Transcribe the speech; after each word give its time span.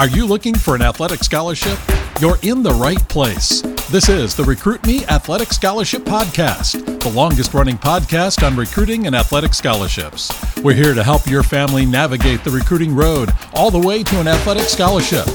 Are 0.00 0.08
you 0.08 0.24
looking 0.24 0.54
for 0.54 0.74
an 0.74 0.80
athletic 0.80 1.22
scholarship? 1.22 1.78
You're 2.22 2.38
in 2.42 2.62
the 2.62 2.72
right 2.72 3.06
place. 3.10 3.60
This 3.90 4.08
is 4.08 4.34
the 4.34 4.42
Recruit 4.42 4.82
Me 4.86 5.04
Athletic 5.04 5.52
Scholarship 5.52 6.04
Podcast, 6.04 7.00
the 7.00 7.10
longest 7.10 7.52
running 7.52 7.76
podcast 7.76 8.42
on 8.42 8.56
recruiting 8.56 9.06
and 9.06 9.14
athletic 9.14 9.52
scholarships. 9.52 10.32
We're 10.62 10.72
here 10.72 10.94
to 10.94 11.02
help 11.02 11.26
your 11.26 11.42
family 11.42 11.84
navigate 11.84 12.44
the 12.44 12.50
recruiting 12.50 12.96
road 12.96 13.28
all 13.52 13.70
the 13.70 13.86
way 13.86 14.02
to 14.04 14.20
an 14.20 14.26
athletic 14.26 14.62
scholarship. 14.62 15.26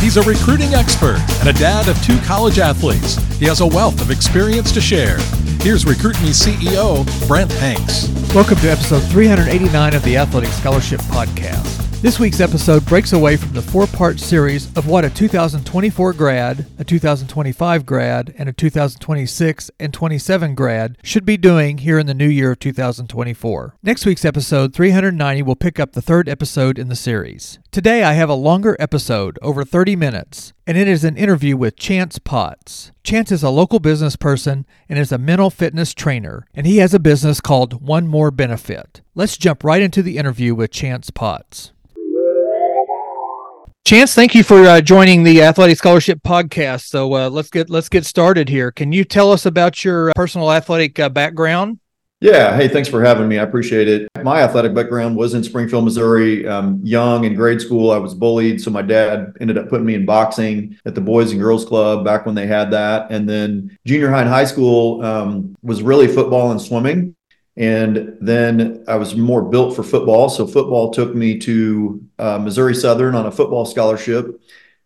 He's 0.00 0.16
a 0.16 0.22
recruiting 0.22 0.74
expert 0.74 1.24
and 1.38 1.48
a 1.48 1.52
dad 1.52 1.86
of 1.86 2.02
two 2.02 2.18
college 2.22 2.58
athletes. 2.58 3.14
He 3.38 3.44
has 3.44 3.60
a 3.60 3.66
wealth 3.66 4.00
of 4.00 4.10
experience 4.10 4.72
to 4.72 4.80
share. 4.80 5.18
Here's 5.60 5.86
Recruit 5.86 6.20
Me 6.20 6.30
CEO 6.30 7.06
Brent 7.28 7.52
Hanks. 7.52 8.08
Welcome 8.34 8.56
to 8.56 8.72
episode 8.72 9.04
389 9.04 9.94
of 9.94 10.02
the 10.02 10.16
Athletic 10.16 10.50
Scholarship 10.50 10.98
Podcast. 11.02 11.85
This 12.06 12.20
week's 12.20 12.38
episode 12.38 12.86
breaks 12.86 13.12
away 13.12 13.36
from 13.36 13.52
the 13.52 13.60
four 13.60 13.88
part 13.88 14.20
series 14.20 14.66
of 14.76 14.86
what 14.86 15.04
a 15.04 15.10
2024 15.10 16.12
grad, 16.12 16.64
a 16.78 16.84
2025 16.84 17.84
grad, 17.84 18.32
and 18.38 18.48
a 18.48 18.52
2026 18.52 19.72
and 19.80 19.92
27 19.92 20.54
grad 20.54 20.98
should 21.02 21.24
be 21.24 21.36
doing 21.36 21.78
here 21.78 21.98
in 21.98 22.06
the 22.06 22.14
new 22.14 22.28
year 22.28 22.52
of 22.52 22.60
2024. 22.60 23.74
Next 23.82 24.06
week's 24.06 24.24
episode 24.24 24.72
390 24.72 25.42
will 25.42 25.56
pick 25.56 25.80
up 25.80 25.94
the 25.94 26.00
third 26.00 26.28
episode 26.28 26.78
in 26.78 26.88
the 26.88 26.94
series. 26.94 27.58
Today 27.72 28.04
I 28.04 28.12
have 28.12 28.30
a 28.30 28.34
longer 28.34 28.76
episode, 28.78 29.36
over 29.42 29.64
30 29.64 29.96
minutes, 29.96 30.52
and 30.64 30.78
it 30.78 30.86
is 30.86 31.02
an 31.02 31.16
interview 31.16 31.56
with 31.56 31.74
Chance 31.74 32.20
Potts. 32.20 32.92
Chance 33.02 33.32
is 33.32 33.42
a 33.42 33.50
local 33.50 33.80
business 33.80 34.14
person 34.14 34.64
and 34.88 34.96
is 34.96 35.10
a 35.10 35.18
mental 35.18 35.50
fitness 35.50 35.92
trainer, 35.92 36.46
and 36.54 36.68
he 36.68 36.76
has 36.76 36.94
a 36.94 37.00
business 37.00 37.40
called 37.40 37.82
One 37.82 38.06
More 38.06 38.30
Benefit. 38.30 39.00
Let's 39.16 39.36
jump 39.36 39.64
right 39.64 39.82
into 39.82 40.02
the 40.02 40.18
interview 40.18 40.54
with 40.54 40.70
Chance 40.70 41.10
Potts. 41.10 41.72
Chance, 43.86 44.16
thank 44.16 44.34
you 44.34 44.42
for 44.42 44.62
uh, 44.62 44.80
joining 44.80 45.22
the 45.22 45.44
Athletic 45.44 45.78
Scholarship 45.78 46.20
Podcast. 46.24 46.86
So 46.86 47.14
uh, 47.14 47.30
let's 47.30 47.50
get 47.50 47.70
let's 47.70 47.88
get 47.88 48.04
started 48.04 48.48
here. 48.48 48.72
Can 48.72 48.90
you 48.90 49.04
tell 49.04 49.30
us 49.30 49.46
about 49.46 49.84
your 49.84 50.10
uh, 50.10 50.12
personal 50.16 50.50
athletic 50.50 50.98
uh, 50.98 51.08
background? 51.08 51.78
Yeah. 52.18 52.56
Hey, 52.56 52.66
thanks 52.66 52.88
for 52.88 53.04
having 53.04 53.28
me. 53.28 53.38
I 53.38 53.44
appreciate 53.44 53.86
it. 53.86 54.08
My 54.24 54.40
athletic 54.40 54.74
background 54.74 55.14
was 55.14 55.34
in 55.34 55.44
Springfield, 55.44 55.84
Missouri. 55.84 56.48
Um, 56.48 56.80
young 56.82 57.22
in 57.22 57.36
grade 57.36 57.60
school, 57.60 57.92
I 57.92 57.98
was 57.98 58.12
bullied, 58.12 58.60
so 58.60 58.72
my 58.72 58.82
dad 58.82 59.36
ended 59.40 59.56
up 59.56 59.68
putting 59.68 59.86
me 59.86 59.94
in 59.94 60.04
boxing 60.04 60.76
at 60.84 60.96
the 60.96 61.00
Boys 61.00 61.30
and 61.30 61.40
Girls 61.40 61.64
Club 61.64 62.04
back 62.04 62.26
when 62.26 62.34
they 62.34 62.48
had 62.48 62.72
that. 62.72 63.12
And 63.12 63.28
then 63.28 63.78
junior 63.86 64.10
high 64.10 64.22
and 64.22 64.28
high 64.28 64.46
school 64.46 65.00
um, 65.04 65.54
was 65.62 65.80
really 65.80 66.08
football 66.08 66.50
and 66.50 66.60
swimming. 66.60 67.14
And 67.56 68.16
then 68.20 68.84
I 68.88 68.96
was 68.96 69.14
more 69.14 69.42
built 69.42 69.76
for 69.76 69.84
football. 69.84 70.28
So 70.28 70.44
football 70.44 70.90
took 70.90 71.14
me 71.14 71.38
to 71.38 72.05
uh, 72.18 72.38
Missouri 72.38 72.74
Southern 72.74 73.14
on 73.14 73.26
a 73.26 73.32
football 73.32 73.64
scholarship. 73.66 74.40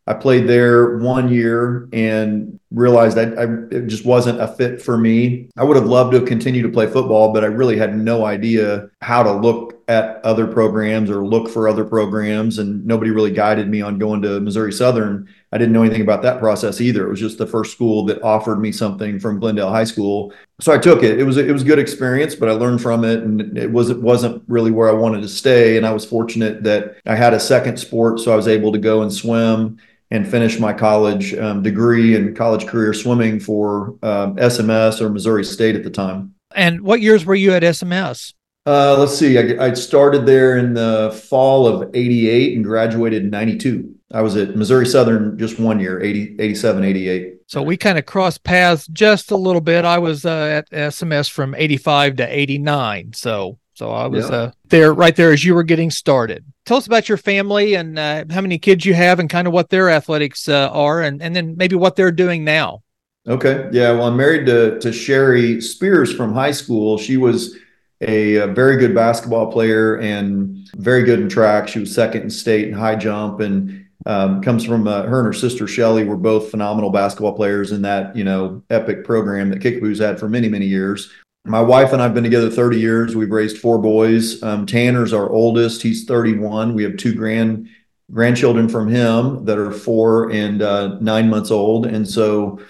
I 0.07 0.15
played 0.15 0.49
there 0.49 0.99
one 0.99 1.29
year 1.33 1.89
and 1.93 2.59
realized 2.73 3.19
I, 3.19 3.25
I, 3.31 3.45
it 3.71 3.87
just 3.87 4.05
wasn't 4.05 4.41
a 4.41 4.49
fit 4.49 4.83
for 4.83 4.97
me. 4.99 5.49
I 5.57 5.63
would 5.63 5.77
have 5.77 5.87
loved 5.87 6.13
to 6.13 6.23
continue 6.23 6.63
to 6.63 6.69
play 6.69 6.87
football, 6.87 7.33
but 7.33 7.45
I 7.45 7.49
really 7.49 7.77
had 7.77 7.97
no 7.97 8.25
idea 8.25 8.91
how 9.03 9.23
to 9.23 9.33
look 9.33 9.81
at 9.89 10.25
other 10.25 10.47
programs 10.47 11.11
or 11.11 11.25
look 11.25 11.49
for 11.49 11.69
other 11.69 11.85
programs, 11.85 12.59
and 12.59 12.85
nobody 12.87 13.11
really 13.11 13.31
guided 13.31 13.69
me 13.69 13.83
on 13.83 13.99
going 13.99 14.23
to 14.23 14.41
Missouri 14.41 14.73
Southern. 14.73 15.29
I 15.53 15.59
didn't 15.59 15.73
know 15.73 15.83
anything 15.83 16.03
about 16.03 16.23
that 16.23 16.39
process 16.39 16.81
either. 16.81 17.07
It 17.07 17.11
was 17.11 17.19
just 17.19 17.39
the 17.39 17.47
first 17.47 17.73
school 17.73 18.05
that 18.07 18.23
offered 18.23 18.61
me 18.61 18.71
something 18.71 19.19
from 19.19 19.41
Glendale 19.41 19.71
High 19.71 19.85
School, 19.85 20.33
so 20.61 20.73
I 20.73 20.79
took 20.79 21.03
it. 21.03 21.19
It 21.19 21.25
was 21.25 21.37
it 21.37 21.53
was 21.53 21.63
a 21.63 21.67
good 21.67 21.79
experience, 21.79 22.35
but 22.35 22.49
I 22.49 22.53
learned 22.53 22.81
from 22.81 23.05
it, 23.05 23.23
and 23.23 23.59
it 23.59 23.71
was 23.71 23.91
it 23.91 24.01
wasn't 24.01 24.43
really 24.47 24.71
where 24.71 24.89
I 24.89 24.93
wanted 24.93 25.23
to 25.23 25.29
stay. 25.29 25.77
And 25.77 25.85
I 25.85 25.93
was 25.93 26.05
fortunate 26.05 26.63
that 26.65 26.97
I 27.07 27.17
had 27.17 27.35
a 27.35 27.41
second 27.41 27.79
sport, 27.79 28.21
so 28.21 28.33
I 28.33 28.37
was 28.37 28.49
able 28.49 28.73
to 28.73 28.79
go 28.79 29.03
and 29.03 29.13
swim 29.13 29.79
and 30.11 30.29
finish 30.29 30.59
my 30.59 30.73
college 30.73 31.35
um, 31.35 31.63
degree 31.63 32.17
and 32.17 32.37
college 32.37 32.67
career 32.67 32.93
swimming 32.93 33.39
for 33.39 33.97
um, 34.03 34.37
SMS 34.37 35.01
or 35.01 35.09
Missouri 35.09 35.45
State 35.45 35.77
at 35.77 35.85
the 35.85 35.91
time. 35.91 36.35
And 36.55 36.81
what 36.81 37.01
years 37.01 37.25
were 37.25 37.35
you 37.35 37.53
at 37.53 37.63
SMS? 37.63 38.35
Uh, 38.67 38.97
let's 38.99 39.17
see. 39.17 39.39
I, 39.39 39.67
I, 39.67 39.73
started 39.73 40.27
there 40.27 40.59
in 40.59 40.75
the 40.75 41.19
fall 41.29 41.67
of 41.67 41.91
88 41.95 42.57
and 42.57 42.65
graduated 42.65 43.25
in 43.25 43.31
92. 43.31 43.95
I 44.13 44.23
was 44.23 44.37
at 44.37 44.57
Missouri 44.57 44.87
Southern 44.87 45.39
just 45.39 45.61
one 45.61 45.79
year, 45.79 46.03
80, 46.03 46.37
87, 46.41 46.85
88. 46.85 47.35
So 47.47 47.63
we 47.63 47.77
kind 47.77 47.99
of 47.99 48.07
crossed 48.07 48.43
paths 48.43 48.87
just 48.89 49.31
a 49.31 49.37
little 49.37 49.61
bit. 49.61 49.85
I 49.85 49.99
was 49.99 50.27
uh, 50.27 50.63
at 50.63 50.71
SMS 50.71 51.31
from 51.31 51.55
85 51.55 52.17
to 52.17 52.27
89. 52.27 53.13
So 53.13 53.59
so 53.81 53.93
I 53.93 54.09
was 54.09 54.29
yeah. 54.29 54.37
uh, 54.37 54.51
there 54.69 54.93
right 54.93 55.17
there 55.17 55.33
as 55.33 55.43
you 55.43 55.55
were 55.55 55.63
getting 55.63 55.91
started. 55.91 56.45
Tell 56.67 56.77
us 56.77 56.87
about 56.87 57.09
your 57.09 57.17
family 57.17 57.77
and 57.77 57.99
uh, 57.99 58.27
how 58.29 58.43
many 58.43 58.59
kids 58.59 58.85
you 58.85 58.93
have 58.93 59.19
and 59.19 59.31
kind 59.31 59.47
of 59.47 59.55
what 59.55 59.71
their 59.71 59.89
athletics 59.89 60.51
uh, 60.51 60.69
are 60.71 61.01
and, 61.01 61.23
and 61.23 61.35
then 61.35 61.57
maybe 61.57 61.77
what 61.77 61.97
they're 61.97 62.13
doing 62.13 62.45
now. 62.45 62.83
Okay. 63.27 63.71
Yeah. 63.73 63.93
Well, 63.93 64.09
I'm 64.09 64.19
married 64.19 64.45
to, 64.47 64.79
to 64.81 64.93
Sherry 64.93 65.63
Spears 65.63 66.15
from 66.15 66.35
high 66.35 66.51
school. 66.51 66.99
She 66.99 67.17
was 67.17 67.57
a, 68.03 68.37
a, 68.37 68.47
very 68.49 68.77
good 68.77 68.95
basketball 68.95 69.51
player 69.51 69.97
and 69.97 70.69
very 70.77 71.03
good 71.05 71.21
in 71.21 71.31
track. 71.31 71.67
She 71.67 71.79
was 71.79 71.95
second 71.95 72.23
in 72.23 72.31
state 72.31 72.69
in 72.69 72.75
high 72.75 72.97
jump 72.97 73.41
and 73.41 73.87
um, 74.07 74.41
comes 74.43 74.65
from 74.65 74.89
uh, 74.89 75.03
her 75.03 75.21
and 75.21 75.27
her 75.27 75.33
sister 75.33 75.67
Shelly 75.67 76.05
were 76.05 76.17
both 76.17 76.51
phenomenal 76.51 76.91
basketball 76.91 77.35
players 77.35 77.73
in 77.73 77.83
that 77.83 78.17
you 78.17 78.25
know 78.25 78.63
epic 78.71 79.05
program 79.05 79.51
that 79.51 79.61
Kickapoo's 79.61 79.99
had 79.99 80.19
for 80.19 80.29
many 80.29 80.49
many 80.49 80.67
years 80.67 81.11
my 81.45 81.61
wife 81.61 81.93
and 81.93 82.03
I've 82.03 82.15
been 82.15 82.25
together 82.25 82.51
30 82.51 82.79
years. 82.79 83.17
We've 83.17 83.31
raised 83.31 83.59
four 83.59 83.79
boys. 83.79 84.43
Um, 84.43 84.67
Tanner's 84.67 85.13
our 85.13 85.31
oldest. 85.31 85.83
He's 85.83 86.05
31. 86.05 86.75
We 86.75 86.83
have 86.85 86.97
two 86.97 87.15
grand 87.15 87.69
grandchildren 88.13 88.69
from 88.69 88.89
him 88.89 89.45
that 89.47 89.59
are 89.59 89.73
four 89.73 90.31
and 90.33 90.61
uh, 90.61 90.99
nine 91.01 91.31
months 91.31 91.51
old. 91.51 91.87
And 91.87 92.07
so 92.07 92.61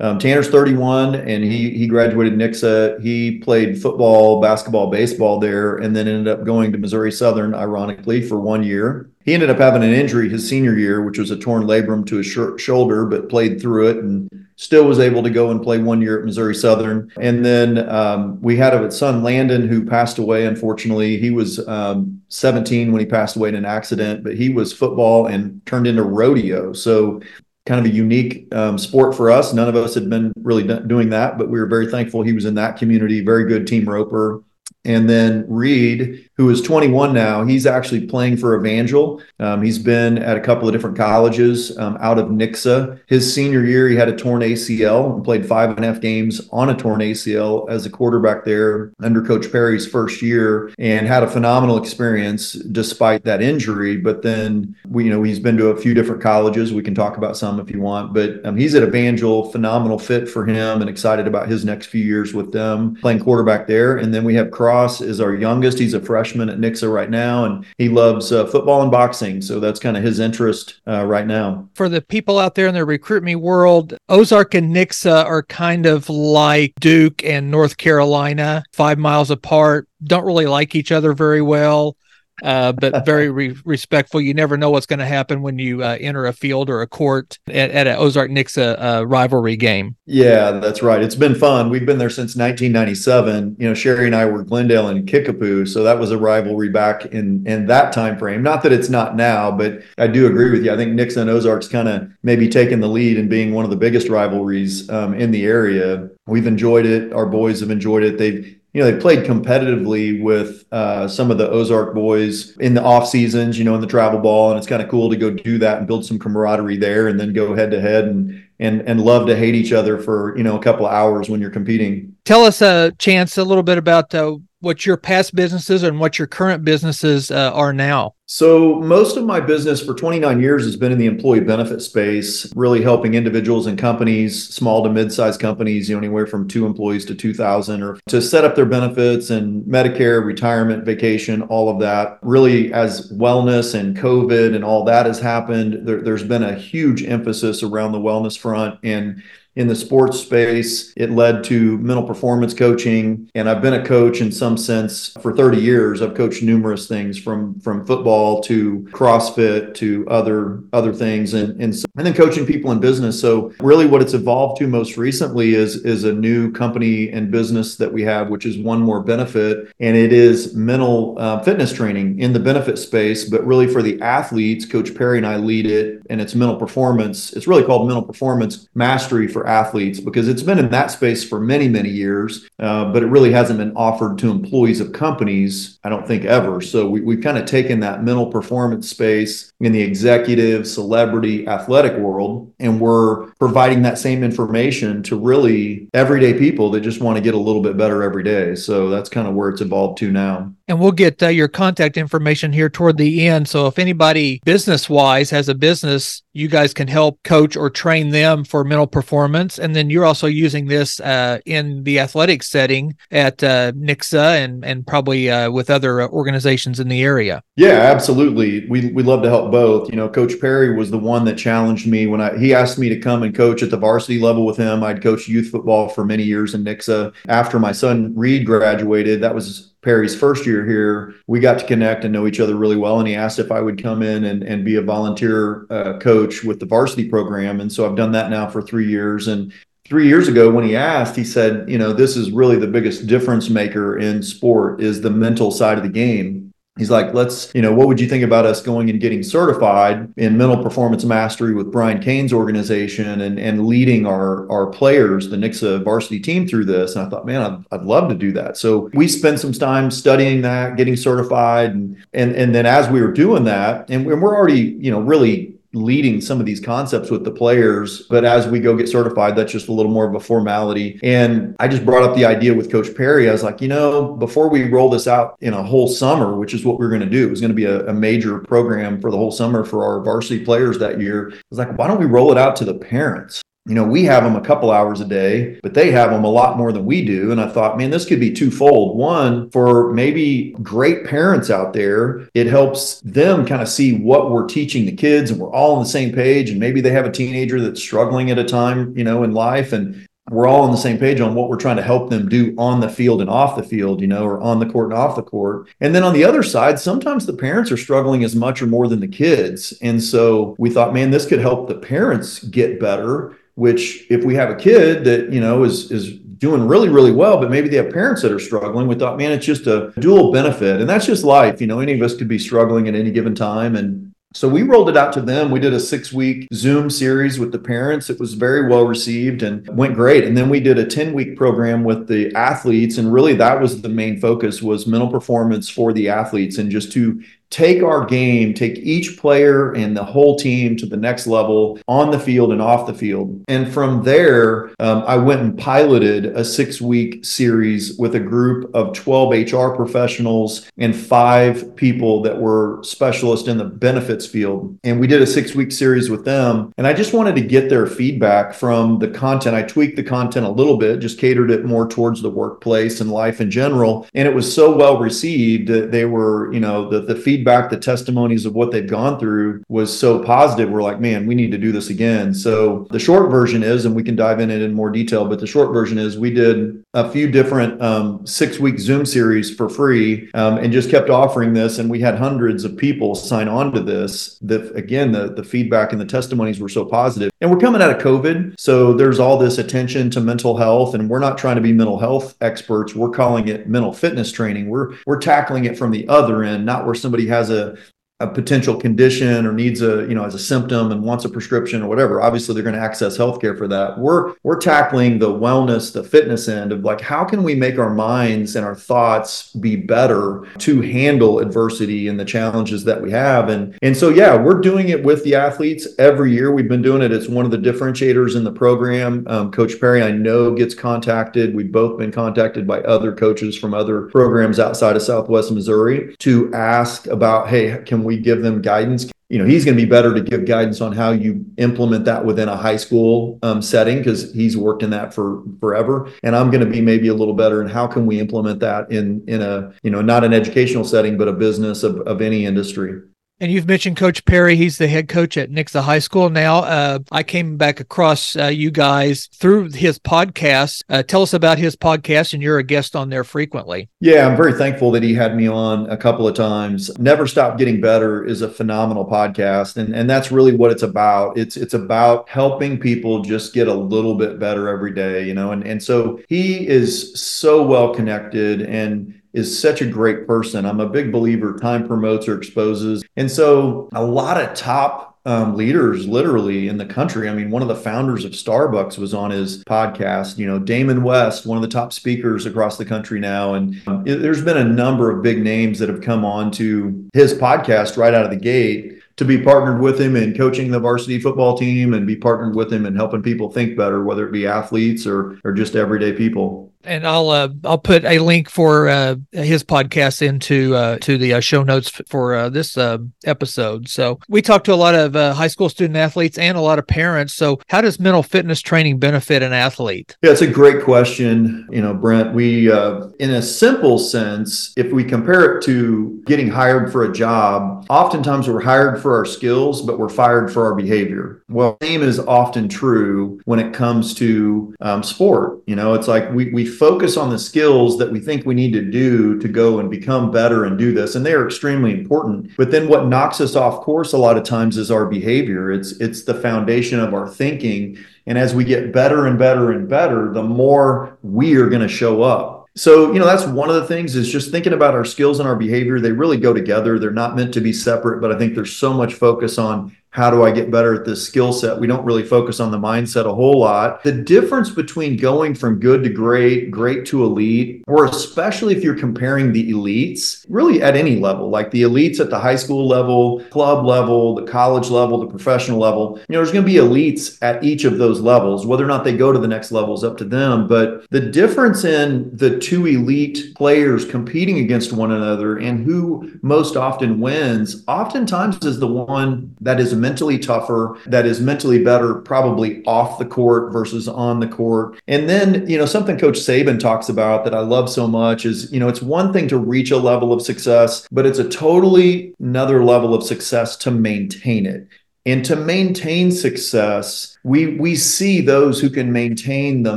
um, 0.00 0.18
Tanner's 0.18 0.48
31 0.48 1.14
and 1.14 1.44
he 1.44 1.70
he 1.70 1.86
graduated 1.86 2.34
Nixa. 2.34 3.00
He 3.00 3.38
played 3.38 3.80
football, 3.80 4.40
basketball, 4.40 4.90
baseball 4.90 5.38
there, 5.38 5.76
and 5.76 5.94
then 5.94 6.08
ended 6.08 6.28
up 6.28 6.44
going 6.44 6.72
to 6.72 6.78
Missouri 6.78 7.12
Southern, 7.12 7.54
ironically, 7.54 8.20
for 8.20 8.40
one 8.40 8.62
year. 8.62 9.10
He 9.26 9.34
ended 9.34 9.50
up 9.50 9.58
having 9.58 9.82
an 9.82 9.92
injury 9.92 10.28
his 10.28 10.48
senior 10.48 10.78
year, 10.78 11.04
which 11.04 11.18
was 11.18 11.32
a 11.32 11.36
torn 11.36 11.64
labrum 11.64 12.06
to 12.06 12.16
his 12.16 12.26
sh- 12.26 12.62
shoulder, 12.62 13.04
but 13.04 13.28
played 13.28 13.60
through 13.60 13.88
it 13.88 13.96
and 13.96 14.30
still 14.54 14.86
was 14.86 15.00
able 15.00 15.22
to 15.24 15.30
go 15.30 15.50
and 15.50 15.60
play 15.60 15.78
one 15.78 16.00
year 16.00 16.20
at 16.20 16.24
Missouri 16.24 16.54
Southern. 16.54 17.10
And 17.20 17.44
then 17.44 17.88
um, 17.90 18.40
we 18.40 18.56
had 18.56 18.72
a 18.72 18.90
son, 18.90 19.24
Landon, 19.24 19.66
who 19.68 19.84
passed 19.84 20.18
away, 20.18 20.46
unfortunately. 20.46 21.18
He 21.18 21.30
was 21.30 21.66
um, 21.66 22.22
17 22.28 22.92
when 22.92 23.00
he 23.00 23.06
passed 23.06 23.34
away 23.34 23.48
in 23.48 23.56
an 23.56 23.64
accident, 23.64 24.22
but 24.22 24.36
he 24.36 24.48
was 24.48 24.72
football 24.72 25.26
and 25.26 25.60
turned 25.66 25.88
into 25.88 26.04
rodeo. 26.04 26.72
So 26.72 27.20
kind 27.66 27.84
of 27.84 27.92
a 27.92 27.94
unique 27.94 28.46
um, 28.54 28.78
sport 28.78 29.16
for 29.16 29.28
us. 29.28 29.52
None 29.52 29.68
of 29.68 29.74
us 29.74 29.94
had 29.94 30.08
been 30.08 30.32
really 30.36 30.62
doing 30.86 31.10
that, 31.10 31.36
but 31.36 31.50
we 31.50 31.58
were 31.58 31.66
very 31.66 31.88
thankful 31.88 32.22
he 32.22 32.32
was 32.32 32.44
in 32.44 32.54
that 32.54 32.76
community. 32.76 33.24
Very 33.24 33.48
good 33.48 33.66
team 33.66 33.88
roper. 33.88 34.44
And 34.84 35.10
then 35.10 35.44
Reed, 35.48 36.25
who 36.36 36.50
is 36.50 36.60
21 36.60 37.14
now, 37.14 37.44
he's 37.44 37.66
actually 37.66 38.06
playing 38.06 38.36
for 38.36 38.54
Evangel. 38.54 39.22
Um, 39.40 39.62
he's 39.62 39.78
been 39.78 40.18
at 40.18 40.36
a 40.36 40.40
couple 40.40 40.68
of 40.68 40.74
different 40.74 40.96
colleges 40.96 41.76
um, 41.78 41.96
out 42.00 42.18
of 42.18 42.26
Nixa. 42.26 43.00
His 43.06 43.32
senior 43.32 43.64
year, 43.64 43.88
he 43.88 43.96
had 43.96 44.08
a 44.08 44.16
torn 44.16 44.42
ACL 44.42 45.14
and 45.14 45.24
played 45.24 45.46
five 45.46 45.70
and 45.70 45.84
a 45.84 45.92
half 45.92 46.00
games 46.00 46.46
on 46.52 46.68
a 46.68 46.76
torn 46.76 47.00
ACL 47.00 47.68
as 47.70 47.86
a 47.86 47.90
quarterback 47.90 48.44
there 48.44 48.92
under 49.02 49.22
Coach 49.22 49.50
Perry's 49.50 49.86
first 49.86 50.20
year 50.20 50.70
and 50.78 51.06
had 51.06 51.22
a 51.22 51.28
phenomenal 51.28 51.78
experience 51.78 52.52
despite 52.52 53.24
that 53.24 53.40
injury. 53.40 53.96
But 53.96 54.20
then, 54.20 54.76
we, 54.86 55.04
you 55.04 55.10
know, 55.10 55.22
he's 55.22 55.40
been 55.40 55.56
to 55.56 55.68
a 55.68 55.76
few 55.76 55.94
different 55.94 56.22
colleges. 56.22 56.72
We 56.72 56.82
can 56.82 56.94
talk 56.94 57.16
about 57.16 57.38
some 57.38 57.58
if 57.60 57.70
you 57.70 57.80
want, 57.80 58.12
but 58.12 58.44
um, 58.44 58.58
he's 58.58 58.74
at 58.74 58.82
Evangel, 58.82 59.50
phenomenal 59.50 59.98
fit 59.98 60.28
for 60.28 60.44
him 60.44 60.82
and 60.82 60.90
excited 60.90 61.26
about 61.26 61.48
his 61.48 61.64
next 61.64 61.86
few 61.86 62.04
years 62.04 62.34
with 62.34 62.52
them 62.52 62.94
playing 62.96 63.20
quarterback 63.20 63.66
there. 63.66 63.96
And 63.96 64.12
then 64.12 64.22
we 64.22 64.34
have 64.34 64.50
Cross 64.50 65.00
is 65.00 65.18
our 65.18 65.34
youngest. 65.34 65.78
He's 65.78 65.94
a 65.94 66.00
freshman 66.00 66.25
at 66.50 66.58
Nixa 66.58 66.92
right 66.92 67.10
now, 67.10 67.44
and 67.44 67.64
he 67.78 67.88
loves 67.88 68.32
uh, 68.32 68.46
football 68.46 68.82
and 68.82 68.90
boxing. 68.90 69.40
So 69.40 69.60
that's 69.60 69.80
kind 69.80 69.96
of 69.96 70.02
his 70.02 70.18
interest 70.18 70.80
uh, 70.86 71.04
right 71.04 71.26
now. 71.26 71.68
For 71.74 71.88
the 71.88 72.00
people 72.00 72.38
out 72.38 72.54
there 72.54 72.66
in 72.66 72.74
the 72.74 72.84
recruit 72.84 73.22
me 73.22 73.36
world, 73.36 73.96
Ozark 74.08 74.54
and 74.54 74.74
Nixa 74.74 75.24
are 75.24 75.42
kind 75.42 75.86
of 75.86 76.08
like 76.08 76.74
Duke 76.80 77.24
and 77.24 77.50
North 77.50 77.76
Carolina, 77.76 78.64
five 78.72 78.98
miles 78.98 79.30
apart. 79.30 79.88
Don't 80.04 80.26
really 80.26 80.46
like 80.46 80.74
each 80.74 80.92
other 80.92 81.12
very 81.12 81.42
well 81.42 81.96
uh, 82.42 82.72
but 82.72 83.04
very 83.06 83.30
re- 83.30 83.56
respectful. 83.64 84.20
You 84.20 84.34
never 84.34 84.56
know 84.56 84.70
what's 84.70 84.86
going 84.86 84.98
to 84.98 85.06
happen 85.06 85.42
when 85.42 85.58
you 85.58 85.82
uh, 85.82 85.96
enter 86.00 86.26
a 86.26 86.32
field 86.32 86.70
or 86.70 86.82
a 86.82 86.86
court 86.86 87.38
at, 87.48 87.70
at 87.70 87.86
an 87.86 87.96
Ozark 87.96 88.30
Nixa 88.30 88.76
uh, 88.82 89.06
rivalry 89.06 89.56
game. 89.56 89.96
Yeah, 90.06 90.52
that's 90.52 90.82
right. 90.82 91.02
It's 91.02 91.14
been 91.14 91.34
fun. 91.34 91.70
We've 91.70 91.86
been 91.86 91.98
there 91.98 92.10
since 92.10 92.36
1997. 92.36 93.56
You 93.58 93.68
know, 93.68 93.74
Sherry 93.74 94.06
and 94.06 94.14
I 94.14 94.24
were 94.26 94.42
Glendale 94.42 94.88
and 94.88 95.08
Kickapoo, 95.08 95.66
so 95.66 95.82
that 95.82 95.98
was 95.98 96.10
a 96.10 96.18
rivalry 96.18 96.68
back 96.68 97.06
in 97.06 97.46
in 97.46 97.66
that 97.66 97.92
time 97.92 98.18
frame. 98.18 98.42
Not 98.42 98.62
that 98.62 98.72
it's 98.72 98.88
not 98.88 99.16
now, 99.16 99.50
but 99.50 99.82
I 99.98 100.06
do 100.06 100.26
agree 100.26 100.50
with 100.50 100.64
you. 100.64 100.72
I 100.72 100.76
think 100.76 100.98
Nixa 100.98 101.18
and 101.18 101.30
Ozark's 101.30 101.68
kind 101.68 101.88
of 101.88 102.08
maybe 102.22 102.48
taking 102.48 102.80
the 102.80 102.88
lead 102.88 103.18
in 103.18 103.28
being 103.28 103.52
one 103.52 103.64
of 103.64 103.70
the 103.70 103.76
biggest 103.76 104.08
rivalries 104.08 104.88
um, 104.90 105.14
in 105.14 105.30
the 105.30 105.44
area. 105.44 106.08
We've 106.26 106.46
enjoyed 106.46 106.86
it. 106.86 107.12
Our 107.12 107.26
boys 107.26 107.60
have 107.60 107.70
enjoyed 107.70 108.02
it. 108.02 108.18
They've 108.18 108.55
you 108.76 108.82
know, 108.82 108.90
they 108.90 109.00
played 109.00 109.24
competitively 109.24 110.20
with 110.20 110.66
uh, 110.70 111.08
some 111.08 111.30
of 111.30 111.38
the 111.38 111.48
Ozark 111.48 111.94
boys 111.94 112.54
in 112.58 112.74
the 112.74 112.82
off 112.82 113.08
seasons, 113.08 113.58
you 113.58 113.64
know, 113.64 113.74
in 113.74 113.80
the 113.80 113.86
travel 113.86 114.20
ball. 114.20 114.50
And 114.50 114.58
it's 114.58 114.66
kind 114.66 114.82
of 114.82 114.90
cool 114.90 115.08
to 115.08 115.16
go 115.16 115.30
do 115.30 115.56
that 115.56 115.78
and 115.78 115.86
build 115.86 116.04
some 116.04 116.18
camaraderie 116.18 116.76
there 116.76 117.08
and 117.08 117.18
then 117.18 117.32
go 117.32 117.54
head 117.54 117.70
to 117.70 117.80
head 117.80 118.04
and, 118.04 118.44
and, 118.58 118.82
and 118.82 119.00
love 119.00 119.28
to 119.28 119.34
hate 119.34 119.54
each 119.54 119.72
other 119.72 119.96
for, 119.96 120.36
you 120.36 120.44
know, 120.44 120.58
a 120.58 120.62
couple 120.62 120.84
of 120.84 120.92
hours 120.92 121.30
when 121.30 121.40
you're 121.40 121.48
competing. 121.48 122.14
Tell 122.26 122.44
us, 122.44 122.60
uh, 122.60 122.90
Chance, 122.98 123.38
a 123.38 123.44
little 123.44 123.62
bit 123.62 123.78
about 123.78 124.14
uh, 124.14 124.36
what 124.60 124.86
your 124.86 124.96
past 124.96 125.34
businesses 125.34 125.82
and 125.82 126.00
what 126.00 126.18
your 126.18 126.26
current 126.26 126.64
businesses 126.64 127.30
uh, 127.30 127.52
are 127.52 127.72
now. 127.72 128.14
So, 128.28 128.80
most 128.80 129.16
of 129.16 129.24
my 129.24 129.38
business 129.38 129.80
for 129.80 129.94
29 129.94 130.40
years 130.40 130.64
has 130.64 130.74
been 130.74 130.90
in 130.90 130.98
the 130.98 131.06
employee 131.06 131.40
benefit 131.40 131.80
space, 131.80 132.52
really 132.56 132.82
helping 132.82 133.14
individuals 133.14 133.66
and 133.66 133.78
companies, 133.78 134.48
small 134.48 134.82
to 134.82 134.90
mid 134.90 135.12
sized 135.12 135.40
companies, 135.40 135.88
you 135.88 135.94
know, 135.94 136.00
anywhere 136.00 136.26
from 136.26 136.48
two 136.48 136.66
employees 136.66 137.04
to 137.04 137.14
2,000, 137.14 137.82
or 137.82 138.00
to 138.08 138.20
set 138.20 138.44
up 138.44 138.56
their 138.56 138.66
benefits 138.66 139.30
and 139.30 139.64
Medicare, 139.64 140.24
retirement, 140.24 140.84
vacation, 140.84 141.42
all 141.42 141.68
of 141.68 141.78
that. 141.78 142.18
Really, 142.22 142.72
as 142.72 143.12
wellness 143.12 143.78
and 143.78 143.96
COVID 143.96 144.56
and 144.56 144.64
all 144.64 144.84
that 144.84 145.06
has 145.06 145.20
happened, 145.20 145.86
there, 145.86 146.02
there's 146.02 146.24
been 146.24 146.42
a 146.42 146.54
huge 146.54 147.04
emphasis 147.04 147.62
around 147.62 147.92
the 147.92 148.00
wellness 148.00 148.36
front. 148.36 148.80
And 148.82 149.22
in 149.56 149.68
the 149.68 149.74
sports 149.74 150.20
space. 150.20 150.92
It 150.96 151.10
led 151.10 151.42
to 151.44 151.78
mental 151.78 152.06
performance 152.06 152.54
coaching. 152.54 153.28
And 153.34 153.48
I've 153.48 153.62
been 153.62 153.72
a 153.72 153.84
coach 153.84 154.20
in 154.20 154.30
some 154.30 154.56
sense 154.56 155.16
for 155.20 155.34
30 155.34 155.58
years. 155.58 156.02
I've 156.02 156.14
coached 156.14 156.42
numerous 156.42 156.86
things 156.86 157.18
from, 157.18 157.58
from 157.60 157.86
football 157.86 158.42
to 158.42 158.86
CrossFit 158.90 159.74
to 159.76 160.06
other, 160.08 160.62
other 160.72 160.92
things 160.92 161.34
and, 161.34 161.60
and, 161.60 161.74
so, 161.74 161.86
and 161.96 162.06
then 162.06 162.14
coaching 162.14 162.46
people 162.46 162.70
in 162.70 162.80
business. 162.80 163.18
So 163.18 163.52
really 163.60 163.86
what 163.86 164.02
it's 164.02 164.14
evolved 164.14 164.58
to 164.58 164.66
most 164.66 164.96
recently 164.98 165.54
is, 165.54 165.76
is 165.84 166.04
a 166.04 166.12
new 166.12 166.52
company 166.52 167.10
and 167.10 167.30
business 167.30 167.76
that 167.76 167.92
we 167.92 168.02
have, 168.02 168.28
which 168.28 168.44
is 168.44 168.58
one 168.58 168.80
more 168.80 169.02
benefit. 169.02 169.72
And 169.80 169.96
it 169.96 170.12
is 170.12 170.54
mental 170.54 171.16
uh, 171.18 171.42
fitness 171.42 171.72
training 171.72 172.20
in 172.20 172.34
the 172.34 172.40
benefit 172.40 172.78
space, 172.78 173.28
but 173.28 173.44
really 173.46 173.66
for 173.66 173.82
the 173.82 174.00
athletes, 174.02 174.66
Coach 174.66 174.94
Perry 174.94 175.16
and 175.16 175.26
I 175.26 175.36
lead 175.36 175.66
it 175.66 176.02
and 176.10 176.20
it's 176.20 176.34
mental 176.34 176.56
performance. 176.56 177.32
It's 177.32 177.46
really 177.46 177.64
called 177.64 177.86
mental 177.86 178.02
performance 178.02 178.68
mastery 178.74 179.26
for 179.26 179.45
athletes 179.46 180.00
because 180.00 180.28
it's 180.28 180.42
been 180.42 180.58
in 180.58 180.70
that 180.70 180.90
space 180.90 181.26
for 181.28 181.40
many, 181.40 181.68
many 181.68 181.88
years, 181.88 182.48
uh, 182.58 182.92
but 182.92 183.02
it 183.02 183.06
really 183.06 183.32
hasn't 183.32 183.58
been 183.58 183.76
offered 183.76 184.18
to 184.18 184.30
employees 184.30 184.80
of 184.80 184.92
companies, 184.92 185.78
I 185.84 185.88
don't 185.88 186.06
think 186.06 186.24
ever. 186.24 186.60
So 186.60 186.88
we, 186.88 187.00
we've 187.00 187.22
kind 187.22 187.38
of 187.38 187.46
taken 187.46 187.80
that 187.80 188.02
mental 188.02 188.26
performance 188.26 188.88
space 188.88 189.52
in 189.60 189.72
the 189.72 189.82
executive, 189.82 190.66
celebrity, 190.66 191.46
athletic 191.46 191.96
world, 191.98 192.52
and 192.58 192.80
we're 192.80 193.26
providing 193.34 193.82
that 193.82 193.98
same 193.98 194.24
information 194.24 195.02
to 195.04 195.18
really 195.18 195.88
everyday 195.94 196.38
people 196.38 196.70
that 196.70 196.80
just 196.80 197.00
want 197.00 197.16
to 197.16 197.22
get 197.22 197.34
a 197.34 197.38
little 197.38 197.62
bit 197.62 197.76
better 197.76 198.02
every 198.02 198.22
day. 198.22 198.54
So 198.54 198.90
that's 198.90 199.08
kind 199.08 199.28
of 199.28 199.34
where 199.34 199.50
it's 199.50 199.60
evolved 199.60 199.98
to 199.98 200.10
now. 200.10 200.52
And 200.68 200.80
we'll 200.80 200.92
get 200.92 201.22
uh, 201.22 201.28
your 201.28 201.48
contact 201.48 201.96
information 201.96 202.52
here 202.52 202.68
toward 202.68 202.96
the 202.96 203.26
end. 203.26 203.48
So 203.48 203.66
if 203.68 203.78
anybody 203.78 204.40
business 204.44 204.90
wise 204.90 205.30
has 205.30 205.48
a 205.48 205.54
business, 205.54 206.22
you 206.32 206.48
guys 206.48 206.74
can 206.74 206.88
help 206.88 207.22
coach 207.22 207.56
or 207.56 207.70
train 207.70 208.10
them 208.10 208.44
for 208.44 208.64
mental 208.64 208.86
performance. 208.86 209.58
And 209.58 209.76
then 209.76 209.90
you're 209.90 210.04
also 210.04 210.26
using 210.26 210.66
this 210.66 211.00
uh, 211.00 211.38
in 211.46 211.84
the 211.84 212.00
athletic 212.00 212.42
setting 212.42 212.94
at 213.10 213.42
uh, 213.42 213.72
and, 213.72 214.64
and 214.64 214.86
probably 214.86 215.30
uh, 215.30 215.50
with 215.50 215.70
other 215.70 216.08
organizations 216.10 216.80
in 216.80 216.88
the 216.88 217.02
area. 217.02 217.42
Yeah, 217.56 217.68
absolutely. 217.68 218.68
We, 218.68 218.90
we 218.90 219.02
love 219.02 219.22
to 219.22 219.30
help 219.30 219.50
both. 219.50 219.88
You 219.88 219.96
know, 219.96 220.08
Coach 220.08 220.40
Perry 220.40 220.76
was 220.76 220.90
the 220.90 220.98
one 220.98 221.24
that 221.24 221.38
challenged 221.38 221.86
me 221.86 222.06
when 222.06 222.20
I, 222.20 222.36
he 222.36 222.52
asked 222.52 222.78
me 222.78 222.88
to 222.88 222.98
come 222.98 223.22
and 223.22 223.34
coach 223.34 223.62
at 223.62 223.70
the 223.70 223.76
varsity 223.76 224.18
level 224.18 224.44
with 224.44 224.56
him. 224.56 224.82
I'd 224.82 225.02
coached 225.02 225.28
youth 225.28 225.50
football 225.50 225.88
for 225.88 226.04
many 226.04 226.24
years 226.24 226.54
in 226.54 226.64
Nixa. 226.64 227.14
After 227.28 227.58
my 227.58 227.72
son 227.72 228.12
Reed 228.14 228.44
graduated, 228.44 229.20
that 229.22 229.34
was 229.34 229.72
Perry's 229.86 230.18
first 230.18 230.44
year 230.44 230.66
here, 230.66 231.14
we 231.28 231.38
got 231.38 231.60
to 231.60 231.64
connect 231.64 232.02
and 232.02 232.12
know 232.12 232.26
each 232.26 232.40
other 232.40 232.56
really 232.56 232.74
well. 232.74 232.98
And 232.98 233.06
he 233.06 233.14
asked 233.14 233.38
if 233.38 233.52
I 233.52 233.60
would 233.60 233.80
come 233.80 234.02
in 234.02 234.24
and, 234.24 234.42
and 234.42 234.64
be 234.64 234.74
a 234.74 234.82
volunteer 234.82 235.64
uh, 235.70 235.98
coach 235.98 236.42
with 236.42 236.58
the 236.58 236.66
varsity 236.66 237.08
program. 237.08 237.60
And 237.60 237.72
so 237.72 237.88
I've 237.88 237.94
done 237.94 238.10
that 238.10 238.28
now 238.28 238.50
for 238.50 238.60
three 238.60 238.88
years. 238.88 239.28
And 239.28 239.52
three 239.86 240.08
years 240.08 240.26
ago 240.26 240.50
when 240.50 240.64
he 240.64 240.74
asked 240.74 241.14
he 241.14 241.22
said 241.22 241.70
you 241.70 241.78
know 241.78 241.92
this 241.92 242.16
is 242.16 242.32
really 242.32 242.56
the 242.56 242.66
biggest 242.66 243.06
difference 243.06 243.48
maker 243.48 243.96
in 243.96 244.20
sport 244.20 244.80
is 244.80 245.00
the 245.00 245.08
mental 245.08 245.52
side 245.52 245.78
of 245.78 245.84
the 245.84 245.88
game 245.88 246.45
He's 246.78 246.90
like, 246.90 247.14
let's, 247.14 247.50
you 247.54 247.62
know, 247.62 247.72
what 247.72 247.88
would 247.88 248.00
you 248.00 248.08
think 248.08 248.22
about 248.22 248.44
us 248.44 248.60
going 248.60 248.90
and 248.90 249.00
getting 249.00 249.22
certified 249.22 250.12
in 250.16 250.36
mental 250.36 250.62
performance 250.62 251.04
mastery 251.04 251.54
with 251.54 251.72
Brian 251.72 252.00
Cain's 252.00 252.32
organization 252.32 253.22
and, 253.22 253.38
and 253.38 253.66
leading 253.66 254.06
our, 254.06 254.50
our 254.50 254.66
players, 254.66 255.30
the 255.30 255.36
Nixa 255.36 255.82
varsity 255.82 256.20
team 256.20 256.46
through 256.46 256.66
this? 256.66 256.94
And 256.94 257.06
I 257.06 257.08
thought, 257.08 257.24
man, 257.24 257.40
I'd, 257.40 257.80
I'd 257.80 257.86
love 257.86 258.10
to 258.10 258.14
do 258.14 258.30
that. 258.32 258.58
So 258.58 258.90
we 258.92 259.08
spent 259.08 259.40
some 259.40 259.52
time 259.52 259.90
studying 259.90 260.42
that, 260.42 260.76
getting 260.76 260.96
certified. 260.96 261.70
And, 261.70 262.04
and, 262.12 262.36
and 262.36 262.54
then 262.54 262.66
as 262.66 262.88
we 262.88 263.00
were 263.00 263.12
doing 263.12 263.44
that, 263.44 263.88
and 263.90 264.04
we're 264.04 264.36
already, 264.36 264.76
you 264.78 264.90
know, 264.90 265.00
really 265.00 265.55
leading 265.76 266.20
some 266.20 266.40
of 266.40 266.46
these 266.46 266.60
concepts 266.60 267.10
with 267.10 267.24
the 267.24 267.30
players. 267.30 268.02
But 268.08 268.24
as 268.24 268.48
we 268.48 268.58
go 268.58 268.76
get 268.76 268.88
certified, 268.88 269.36
that's 269.36 269.52
just 269.52 269.68
a 269.68 269.72
little 269.72 269.92
more 269.92 270.06
of 270.08 270.14
a 270.14 270.20
formality. 270.20 270.98
And 271.02 271.54
I 271.60 271.68
just 271.68 271.84
brought 271.84 272.02
up 272.02 272.16
the 272.16 272.24
idea 272.24 272.54
with 272.54 272.72
Coach 272.72 272.94
Perry. 272.96 273.28
I 273.28 273.32
was 273.32 273.42
like, 273.42 273.60
you 273.60 273.68
know, 273.68 274.14
before 274.14 274.48
we 274.48 274.68
roll 274.68 274.90
this 274.90 275.06
out 275.06 275.36
in 275.40 275.52
a 275.52 275.62
whole 275.62 275.88
summer, 275.88 276.36
which 276.36 276.54
is 276.54 276.64
what 276.64 276.80
we 276.80 276.86
are 276.86 276.88
going 276.88 277.02
to 277.02 277.06
do, 277.06 277.26
it 277.26 277.30
was 277.30 277.40
going 277.40 277.50
to 277.50 277.54
be 277.54 277.66
a, 277.66 277.86
a, 277.86 277.92
major 277.92 278.40
program 278.40 279.00
for 279.00 279.10
the 279.10 279.16
whole 279.16 279.32
summer 279.32 279.64
for 279.64 279.82
our 279.82 280.02
varsity 280.02 280.44
players 280.44 280.78
that 280.78 281.00
year. 281.00 281.30
I 281.32 281.36
was 281.50 281.58
like, 281.58 281.76
why 281.78 281.88
don't 281.88 281.98
we 281.98 282.06
roll 282.06 282.30
it 282.30 282.38
out 282.38 282.56
to 282.56 282.64
the 282.64 282.74
parents? 282.74 283.42
You 283.66 283.74
know, 283.74 283.84
we 283.84 284.04
have 284.04 284.22
them 284.22 284.36
a 284.36 284.40
couple 284.40 284.70
hours 284.70 285.00
a 285.00 285.04
day, 285.04 285.58
but 285.60 285.74
they 285.74 285.90
have 285.90 286.10
them 286.10 286.24
a 286.24 286.30
lot 286.30 286.56
more 286.56 286.70
than 286.70 286.86
we 286.86 287.04
do. 287.04 287.32
And 287.32 287.40
I 287.40 287.48
thought, 287.48 287.76
man, 287.76 287.90
this 287.90 288.04
could 288.04 288.20
be 288.20 288.32
twofold. 288.32 288.96
One, 288.96 289.50
for 289.50 289.92
maybe 289.92 290.54
great 290.62 291.04
parents 291.04 291.50
out 291.50 291.72
there, 291.72 292.28
it 292.34 292.46
helps 292.46 293.00
them 293.00 293.44
kind 293.44 293.60
of 293.60 293.68
see 293.68 293.92
what 293.92 294.30
we're 294.30 294.46
teaching 294.46 294.86
the 294.86 294.92
kids 294.92 295.32
and 295.32 295.40
we're 295.40 295.52
all 295.52 295.74
on 295.74 295.82
the 295.82 295.88
same 295.88 296.12
page. 296.12 296.50
And 296.50 296.60
maybe 296.60 296.80
they 296.80 296.92
have 296.92 297.06
a 297.06 297.10
teenager 297.10 297.60
that's 297.60 297.82
struggling 297.82 298.30
at 298.30 298.38
a 298.38 298.44
time, 298.44 298.96
you 298.96 299.02
know, 299.02 299.24
in 299.24 299.32
life. 299.32 299.72
And 299.72 300.06
we're 300.30 300.46
all 300.46 300.62
on 300.62 300.70
the 300.70 300.76
same 300.76 300.98
page 300.98 301.20
on 301.20 301.34
what 301.34 301.48
we're 301.48 301.56
trying 301.56 301.76
to 301.76 301.82
help 301.82 302.08
them 302.08 302.28
do 302.28 302.54
on 302.58 302.78
the 302.80 302.88
field 302.88 303.20
and 303.20 303.30
off 303.30 303.56
the 303.56 303.62
field, 303.64 304.00
you 304.00 304.06
know, 304.06 304.24
or 304.24 304.40
on 304.40 304.60
the 304.60 304.66
court 304.66 304.90
and 304.90 304.98
off 304.98 305.16
the 305.16 305.22
court. 305.22 305.68
And 305.80 305.92
then 305.92 306.04
on 306.04 306.14
the 306.14 306.24
other 306.24 306.44
side, 306.44 306.78
sometimes 306.78 307.26
the 307.26 307.32
parents 307.32 307.72
are 307.72 307.76
struggling 307.76 308.22
as 308.22 308.36
much 308.36 308.62
or 308.62 308.66
more 308.66 308.86
than 308.86 309.00
the 309.00 309.08
kids. 309.08 309.72
And 309.82 310.02
so 310.02 310.54
we 310.58 310.70
thought, 310.70 310.94
man, 310.94 311.10
this 311.10 311.26
could 311.26 311.40
help 311.40 311.68
the 311.68 311.76
parents 311.76 312.44
get 312.44 312.78
better 312.78 313.36
which 313.56 314.06
if 314.10 314.24
we 314.24 314.34
have 314.34 314.50
a 314.50 314.54
kid 314.54 315.04
that 315.04 315.32
you 315.32 315.40
know 315.40 315.64
is 315.64 315.90
is 315.90 316.18
doing 316.38 316.68
really 316.68 316.88
really 316.88 317.12
well 317.12 317.40
but 317.40 317.50
maybe 317.50 317.68
they 317.68 317.76
have 317.76 317.90
parents 317.90 318.22
that 318.22 318.30
are 318.30 318.38
struggling 318.38 318.86
we 318.86 318.94
thought 318.94 319.16
man 319.16 319.32
it's 319.32 319.46
just 319.46 319.66
a 319.66 319.92
dual 319.98 320.30
benefit 320.30 320.80
and 320.80 320.88
that's 320.88 321.06
just 321.06 321.24
life 321.24 321.60
you 321.60 321.66
know 321.66 321.80
any 321.80 321.94
of 321.94 322.02
us 322.02 322.14
could 322.14 322.28
be 322.28 322.38
struggling 322.38 322.86
at 322.86 322.94
any 322.94 323.10
given 323.10 323.34
time 323.34 323.74
and 323.74 324.06
so 324.36 324.46
we 324.46 324.64
rolled 324.64 324.90
it 324.90 324.98
out 324.98 325.14
to 325.14 325.22
them. 325.22 325.50
We 325.50 325.60
did 325.60 325.72
a 325.72 325.80
six 325.80 326.12
week 326.12 326.46
Zoom 326.52 326.90
series 326.90 327.38
with 327.38 327.52
the 327.52 327.58
parents. 327.58 328.10
It 328.10 328.20
was 328.20 328.34
very 328.34 328.68
well 328.68 328.86
received 328.86 329.42
and 329.42 329.66
went 329.74 329.94
great. 329.94 330.24
And 330.24 330.36
then 330.36 330.50
we 330.50 330.60
did 330.60 330.76
a 330.76 330.84
10 330.84 331.14
week 331.14 331.38
program 331.38 331.84
with 331.84 332.06
the 332.06 332.34
athletes. 332.34 332.98
And 332.98 333.10
really 333.10 333.32
that 333.36 333.58
was 333.58 333.80
the 333.80 333.88
main 333.88 334.20
focus 334.20 334.60
was 334.60 334.86
mental 334.86 335.10
performance 335.10 335.70
for 335.70 335.94
the 335.94 336.10
athletes 336.10 336.58
and 336.58 336.70
just 336.70 336.92
to 336.92 337.22
take 337.50 337.82
our 337.82 338.04
game, 338.04 338.54
take 338.54 338.76
each 338.78 339.18
player 339.18 339.72
and 339.72 339.96
the 339.96 340.04
whole 340.04 340.36
team 340.36 340.76
to 340.76 340.86
the 340.86 340.96
next 340.96 341.26
level 341.26 341.78
on 341.88 342.10
the 342.10 342.18
field 342.18 342.52
and 342.52 342.60
off 342.60 342.86
the 342.86 342.94
field. 342.94 343.44
And 343.48 343.72
from 343.72 344.02
there, 344.02 344.70
um, 344.80 345.04
I 345.06 345.16
went 345.16 345.40
and 345.40 345.58
piloted 345.58 346.26
a 346.26 346.44
six 346.44 346.80
week 346.80 347.24
series 347.24 347.96
with 347.98 348.14
a 348.14 348.20
group 348.20 348.74
of 348.74 348.94
12 348.94 349.52
HR 349.52 349.74
professionals 349.74 350.70
and 350.76 350.94
five 350.94 351.74
people 351.76 352.22
that 352.22 352.38
were 352.38 352.80
specialists 352.82 353.48
in 353.48 353.58
the 353.58 353.64
benefits 353.64 354.26
field. 354.26 354.78
And 354.84 355.00
we 355.00 355.06
did 355.06 355.22
a 355.22 355.26
six 355.26 355.54
week 355.54 355.72
series 355.72 356.10
with 356.10 356.24
them. 356.24 356.72
And 356.76 356.86
I 356.86 356.92
just 356.92 357.14
wanted 357.14 357.36
to 357.36 357.42
get 357.42 357.68
their 357.68 357.86
feedback 357.86 358.54
from 358.54 358.98
the 358.98 359.08
content. 359.08 359.54
I 359.54 359.62
tweaked 359.62 359.96
the 359.96 360.02
content 360.02 360.46
a 360.46 360.50
little 360.50 360.78
bit, 360.78 361.00
just 361.00 361.18
catered 361.18 361.50
it 361.50 361.64
more 361.64 361.88
towards 361.88 362.22
the 362.22 362.30
workplace 362.30 363.00
and 363.00 363.10
life 363.10 363.40
in 363.40 363.50
general. 363.50 364.06
And 364.14 364.26
it 364.26 364.34
was 364.34 364.52
so 364.52 364.76
well 364.76 364.98
received 364.98 365.68
that 365.68 365.92
they 365.92 366.04
were, 366.04 366.52
you 366.52 366.60
know, 366.60 366.88
the, 366.88 367.00
the 367.00 367.14
feedback 367.14 367.35
feedback, 367.36 367.68
the 367.68 367.76
testimonies 367.76 368.46
of 368.46 368.54
what 368.54 368.70
they've 368.70 368.88
gone 368.88 369.20
through 369.20 369.62
was 369.68 369.96
so 369.96 370.22
positive. 370.22 370.70
We're 370.70 370.82
like, 370.82 371.00
man, 371.00 371.26
we 371.26 371.34
need 371.34 371.50
to 371.52 371.58
do 371.58 371.70
this 371.70 371.90
again. 371.90 372.32
So 372.32 372.86
the 372.90 372.98
short 372.98 373.30
version 373.30 373.62
is, 373.62 373.84
and 373.84 373.94
we 373.94 374.02
can 374.02 374.16
dive 374.16 374.40
in 374.40 374.50
it 374.50 374.62
in 374.62 374.72
more 374.72 374.90
detail, 374.90 375.26
but 375.26 375.38
the 375.38 375.46
short 375.46 375.72
version 375.72 375.98
is 375.98 376.18
we 376.18 376.32
did 376.32 376.82
a 376.94 377.10
few 377.10 377.30
different 377.30 377.80
um, 377.82 378.26
six 378.26 378.58
week 378.58 378.78
Zoom 378.78 379.04
series 379.04 379.54
for 379.54 379.68
free 379.68 380.30
um, 380.32 380.56
and 380.56 380.72
just 380.72 380.90
kept 380.90 381.10
offering 381.10 381.52
this. 381.52 381.78
And 381.78 381.90
we 381.90 382.00
had 382.00 382.16
hundreds 382.16 382.64
of 382.64 382.74
people 382.74 383.14
sign 383.14 383.48
on 383.48 383.72
to 383.72 383.80
this. 383.80 384.38
That 384.40 384.74
again, 384.74 385.12
the, 385.12 385.34
the 385.34 385.44
feedback 385.44 385.92
and 385.92 386.00
the 386.00 386.06
testimonies 386.06 386.58
were 386.58 386.70
so 386.70 386.86
positive. 386.86 387.30
And 387.42 387.50
we're 387.50 387.58
coming 387.58 387.82
out 387.82 387.90
of 387.90 387.98
COVID. 387.98 388.58
So 388.58 388.94
there's 388.94 389.20
all 389.20 389.36
this 389.36 389.58
attention 389.58 390.10
to 390.12 390.20
mental 390.22 390.56
health. 390.56 390.94
And 390.94 391.10
we're 391.10 391.18
not 391.18 391.36
trying 391.36 391.56
to 391.56 391.62
be 391.62 391.72
mental 391.72 391.98
health 391.98 392.34
experts. 392.40 392.94
We're 392.94 393.10
calling 393.10 393.48
it 393.48 393.68
mental 393.68 393.92
fitness 393.92 394.32
training. 394.32 394.70
We're 394.70 394.94
we're 395.04 395.20
tackling 395.20 395.66
it 395.66 395.76
from 395.76 395.90
the 395.90 396.08
other 396.08 396.42
end, 396.42 396.64
not 396.64 396.86
where 396.86 396.94
somebody 396.94 397.25
has 397.28 397.50
a 397.50 397.76
a 398.20 398.26
potential 398.26 398.74
condition 398.74 399.44
or 399.44 399.52
needs 399.52 399.82
a 399.82 400.06
you 400.08 400.14
know 400.14 400.24
as 400.24 400.34
a 400.34 400.38
symptom 400.38 400.90
and 400.90 401.02
wants 401.02 401.26
a 401.26 401.28
prescription 401.28 401.82
or 401.82 401.88
whatever 401.88 402.22
obviously 402.22 402.54
they're 402.54 402.62
going 402.62 402.74
to 402.74 402.80
access 402.80 403.18
healthcare 403.18 403.56
for 403.56 403.68
that. 403.68 403.98
We're 403.98 404.34
we're 404.42 404.58
tackling 404.58 405.18
the 405.18 405.28
wellness 405.28 405.92
the 405.92 406.02
fitness 406.02 406.48
end 406.48 406.72
of 406.72 406.82
like 406.82 407.02
how 407.02 407.24
can 407.24 407.42
we 407.42 407.54
make 407.54 407.78
our 407.78 407.92
minds 407.92 408.56
and 408.56 408.64
our 408.64 408.74
thoughts 408.74 409.52
be 409.52 409.76
better 409.76 410.46
to 410.58 410.80
handle 410.80 411.40
adversity 411.40 412.08
and 412.08 412.18
the 412.18 412.24
challenges 412.24 412.84
that 412.84 413.02
we 413.02 413.10
have? 413.10 413.50
And 413.50 413.78
and 413.82 413.94
so 413.94 414.08
yeah 414.08 414.34
we're 414.34 414.62
doing 414.62 414.88
it 414.88 415.04
with 415.04 415.22
the 415.22 415.34
athletes 415.34 415.86
every 415.98 416.32
year. 416.32 416.50
We've 416.50 416.68
been 416.68 416.80
doing 416.80 417.02
it. 417.02 417.12
It's 417.12 417.28
one 417.28 417.44
of 417.44 417.50
the 417.50 417.58
differentiators 417.58 418.34
in 418.34 418.44
the 418.44 418.52
program. 418.52 419.26
Um, 419.28 419.52
coach 419.52 419.78
perry 419.78 420.02
i 420.02 420.10
know 420.10 420.54
gets 420.54 420.74
contacted. 420.74 421.54
We've 421.54 421.70
both 421.70 421.98
been 421.98 422.12
contacted 422.12 422.66
by 422.66 422.80
other 422.80 423.14
coaches 423.14 423.58
from 423.58 423.74
other 423.74 424.02
programs 424.08 424.58
outside 424.58 424.96
of 424.96 425.02
southwest 425.02 425.52
missouri 425.52 426.16
to 426.20 426.50
ask 426.54 427.06
about 427.08 427.50
hey 427.50 427.82
can 427.84 428.05
we 428.06 428.16
give 428.16 428.42
them 428.42 428.62
guidance 428.62 429.10
you 429.28 429.38
know 429.38 429.44
he's 429.44 429.64
going 429.64 429.76
to 429.76 429.82
be 429.82 429.88
better 429.88 430.14
to 430.14 430.20
give 430.20 430.44
guidance 430.44 430.80
on 430.80 430.92
how 430.92 431.10
you 431.10 431.44
implement 431.56 432.04
that 432.04 432.24
within 432.24 432.48
a 432.48 432.56
high 432.56 432.76
school 432.76 433.38
um, 433.42 433.60
setting 433.60 433.98
because 433.98 434.32
he's 434.32 434.56
worked 434.56 434.82
in 434.82 434.90
that 434.90 435.12
for 435.12 435.42
forever. 435.60 436.08
And 436.22 436.36
i'm 436.36 436.50
going 436.50 436.64
to 436.64 436.70
be 436.70 436.80
maybe 436.80 437.08
a 437.08 437.14
little 437.14 437.34
better 437.34 437.60
in 437.60 437.68
how 437.68 437.86
can 437.86 438.06
we 438.06 438.20
implement 438.20 438.60
that 438.60 438.90
in 438.90 439.24
in 439.26 439.42
a 439.42 439.72
you 439.82 439.90
know 439.90 440.00
not 440.00 440.24
an 440.24 440.32
educational 440.32 440.84
setting 440.84 441.18
but 441.18 441.28
a 441.28 441.32
business 441.32 441.82
of, 441.82 442.00
of 442.00 442.22
any 442.22 442.46
industry 442.46 443.00
and 443.38 443.52
you've 443.52 443.68
mentioned 443.68 443.96
Coach 443.96 444.24
Perry. 444.24 444.56
He's 444.56 444.78
the 444.78 444.88
head 444.88 445.08
coach 445.08 445.36
at 445.36 445.50
Nixa 445.50 445.82
High 445.82 445.98
School 445.98 446.30
now. 446.30 446.58
Uh, 446.60 446.98
I 447.12 447.22
came 447.22 447.56
back 447.56 447.80
across 447.80 448.36
uh, 448.36 448.46
you 448.46 448.70
guys 448.70 449.28
through 449.34 449.70
his 449.72 449.98
podcast. 449.98 450.82
Uh, 450.88 451.02
tell 451.02 451.22
us 451.22 451.34
about 451.34 451.58
his 451.58 451.76
podcast, 451.76 452.32
and 452.32 452.42
you're 452.42 452.58
a 452.58 452.62
guest 452.62 452.96
on 452.96 453.10
there 453.10 453.24
frequently. 453.24 453.90
Yeah, 454.00 454.26
I'm 454.26 454.36
very 454.36 454.54
thankful 454.54 454.90
that 454.92 455.02
he 455.02 455.12
had 455.14 455.36
me 455.36 455.48
on 455.48 455.88
a 455.90 455.96
couple 455.96 456.26
of 456.26 456.34
times. 456.34 456.96
Never 456.98 457.26
Stop 457.26 457.58
Getting 457.58 457.80
Better 457.80 458.24
is 458.24 458.40
a 458.42 458.48
phenomenal 458.48 459.04
podcast, 459.04 459.76
and 459.76 459.94
and 459.94 460.08
that's 460.08 460.32
really 460.32 460.56
what 460.56 460.70
it's 460.70 460.82
about. 460.82 461.36
It's 461.36 461.56
it's 461.56 461.74
about 461.74 462.28
helping 462.28 462.78
people 462.78 463.20
just 463.22 463.52
get 463.52 463.68
a 463.68 463.74
little 463.74 464.14
bit 464.14 464.38
better 464.38 464.68
every 464.68 464.94
day, 464.94 465.26
you 465.26 465.34
know. 465.34 465.52
And 465.52 465.62
and 465.64 465.82
so 465.82 466.20
he 466.28 466.66
is 466.66 467.18
so 467.20 467.62
well 467.66 467.94
connected 467.94 468.62
and 468.62 469.15
is 469.36 469.56
such 469.56 469.82
a 469.82 469.86
great 469.86 470.26
person. 470.26 470.64
I'm 470.64 470.80
a 470.80 470.88
big 470.88 471.12
believer 471.12 471.58
time 471.60 471.86
promotes 471.86 472.26
or 472.26 472.36
exposes. 472.36 473.04
And 473.16 473.30
so 473.30 473.88
a 473.94 474.02
lot 474.02 474.40
of 474.40 474.54
top 474.54 475.18
um, 475.26 475.56
leaders 475.56 476.06
literally 476.08 476.68
in 476.68 476.78
the 476.78 476.86
country. 476.86 477.28
I 477.28 477.34
mean, 477.34 477.50
one 477.50 477.60
of 477.60 477.68
the 477.68 477.76
founders 477.76 478.24
of 478.24 478.32
Starbucks 478.32 478.96
was 478.96 479.12
on 479.12 479.30
his 479.30 479.62
podcast. 479.64 480.38
You 480.38 480.46
know, 480.46 480.58
Damon 480.58 481.02
West, 481.02 481.44
one 481.44 481.58
of 481.58 481.62
the 481.62 481.68
top 481.68 481.92
speakers 481.92 482.46
across 482.46 482.78
the 482.78 482.84
country 482.86 483.20
now. 483.20 483.54
And 483.54 483.76
um, 483.86 484.06
it, 484.06 484.16
there's 484.16 484.42
been 484.42 484.56
a 484.56 484.64
number 484.64 485.10
of 485.10 485.22
big 485.22 485.42
names 485.42 485.80
that 485.80 485.90
have 485.90 486.00
come 486.00 486.24
on 486.24 486.50
to 486.52 487.08
his 487.12 487.34
podcast 487.34 487.98
right 487.98 488.14
out 488.14 488.24
of 488.24 488.30
the 488.30 488.36
gate 488.36 489.02
to 489.16 489.24
be 489.24 489.42
partnered 489.42 489.80
with 489.80 490.00
him 490.00 490.14
in 490.14 490.36
coaching 490.36 490.70
the 490.70 490.78
varsity 490.78 491.18
football 491.18 491.58
team 491.58 491.92
and 491.92 492.06
be 492.06 492.16
partnered 492.16 492.54
with 492.54 492.72
him 492.72 492.86
in 492.86 492.94
helping 492.94 493.22
people 493.22 493.50
think 493.50 493.76
better, 493.76 494.02
whether 494.04 494.26
it 494.26 494.32
be 494.32 494.46
athletes 494.46 495.06
or, 495.06 495.38
or 495.44 495.52
just 495.52 495.74
everyday 495.74 496.12
people 496.12 496.65
and 496.86 497.06
I'll 497.06 497.30
uh, 497.30 497.48
I'll 497.64 497.78
put 497.78 498.04
a 498.04 498.18
link 498.18 498.48
for 498.48 498.88
uh, 498.88 499.16
his 499.32 499.64
podcast 499.64 500.22
into 500.22 500.74
uh, 500.74 500.98
to 500.98 501.18
the 501.18 501.34
uh, 501.34 501.40
show 501.40 501.62
notes 501.62 501.90
for 502.08 502.34
uh, 502.34 502.48
this 502.48 502.76
uh, 502.78 502.98
episode. 503.24 503.88
So 503.88 504.20
we 504.28 504.42
talked 504.42 504.66
to 504.66 504.74
a 504.74 504.76
lot 504.76 504.94
of 504.94 505.14
high 505.36 505.48
school 505.48 505.68
student 505.68 505.96
athletes 505.96 506.38
and 506.38 506.56
a 506.56 506.60
lot 506.60 506.78
of 506.78 506.86
parents. 506.86 507.34
So 507.34 507.60
how 507.68 507.80
does 507.80 507.98
mental 508.00 508.22
fitness 508.22 508.60
training 508.60 508.98
benefit 508.98 509.42
an 509.42 509.52
athlete? 509.52 510.16
Yeah, 510.22 510.30
it's 510.30 510.42
a 510.42 510.46
great 510.46 510.84
question. 510.84 511.66
You 511.70 511.82
know, 511.82 511.94
Brent, 511.94 512.34
we 512.34 512.70
in 512.70 513.30
a 513.30 513.42
simple 513.42 513.98
sense, 513.98 514.72
if 514.76 514.92
we 514.92 515.04
compare 515.04 515.56
it 515.56 515.62
to 515.64 516.22
getting 516.26 516.48
hired 516.48 516.92
for 516.92 517.04
a 517.04 517.12
job, 517.12 517.86
oftentimes 517.90 518.48
we're 518.48 518.60
hired 518.60 519.00
for 519.00 519.16
our 519.16 519.24
skills, 519.24 519.82
but 519.82 519.98
we're 519.98 520.08
fired 520.08 520.52
for 520.52 520.64
our 520.64 520.74
behavior. 520.74 521.42
Well, 521.48 521.76
same 521.82 522.02
is 522.02 522.18
often 522.18 522.68
true 522.68 523.40
when 523.44 523.58
it 523.58 523.72
comes 523.72 524.14
to 524.14 524.74
um, 524.80 525.02
sport. 525.02 525.62
You 525.66 525.76
know, 525.76 525.94
it's 525.94 526.08
like 526.08 526.30
we 526.32 526.50
we 526.50 526.64
focus 526.78 527.16
on 527.16 527.30
the 527.30 527.38
skills 527.38 527.98
that 527.98 528.10
we 528.10 528.20
think 528.20 528.44
we 528.44 528.54
need 528.54 528.72
to 528.72 528.82
do 528.82 529.38
to 529.38 529.48
go 529.48 529.78
and 529.78 529.90
become 529.90 530.30
better 530.30 530.64
and 530.64 530.78
do 530.78 530.92
this 530.92 531.14
and 531.14 531.24
they 531.24 531.32
are 531.32 531.46
extremely 531.46 531.92
important. 531.92 532.50
But 532.56 532.70
then 532.70 532.88
what 532.88 533.06
knocks 533.06 533.40
us 533.40 533.56
off 533.56 533.82
course 533.82 534.12
a 534.12 534.18
lot 534.18 534.36
of 534.36 534.44
times 534.44 534.76
is 534.76 534.90
our 534.90 535.06
behavior. 535.06 535.70
It's 535.70 535.92
it's 535.92 536.24
the 536.24 536.34
foundation 536.34 537.00
of 537.00 537.14
our 537.14 537.28
thinking. 537.28 537.98
And 538.26 538.36
as 538.38 538.54
we 538.54 538.64
get 538.64 538.92
better 538.92 539.26
and 539.26 539.38
better 539.38 539.72
and 539.72 539.88
better 539.88 540.32
the 540.32 540.42
more 540.42 541.16
we 541.22 541.56
are 541.56 541.68
going 541.68 541.82
to 541.82 541.88
show 541.88 542.22
up. 542.22 542.66
So 542.74 543.12
you 543.12 543.18
know 543.18 543.26
that's 543.26 543.46
one 543.46 543.70
of 543.70 543.76
the 543.76 543.86
things 543.86 544.16
is 544.16 544.30
just 544.30 544.50
thinking 544.50 544.72
about 544.72 544.94
our 544.94 545.04
skills 545.04 545.40
and 545.40 545.48
our 545.48 545.56
behavior. 545.56 545.98
They 546.00 546.12
really 546.12 546.36
go 546.36 546.52
together. 546.52 546.98
They're 546.98 547.10
not 547.10 547.36
meant 547.36 547.54
to 547.54 547.60
be 547.60 547.72
separate 547.72 548.20
but 548.20 548.32
i 548.32 548.38
think 548.38 548.54
there's 548.54 548.74
so 548.74 548.92
much 548.92 549.14
focus 549.14 549.58
on 549.58 549.96
how 550.10 550.30
do 550.30 550.44
I 550.44 550.50
get 550.50 550.70
better 550.70 550.94
at 550.94 551.04
this 551.04 551.26
skill 551.26 551.52
set? 551.52 551.78
We 551.78 551.86
don't 551.86 552.04
really 552.04 552.24
focus 552.24 552.58
on 552.58 552.70
the 552.70 552.78
mindset 552.78 553.26
a 553.26 553.34
whole 553.34 553.60
lot. 553.60 554.02
The 554.02 554.12
difference 554.12 554.70
between 554.70 555.18
going 555.18 555.54
from 555.54 555.78
good 555.78 556.02
to 556.04 556.08
great, 556.08 556.70
great 556.70 557.04
to 557.06 557.22
elite, 557.22 557.84
or 557.86 558.06
especially 558.06 558.74
if 558.74 558.82
you're 558.82 558.96
comparing 558.96 559.52
the 559.52 559.70
elites, 559.72 560.46
really 560.48 560.82
at 560.82 560.96
any 560.96 561.16
level, 561.16 561.50
like 561.50 561.70
the 561.70 561.82
elites 561.82 562.18
at 562.18 562.30
the 562.30 562.38
high 562.38 562.56
school 562.56 562.88
level, 562.88 563.44
club 563.50 563.84
level, 563.84 564.34
the 564.34 564.50
college 564.50 564.88
level, 564.88 565.20
the 565.20 565.26
professional 565.26 565.78
level, 565.78 566.18
you 566.28 566.32
know, 566.32 566.38
there's 566.38 566.52
going 566.52 566.64
to 566.64 566.70
be 566.70 566.78
elites 566.78 567.36
at 567.42 567.62
each 567.62 567.84
of 567.84 567.98
those 567.98 568.20
levels. 568.20 568.64
Whether 568.64 568.84
or 568.84 568.88
not 568.88 569.04
they 569.04 569.16
go 569.16 569.32
to 569.32 569.38
the 569.38 569.48
next 569.48 569.70
level 569.70 569.94
is 569.94 570.04
up 570.04 570.16
to 570.18 570.24
them. 570.24 570.66
But 570.66 571.06
the 571.10 571.20
difference 571.20 571.84
in 571.84 572.34
the 572.34 572.58
two 572.58 572.86
elite 572.86 573.54
players 573.54 574.04
competing 574.04 574.58
against 574.58 574.92
one 574.92 575.12
another 575.12 575.58
and 575.58 575.84
who 575.84 576.38
most 576.42 576.76
often 576.76 577.20
wins, 577.20 577.84
oftentimes 577.86 578.64
is 578.64 578.78
the 578.78 578.86
one 578.86 579.54
that 579.60 579.78
is 579.80 579.92
mentally 580.00 580.38
tougher, 580.38 580.98
that 581.06 581.26
is 581.26 581.40
mentally 581.40 581.82
better, 581.82 582.14
probably 582.14 582.84
off 582.84 583.18
the 583.18 583.24
court 583.24 583.72
versus 583.72 584.08
on 584.08 584.40
the 584.40 584.48
court. 584.48 585.00
And 585.08 585.28
then, 585.28 585.68
you 585.68 585.78
know, 585.78 585.86
something 585.86 586.18
Coach 586.18 586.38
Saban 586.38 586.78
talks 586.78 587.08
about 587.08 587.44
that 587.44 587.54
I 587.54 587.60
love 587.60 587.90
so 587.90 588.06
much 588.06 588.44
is, 588.46 588.72
you 588.72 588.80
know, 588.80 588.88
it's 588.88 589.02
one 589.02 589.32
thing 589.32 589.48
to 589.48 589.58
reach 589.58 589.90
a 589.90 589.96
level 589.96 590.32
of 590.32 590.42
success, 590.42 591.06
but 591.10 591.26
it's 591.26 591.38
a 591.38 591.48
totally 591.48 592.34
another 592.40 592.84
level 592.84 593.14
of 593.14 593.22
success 593.22 593.76
to 593.78 593.90
maintain 593.90 594.66
it. 594.66 594.88
And 595.26 595.44
to 595.46 595.56
maintain 595.56 596.30
success, 596.30 597.36
we, 597.42 597.76
we 597.78 597.96
see 597.96 598.40
those 598.40 598.80
who 598.80 598.88
can 598.88 599.10
maintain 599.10 599.82
the 599.82 599.96